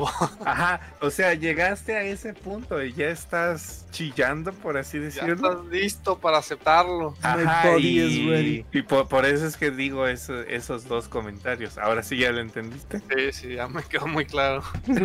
[0.44, 5.28] Ajá, o sea, llegaste a ese punto y ya estás chillando, por así decirlo.
[5.28, 7.14] Ya estás listo para aceptarlo.
[7.22, 11.78] Ajá, y, y por, eso es que digo esos dos comentarios.
[11.78, 13.00] Ahora sí ya lo entendiste.
[13.00, 14.62] Sí, sí, ya me quedó muy claro.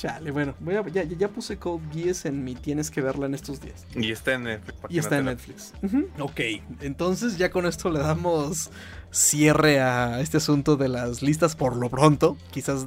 [0.00, 3.34] Chale, bueno, voy a, ya, ya, puse Code Geass en mi tienes que verla en
[3.34, 3.84] estos días.
[3.94, 4.78] Y está en Netflix.
[4.88, 5.74] Y está en Netflix.
[6.18, 6.40] Ok,
[6.80, 8.70] entonces ya con esto le damos
[9.10, 12.36] cierre a este asunto de las listas por lo pronto.
[12.50, 12.86] Quizás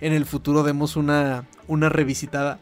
[0.00, 2.58] en el futuro demos una, una revisitada.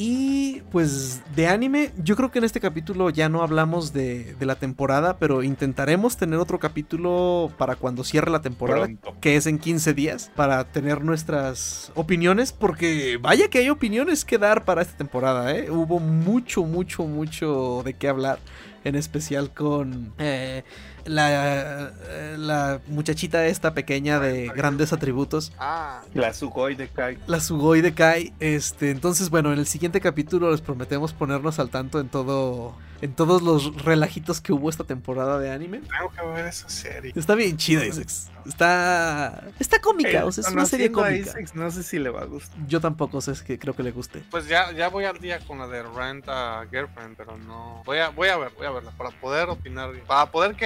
[0.00, 4.54] Y pues de anime, yo creo que en este capítulo ya no hablamos de, la
[4.54, 8.88] temporada, pero intentaremos tener otro capítulo para cuando cierre la temporada,
[9.20, 14.38] que es en 15 días, para tener nuestras opiniones, porque vaya que hay opiniones que
[14.38, 15.68] dar para esta temporada, ¿eh?
[15.68, 18.38] Hubo mucho, mucho, mucho de qué hablar
[18.84, 20.62] en especial con eh,
[21.08, 21.92] la,
[22.36, 25.52] la, muchachita esta pequeña de grandes atributos.
[25.58, 27.18] Ah, la Sugoi de Kai.
[27.26, 28.32] La Sugoi de Kai.
[28.40, 33.14] Este, entonces, bueno, en el siguiente capítulo les prometemos ponernos al tanto en todo en
[33.14, 35.80] todos los relajitos que hubo esta temporada de anime.
[35.80, 37.12] Tengo que ver esa serie.
[37.14, 38.08] Está bien chida, Isaac.
[38.46, 39.44] Está.
[39.58, 41.32] Está cómica, o sea, es una serie cómica.
[41.54, 42.58] no sé si le va a gustar.
[42.66, 44.22] Yo tampoco sé, es que creo que le guste.
[44.30, 47.82] Pues ya, ya voy al día con la de Rent a Girlfriend, pero no.
[47.84, 50.56] Voy a, voy a ver, voy a verla para poder opinar, para poder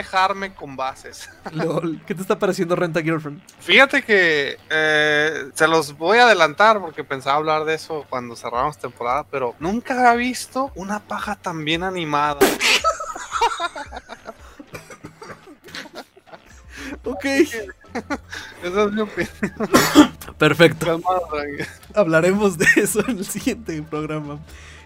[0.55, 1.29] con bases.
[1.53, 3.43] Lol, ¿qué te está pareciendo Rent a Girlfriend?
[3.61, 8.79] Fíjate que eh, se los voy a adelantar porque pensaba hablar de eso cuando cerramos
[8.79, 12.41] temporada, pero nunca había visto una paja tan bien animada.
[17.05, 17.25] ok.
[17.25, 19.33] Esa es mi opinión.
[20.39, 21.01] Perfecto.
[21.95, 24.41] Hablaremos de eso en el siguiente programa.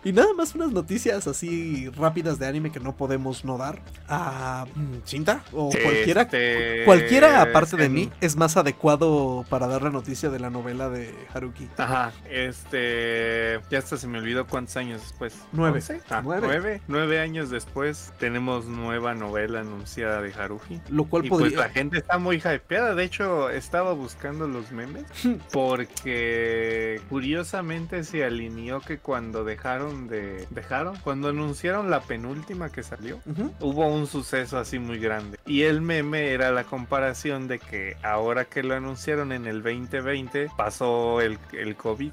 [0.07, 3.81] Y nada más unas noticias así rápidas de anime que no podemos no dar.
[4.09, 6.23] A mm, Cinta o cualquiera.
[6.23, 10.89] Este, cualquiera aparte de mí es más adecuado para dar la noticia de la novela
[10.91, 11.69] de Haruki.
[11.77, 12.13] Ajá.
[12.31, 13.59] Este.
[13.69, 15.35] Ya hasta se me olvidó cuántos años después.
[15.51, 15.83] Nueve.
[16.09, 16.81] Ah, nueve.
[16.87, 17.19] nueve.
[17.19, 20.81] años después tenemos nueva novela anunciada de Haruki.
[20.89, 21.49] Lo cual y podría.
[21.49, 22.95] Pues la gente está muy hypeada.
[22.95, 25.05] De hecho, estaba buscando los memes.
[25.53, 33.21] porque curiosamente se alineó que cuando dejaron de dejaron cuando anunciaron la penúltima que salió
[33.61, 35.39] hubo un suceso así muy grande.
[35.47, 40.51] Y el meme era la comparación de que ahora que lo anunciaron en el 2020
[40.57, 42.13] pasó el, el COVID.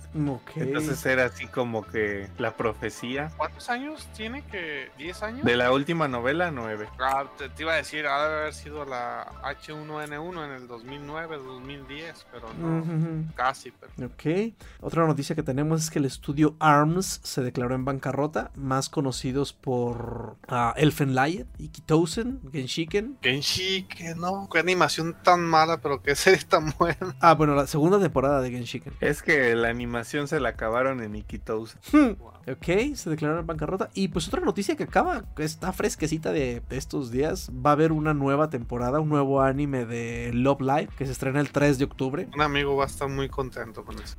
[0.55, 3.31] Entonces era así como que la profecía.
[3.37, 5.45] ¿cuántos años tiene que 10 años?
[5.45, 9.27] de la última novela 9 ah, te, iba a decir ha de haber sido la
[9.43, 14.07] H1N1 en el 2009 2010 pero no casi pero.
[14.07, 14.53] ok.
[14.81, 19.53] Otra noticia que tenemos es que el estudio ARMS se declaró en bancarrota, más conocidos
[19.53, 23.17] por uh, Elfen Lion, Ikitosen, Genshiken.
[23.21, 27.15] Genshiken, no, qué animación tan mala, pero qué serie tan buena.
[27.19, 28.93] Ah, bueno, la segunda temporada de Genshiken.
[28.99, 31.79] Es que la animación se la acabaron en Ikitosen.
[32.45, 33.89] Ok, se declararon en bancarrota.
[33.93, 37.93] Y pues otra noticia que acaba, que está fresquecita de, estos días, va a haber
[37.93, 41.85] una nueva temporada, un nuevo anime de Love Live que se estrena el 3 de
[41.85, 42.27] octubre.
[42.33, 44.17] Un amigo va a estar muy contento con eso.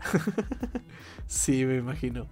[1.26, 2.26] sí, me imagino.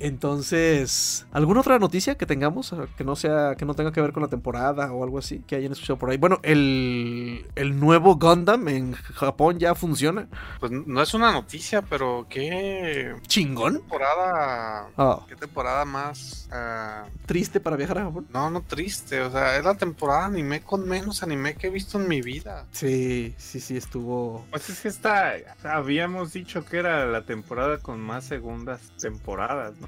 [0.00, 4.22] Entonces, ¿alguna otra noticia que tengamos que no sea que no tenga que ver con
[4.22, 6.16] la temporada o algo así que hayan escuchado por ahí?
[6.16, 10.28] Bueno, el, el nuevo Gundam en Japón ya funciona.
[10.60, 13.74] Pues no es una noticia, pero qué chingón.
[13.74, 14.88] ¿Qué temporada?
[14.96, 15.24] Oh.
[15.28, 17.08] ¿Qué temporada más uh...
[17.26, 18.26] triste para viajar a Japón?
[18.32, 22.00] No, no triste, o sea, es la temporada anime con menos anime que he visto
[22.00, 22.66] en mi vida.
[22.72, 24.44] Sí, sí, sí estuvo.
[24.50, 25.34] Pues es que está
[25.64, 29.87] habíamos dicho que era la temporada con más segundas temporadas, ¿no?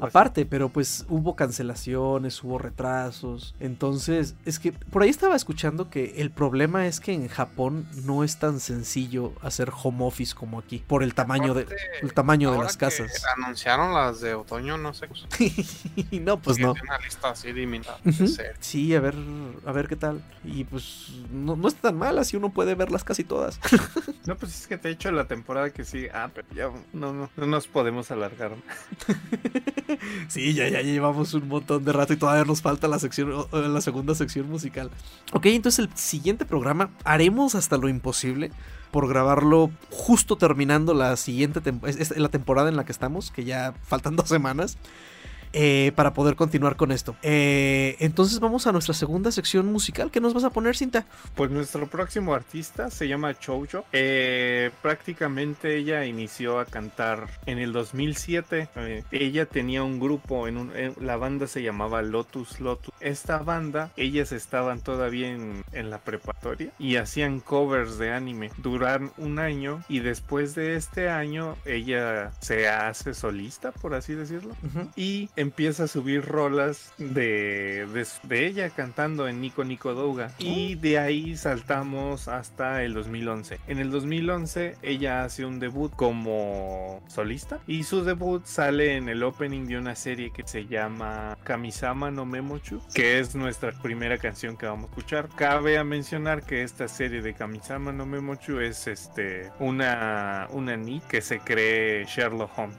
[0.00, 3.54] Aparte, pero pues hubo cancelaciones, hubo retrasos.
[3.60, 8.24] Entonces, es que por ahí estaba escuchando que el problema es que en Japón no
[8.24, 11.66] es tan sencillo hacer home office como aquí, por el tamaño de
[12.02, 13.24] el tamaño de las casas.
[13.36, 15.08] Anunciaron las de otoño, no sé.
[16.20, 16.72] no, pues no.
[16.72, 17.52] Una lista así
[18.60, 19.14] Sí, a ver,
[19.64, 20.22] a ver qué tal.
[20.44, 23.60] Y pues no, no está tan mal, así uno puede verlas casi todas.
[24.26, 26.06] no, pues es que te he hecho la temporada que sí.
[26.12, 28.52] Ah, pero ya no, no, no nos podemos alargar.
[30.28, 33.80] sí, ya, ya llevamos un montón de rato y todavía nos falta la sección, la
[33.80, 34.90] segunda sección musical.
[35.32, 38.50] Ok, entonces el siguiente programa haremos hasta lo imposible
[38.90, 41.60] por grabarlo justo terminando la siguiente
[42.16, 44.78] la temporada en la que estamos, que ya faltan dos semanas.
[45.52, 47.16] Eh, para poder continuar con esto.
[47.22, 50.10] Eh, entonces vamos a nuestra segunda sección musical.
[50.10, 51.06] ¿Qué nos vas a poner, Cinta?
[51.34, 53.56] Pues nuestro próximo artista se llama Chojo.
[53.92, 58.68] Eh, prácticamente ella inició a cantar en el 2007.
[59.10, 60.70] ella tenía un grupo, en,
[61.00, 62.92] la banda se llamaba Lotus Lotus.
[63.00, 68.50] Esta banda, ellas estaban todavía en, la preparatoria y hacían covers de anime.
[68.58, 74.54] Duran un año y después de este año ella se hace solista, por así decirlo.
[74.96, 77.86] Y empieza a subir rolas de,
[78.22, 80.32] de, ella cantando en Nico Nico Douga.
[80.38, 80.80] Y oh.
[80.80, 83.60] de ahí saltamos hasta el 2011.
[83.68, 89.22] En el 2011 ella hace un debut como solista y su debut sale en el
[89.22, 94.56] opening de una serie que se llama Kamisama no Memochu, que es nuestra primera canción
[94.56, 95.28] que vamos a escuchar.
[95.36, 101.00] Cabe a mencionar que esta serie de Kamisama no Memochu es este una una ni
[101.00, 102.78] que se cree Sherlock Holmes.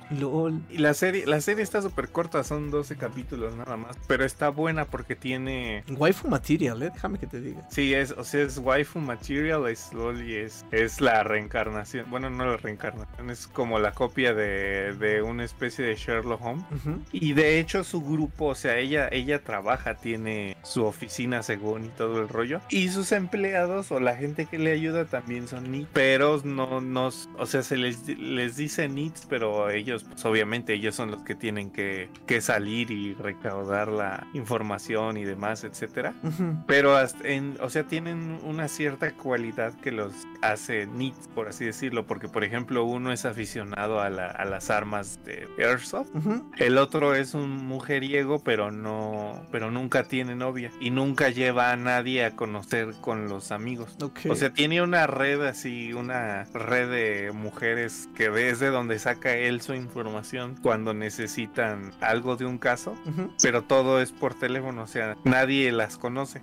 [0.69, 4.49] Y la serie la serie está súper corta, son 12 capítulos nada más, pero está
[4.49, 6.91] buena porque tiene waifu material, ¿eh?
[6.94, 7.68] déjame que te diga.
[7.69, 9.90] Sí, es o sea, es waifu material, es
[10.28, 12.10] es es la reencarnación.
[12.10, 16.65] Bueno, no la reencarnación, es como la copia de, de una especie de Sherlock Holmes.
[17.11, 21.90] Y de hecho su grupo, o sea, ella ella trabaja, tiene su oficina según y
[21.90, 22.61] todo el rollo.
[22.69, 27.30] Y sus empleados o la gente que le ayuda también son NIT, pero no nos,
[27.38, 31.36] o sea, se les, les dice NITs, pero ellos, pues obviamente ellos son los que
[31.36, 36.14] tienen que, que salir y recaudar la información y demás, etcétera.
[36.65, 42.05] Pero en, o sea, tienen una cierta cualidad que los hace NITs, por así decirlo,
[42.05, 46.09] porque por ejemplo uno es aficionado a, la, a las armas de Airsoft,
[46.57, 51.76] el otro es un mujeriego, pero no, pero nunca tiene novia y nunca lleva a
[51.76, 53.95] nadie a conocer con los amigos.
[54.30, 59.61] O sea, tiene una red así, una red de mujeres que desde donde saca él
[59.61, 62.95] su información cuando necesitan algo de un caso,
[63.41, 66.41] pero todo es por teléfono, o sea, nadie las conoce.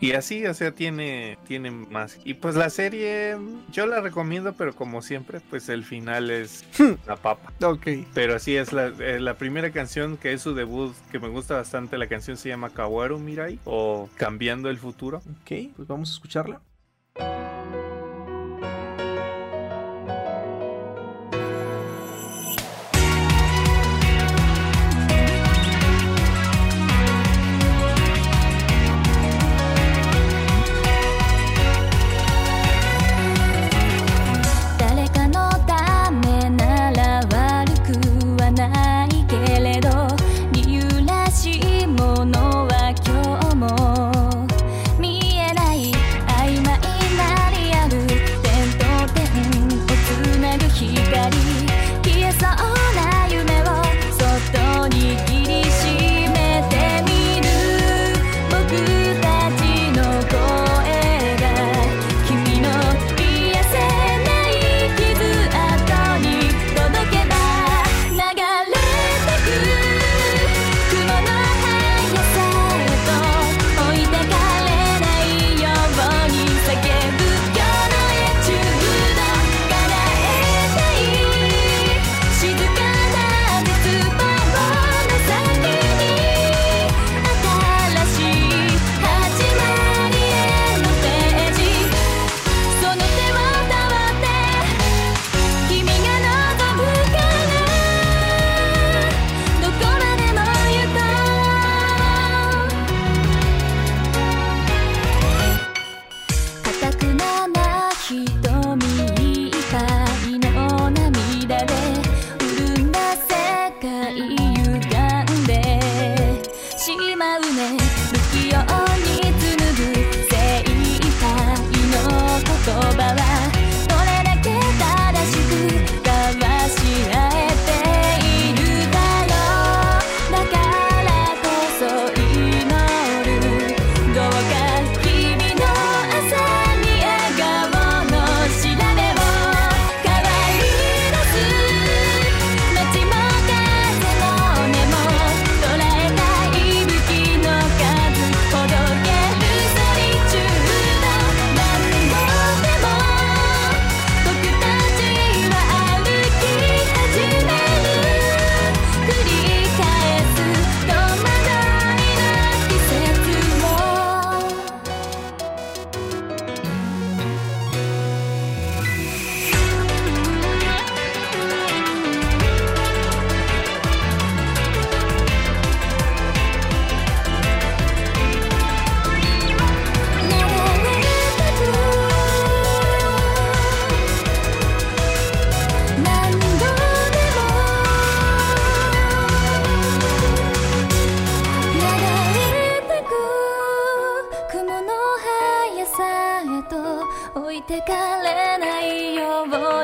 [0.00, 2.18] Y así, o sea, tiene, tiene más.
[2.24, 3.36] Y pues la serie,
[3.70, 6.64] yo la recomiendo, pero como siempre, pues el final es
[7.06, 7.52] la papa.
[7.62, 7.86] Ok.
[8.14, 11.54] Pero así es la, eh, la primera canción que es su debut, que me gusta
[11.54, 15.18] bastante, la canción se llama Kawaru Mirai o Cambiando el futuro.
[15.18, 16.60] Ok, pues vamos a escucharla.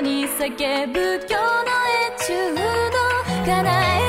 [0.00, 4.05] に叫ぶ今日のエチュード叶え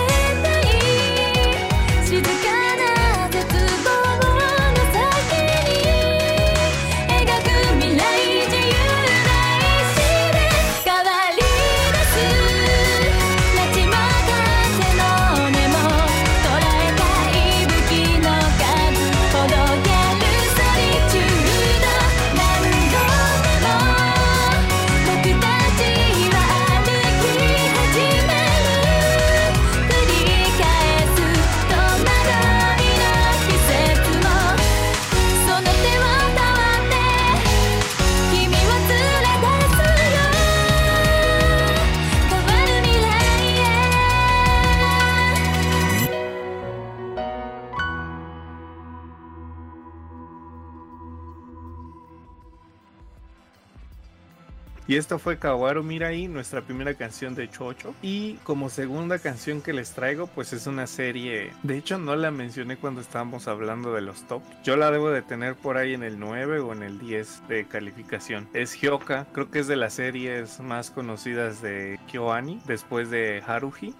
[54.87, 57.93] Y esto fue Kawaru Mirai, nuestra primera canción de Chocho.
[58.01, 61.51] Y como segunda canción que les traigo, pues es una serie.
[61.63, 64.41] De hecho, no la mencioné cuando estábamos hablando de los top.
[64.63, 67.67] Yo la debo de tener por ahí en el 9 o en el 10 de
[67.67, 68.47] calificación.
[68.53, 73.93] Es Hyoka, creo que es de las series más conocidas de Kyoani, después de Haruhi.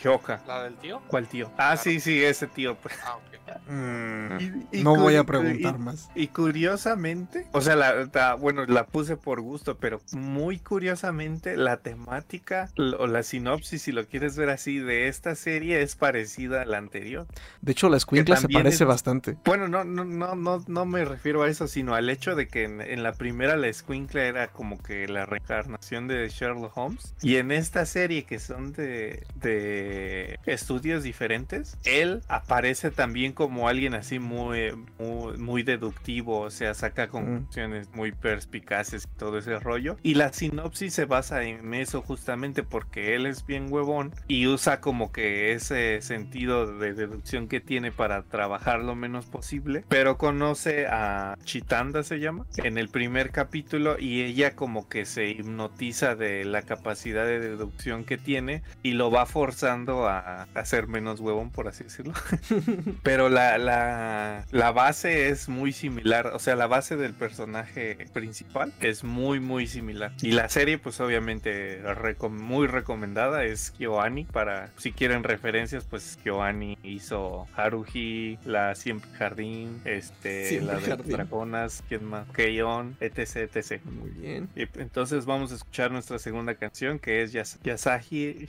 [0.00, 0.40] Hyoka.
[0.46, 1.02] ¿La del tío?
[1.08, 1.50] ¿Cuál tío?
[1.56, 2.76] Ah, sí, sí, ese tío.
[2.76, 2.94] Pues.
[3.04, 3.37] Ah, ok.
[3.68, 6.10] Mm, no voy a preguntar más.
[6.14, 12.70] Y curiosamente, o sea, la, bueno, la puse por gusto, pero muy curiosamente la temática
[12.76, 16.78] o la sinopsis, si lo quieres ver así, de esta serie es parecida a la
[16.78, 17.26] anterior.
[17.60, 19.36] De hecho, la escuincla se parece bastante.
[19.44, 22.64] Bueno, no, no, no, no, no me refiero a eso, sino al hecho de que
[22.64, 27.14] en, la primera la escuincla era como que la reencarnación de Sherlock Holmes.
[27.22, 33.94] Y en esta serie que son de, de estudios diferentes, él aparece también como alguien
[33.94, 39.96] así muy, muy, deductivo, o sea, saca conclusiones muy perspicaces y todo ese rollo.
[40.02, 44.80] Y la sinopsis se basa en eso justamente porque él es bien huevón y usa
[44.80, 50.88] como que ese sentido de deducción que tiene para trabajar lo menos posible, pero conoce
[50.88, 56.44] a Chitanda se llama en el primer capítulo y ella como que se hipnotiza de
[56.44, 61.50] la capacidad de deducción que tiene y lo va forzando a, a ser menos huevón
[61.50, 62.14] por así decirlo.
[63.04, 66.28] pero la, la, la, base es muy similar.
[66.28, 70.12] O sea, la base del personaje principal es muy, muy similar.
[70.22, 71.82] Y la serie, pues obviamente,
[72.30, 74.24] muy recomendada es KyoAni.
[74.24, 81.82] Para si quieren referencias, pues KyoAni hizo Haruhi, la Siempre Jardín, este, la de Dragonas,
[81.88, 82.26] ¿quién más?
[82.30, 83.82] Keion, etc, etc.
[83.84, 84.48] Muy bien.
[84.54, 88.48] Y entonces vamos a escuchar nuestra segunda canción que es Yas Yasashi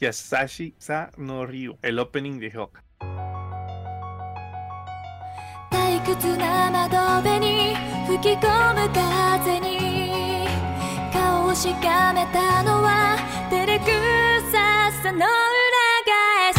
[0.00, 2.82] Yasashi Sa no Ryu, el opening de Hoka.
[5.76, 7.76] 退屈な窓辺に
[8.06, 10.48] 吹き込む風に。
[11.12, 13.18] 顔をしかめたのは
[13.50, 13.84] 照れく
[14.50, 15.26] ささの裏
[16.06, 16.56] 返し。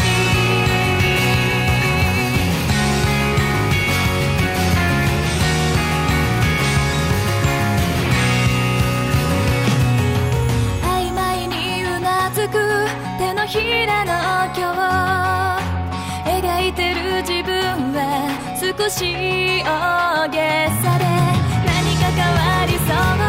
[10.84, 12.54] 曖昧にうなずく
[13.18, 14.12] 手のひらの
[14.56, 14.78] 今日
[16.40, 17.07] 描いてる
[18.88, 21.04] し大げさで
[21.66, 23.27] 何か変わりそう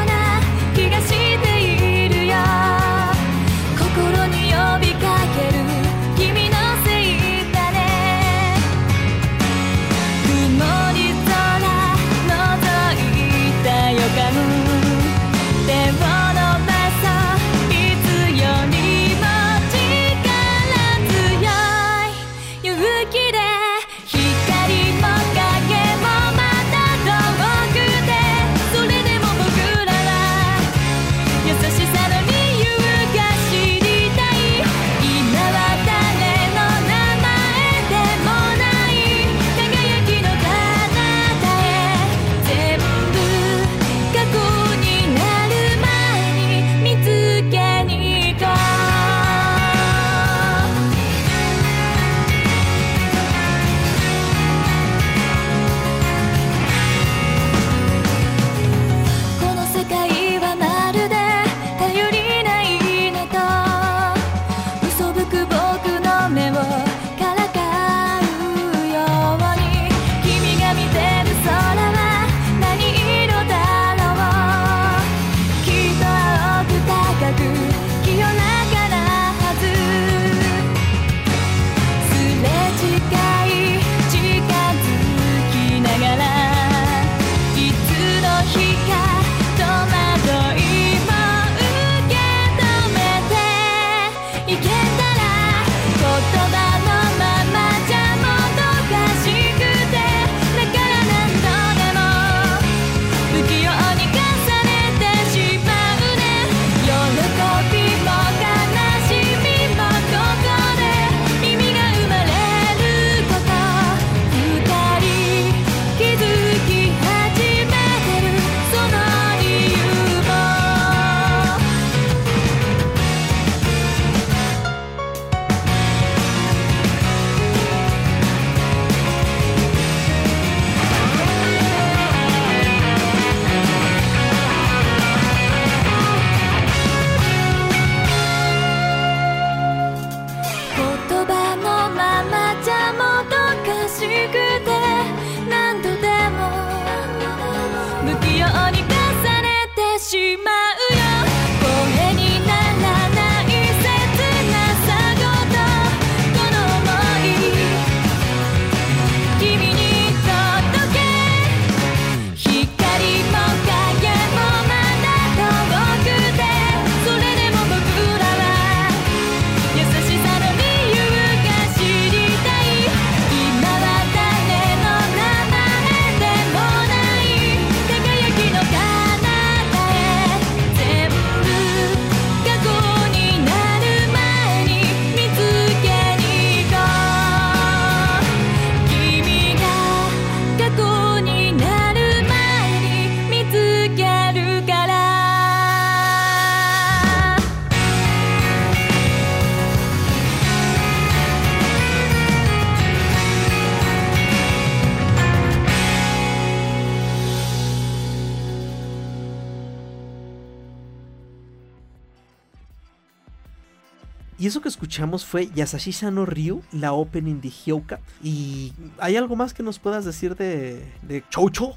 [215.00, 218.02] escuchamos fue Yasashi Sano Ryu, la opening de Hyouka.
[218.22, 221.24] ¿Y hay algo más que nos puedas decir de, de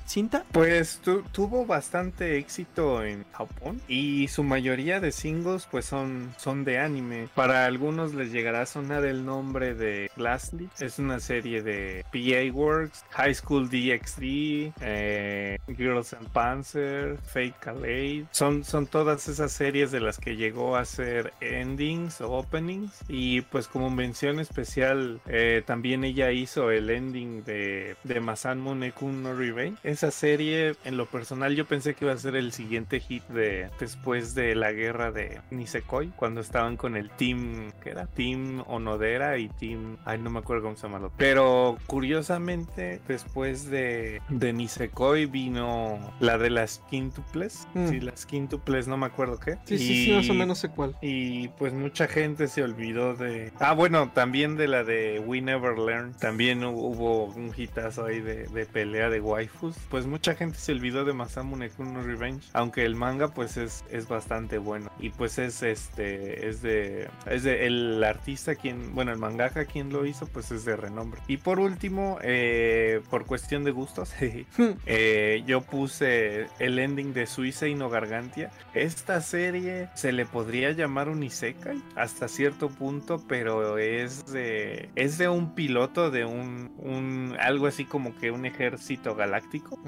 [0.07, 0.44] cinta?
[0.51, 1.01] Pues
[1.31, 7.28] tuvo bastante éxito en Japón y su mayoría de singles pues son, son de anime.
[7.36, 10.69] Para algunos les llegará a sonar el nombre de Glassly.
[10.81, 18.27] Es una serie de PA Works, High School DxD, eh, Girls and Panzer, Fake Calais.
[18.32, 22.90] Son, son todas esas series de las que llegó a ser endings o openings.
[23.14, 29.22] Y pues como mención especial, eh, también ella hizo el ending de, de Masan Monekun
[29.22, 29.78] no Revenge.
[29.82, 33.68] Esa serie, en lo personal, yo pensé que iba a ser el siguiente hit de
[33.78, 39.36] después de la guerra de Nisekoi, cuando estaban con el team, que era Team Onodera
[39.36, 41.10] y Team, ay, no me acuerdo cómo se llama.
[41.18, 47.68] Pero curiosamente, después de, de Nisekoi vino la de las quintuples.
[47.74, 47.89] Mm.
[47.89, 49.59] Sí, las quintuples, no me acuerdo qué.
[49.66, 50.97] Sí, sí, sí, más o menos sé cuál.
[51.02, 53.53] Y pues mucha gente se olvidó de.
[53.59, 56.15] Ah, bueno, también de la de We Never Learn.
[56.15, 59.77] También hubo un hitazo ahí de, de pelea de waifus.
[59.89, 62.49] Pues mucha gente se olvidó de Masamu Nekuno Revenge.
[62.53, 64.91] Aunque el manga, pues es, es bastante bueno.
[64.99, 66.49] Y pues es este.
[66.49, 67.09] Es de.
[67.27, 68.95] Es de el artista quien.
[68.95, 71.20] Bueno, el mangaka quien lo hizo, pues es de renombre.
[71.27, 74.15] Y por último, eh, por cuestión de gustos,
[74.87, 78.51] eh, yo puse el ending de Suiza y no Gargantia.
[78.74, 82.91] Esta serie se le podría llamar un Isekai hasta cierto punto,
[83.28, 88.44] pero es de, es de un piloto de un, un algo así como que un
[88.44, 89.78] ejército galáctico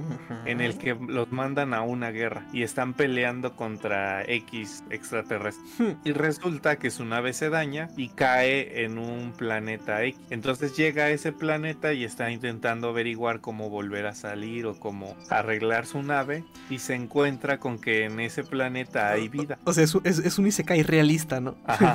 [0.46, 5.96] en el que los mandan a una guerra y están peleando contra X extraterrestre.
[6.04, 10.18] y resulta que su nave se daña y cae en un planeta X.
[10.30, 15.16] Entonces llega a ese planeta y está intentando averiguar cómo volver a salir o cómo
[15.30, 19.58] arreglar su nave y se encuentra con que en ese planeta hay vida.
[19.64, 21.56] O sea, es, es, un Isekai realista, ¿no?
[21.64, 21.94] Ajá.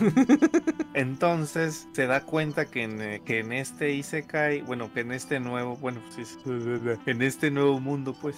[0.99, 5.77] Entonces se da cuenta que en, que en este Isekai, bueno, que en este nuevo,
[5.77, 6.23] bueno, sí,
[7.05, 8.35] en este nuevo mundo, pues,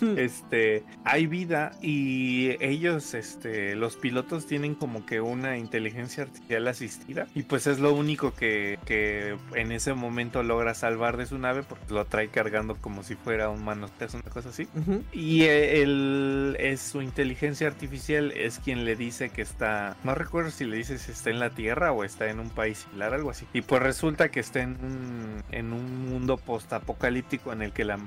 [0.16, 7.26] este, hay vida y ellos, este, los pilotos tienen como que una inteligencia artificial asistida
[7.34, 11.64] y pues es lo único que, que en ese momento logra salvar de su nave
[11.64, 14.68] porque lo trae cargando como si fuera un manotazo, una cosa así.
[15.12, 20.64] Y él es su inteligencia artificial es quien le dice que está, no recuerdo si
[20.64, 23.46] le dice si está en la Tierra o está en un país similar, algo así.
[23.52, 27.98] Y pues resulta que está en un, en un mundo postapocalíptico en el que la,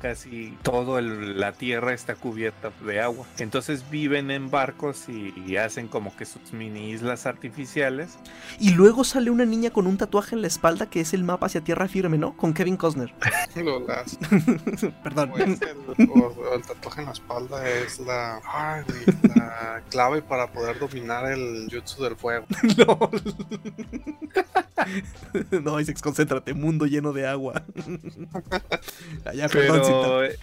[0.00, 3.26] casi todo la Tierra está cubierta de agua.
[3.38, 8.18] Entonces viven en barcos y, hacen como que sus mini islas artificiales.
[8.60, 11.46] Y luego sale una niña con un tatuaje en la espalda que es el mapa
[11.46, 12.36] hacia tierra firme, ¿no?
[12.36, 13.14] Con Kevin Costner.
[15.02, 15.32] Perdón.
[15.38, 18.40] el, tatuaje en la espalda es la,
[19.34, 22.46] la clave para poder dominar el jutsu del fuego.
[25.62, 27.62] no, Isaac, concéntrate, mundo lleno de agua.
[29.52, 30.36] Pero e,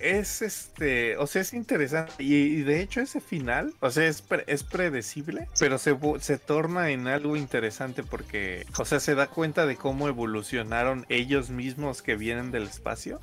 [0.00, 2.12] es este, o sea, es interesante.
[2.18, 7.06] Y, de hecho, ese final, o sea, es, es predecible, pero se, se torna en
[7.06, 12.50] algo interesante porque, o sea, se da cuenta de cómo evolucionaron ellos mismos que vienen
[12.50, 13.20] del espacio.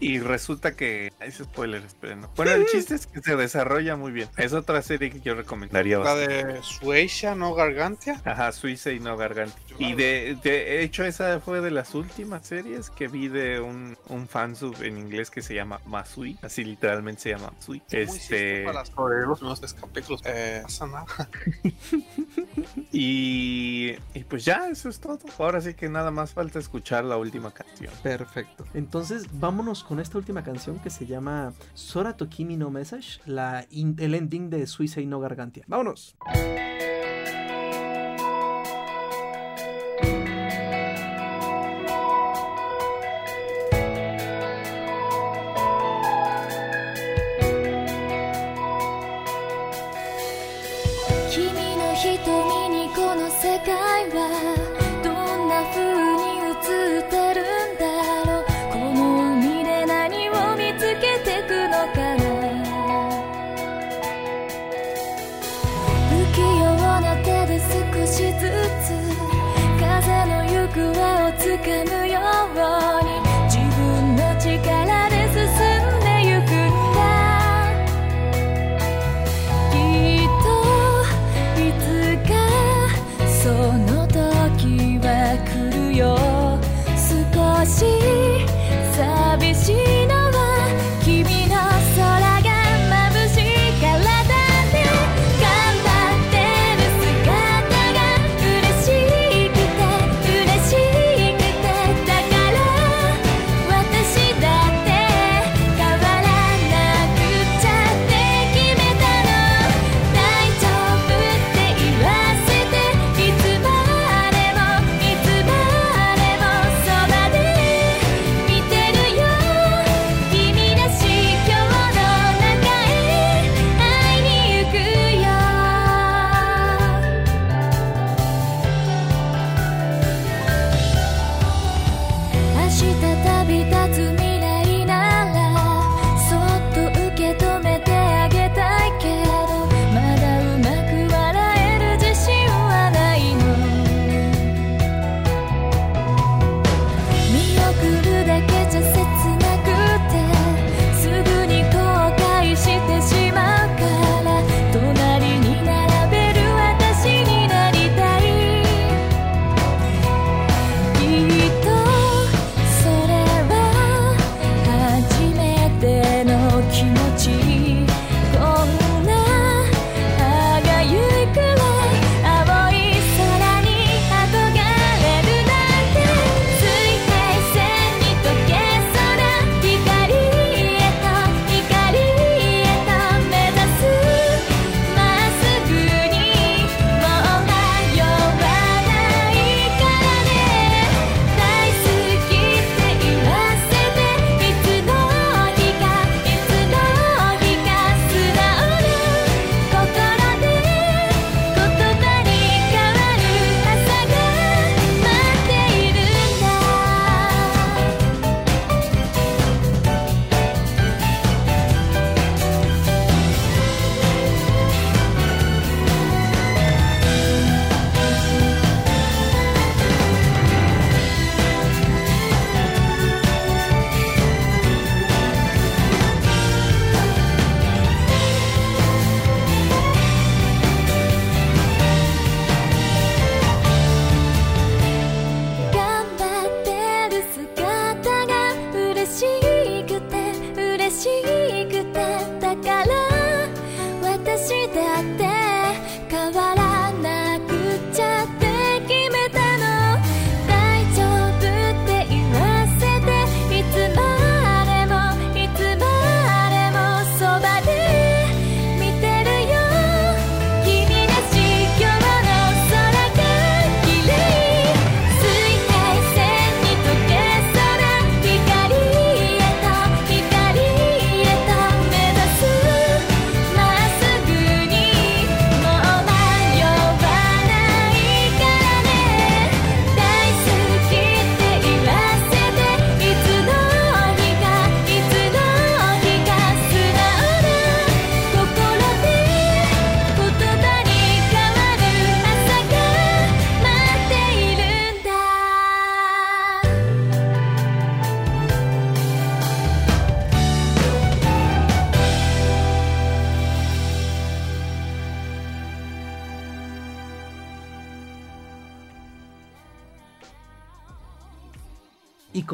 [0.00, 1.12] Y resulta que.
[1.20, 2.26] Ese spoiler, esperen.
[2.36, 4.28] Bueno, el chiste es que se desarrolla muy bien.
[4.36, 5.98] Es otra serie que yo recomendaría.
[5.98, 8.20] La de Suecia, no Gargantia.
[8.24, 9.76] Ajá, Suiza y no Gargantia.
[9.78, 14.26] Y de, de, hecho, esa fue de las últimas series que vi de un, un
[14.26, 16.38] fansub en inglés que se llama Masui.
[16.42, 17.82] Así literalmente se llama Masui.
[17.90, 18.64] Este.
[18.64, 20.22] Para los primeros capítulos.
[20.24, 20.62] Eh,
[22.92, 25.18] y, y pues ya, eso es todo.
[25.38, 27.92] Ahora sí que nada más falta escuchar la última canción.
[28.02, 28.64] Perfecto.
[28.74, 34.14] Entonces, vámonos con esta última canción que se llama Sora Tokimi no Message, la el
[34.14, 35.64] ending de Suiza y no Gargantia.
[35.66, 36.16] ¡Vámonos!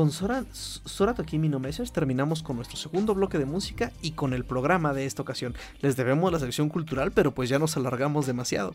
[0.02, 4.32] Con Sora, Sora Tokimi no Measures terminamos con nuestro segundo bloque de música y con
[4.32, 5.54] el programa de esta ocasión.
[5.80, 8.74] Les debemos la sección cultural, pero pues ya nos alargamos demasiado.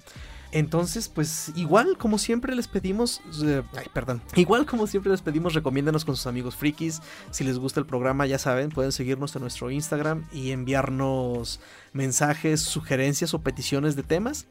[0.53, 5.53] Entonces, pues igual como siempre les pedimos, eh, ay, perdón, igual como siempre les pedimos
[5.53, 7.01] recomiéndenos con sus amigos frikis.
[7.31, 11.59] Si les gusta el programa, ya saben, pueden seguirnos en nuestro Instagram y enviarnos
[11.91, 14.47] mensajes, sugerencias o peticiones de temas.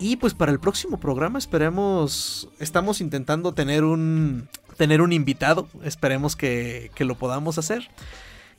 [0.00, 4.48] Y pues para el próximo programa esperemos, estamos intentando tener un,
[4.78, 7.90] tener un invitado, esperemos que, que lo podamos hacer.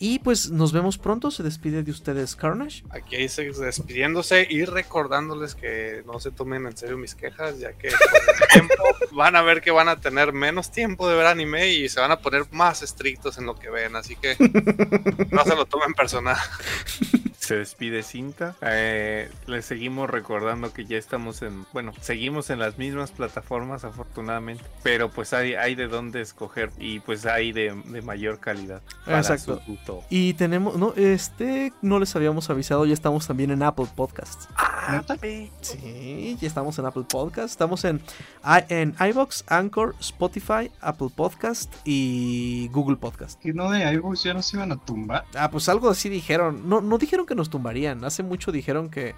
[0.02, 1.30] Y pues nos vemos pronto.
[1.30, 2.84] Se despide de ustedes Carnage.
[2.90, 7.90] Aquí despidiéndose y recordándoles que no se tomen en serio mis quejas, ya que
[9.12, 12.12] van a ver que van a tener menos tiempo de ver anime y se van
[12.12, 13.98] a poner más estrictos en lo que ven.
[13.98, 14.38] Así que
[15.32, 16.38] no se lo tomen personal
[17.50, 18.56] se despide Cinta.
[18.62, 24.64] Eh, les seguimos recordando que ya estamos en, bueno, seguimos en las mismas plataformas afortunadamente,
[24.84, 27.74] pero pues hay, hay de dónde escoger y pues hay de,
[28.04, 28.84] mayor calidad.
[29.08, 29.64] Exacto.
[30.12, 34.48] Y tenemos, no, este, no les habíamos avisado, ya estamos también en Apple Podcasts.
[34.56, 35.04] Ah,
[35.62, 38.00] sí, ya estamos en Apple Podcasts, estamos en,
[38.70, 43.44] en iBox, Anchor, Spotify, Apple Podcast y Google Podcast.
[43.44, 45.26] ¿Y no de iBox ya nos iban a tumbar?
[45.36, 46.70] Ah, pues algo así dijeron.
[46.70, 48.04] No, no dijeron que nos tumbarían.
[48.06, 49.16] Hace mucho dijeron que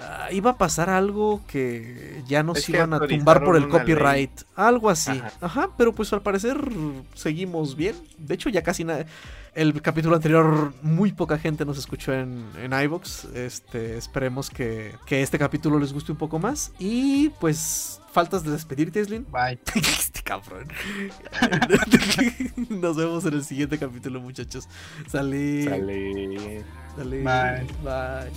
[0.00, 4.30] ah, iba a pasar algo que ya nos iban a tumbar por el copyright.
[4.56, 5.20] Algo así.
[5.40, 5.70] Ajá.
[5.76, 6.56] pero pues al parecer
[7.14, 7.96] seguimos bien.
[8.16, 9.04] De hecho, ya casi nada.
[9.54, 13.26] El capítulo anterior, muy poca gente nos escuchó en, en iVox.
[13.34, 16.72] Este, esperemos que, que este capítulo les guste un poco más.
[16.78, 19.26] Y pues faltas de despedirte, Eslin.
[19.30, 19.58] Bye.
[19.74, 20.68] este cabrón.
[22.68, 24.68] Nos vemos en el siguiente capítulo, muchachos.
[25.08, 25.64] Salí.
[25.64, 26.64] Salí.
[26.96, 27.22] Dale.
[27.22, 27.66] Bye.
[27.82, 28.30] Bye.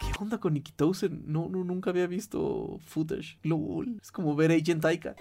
[0.00, 1.22] ¿Qué onda con Nikitosen?
[1.26, 3.38] No, no, nunca había visto footage.
[3.42, 3.98] LOL.
[4.02, 5.16] Es como ver Agent Taika.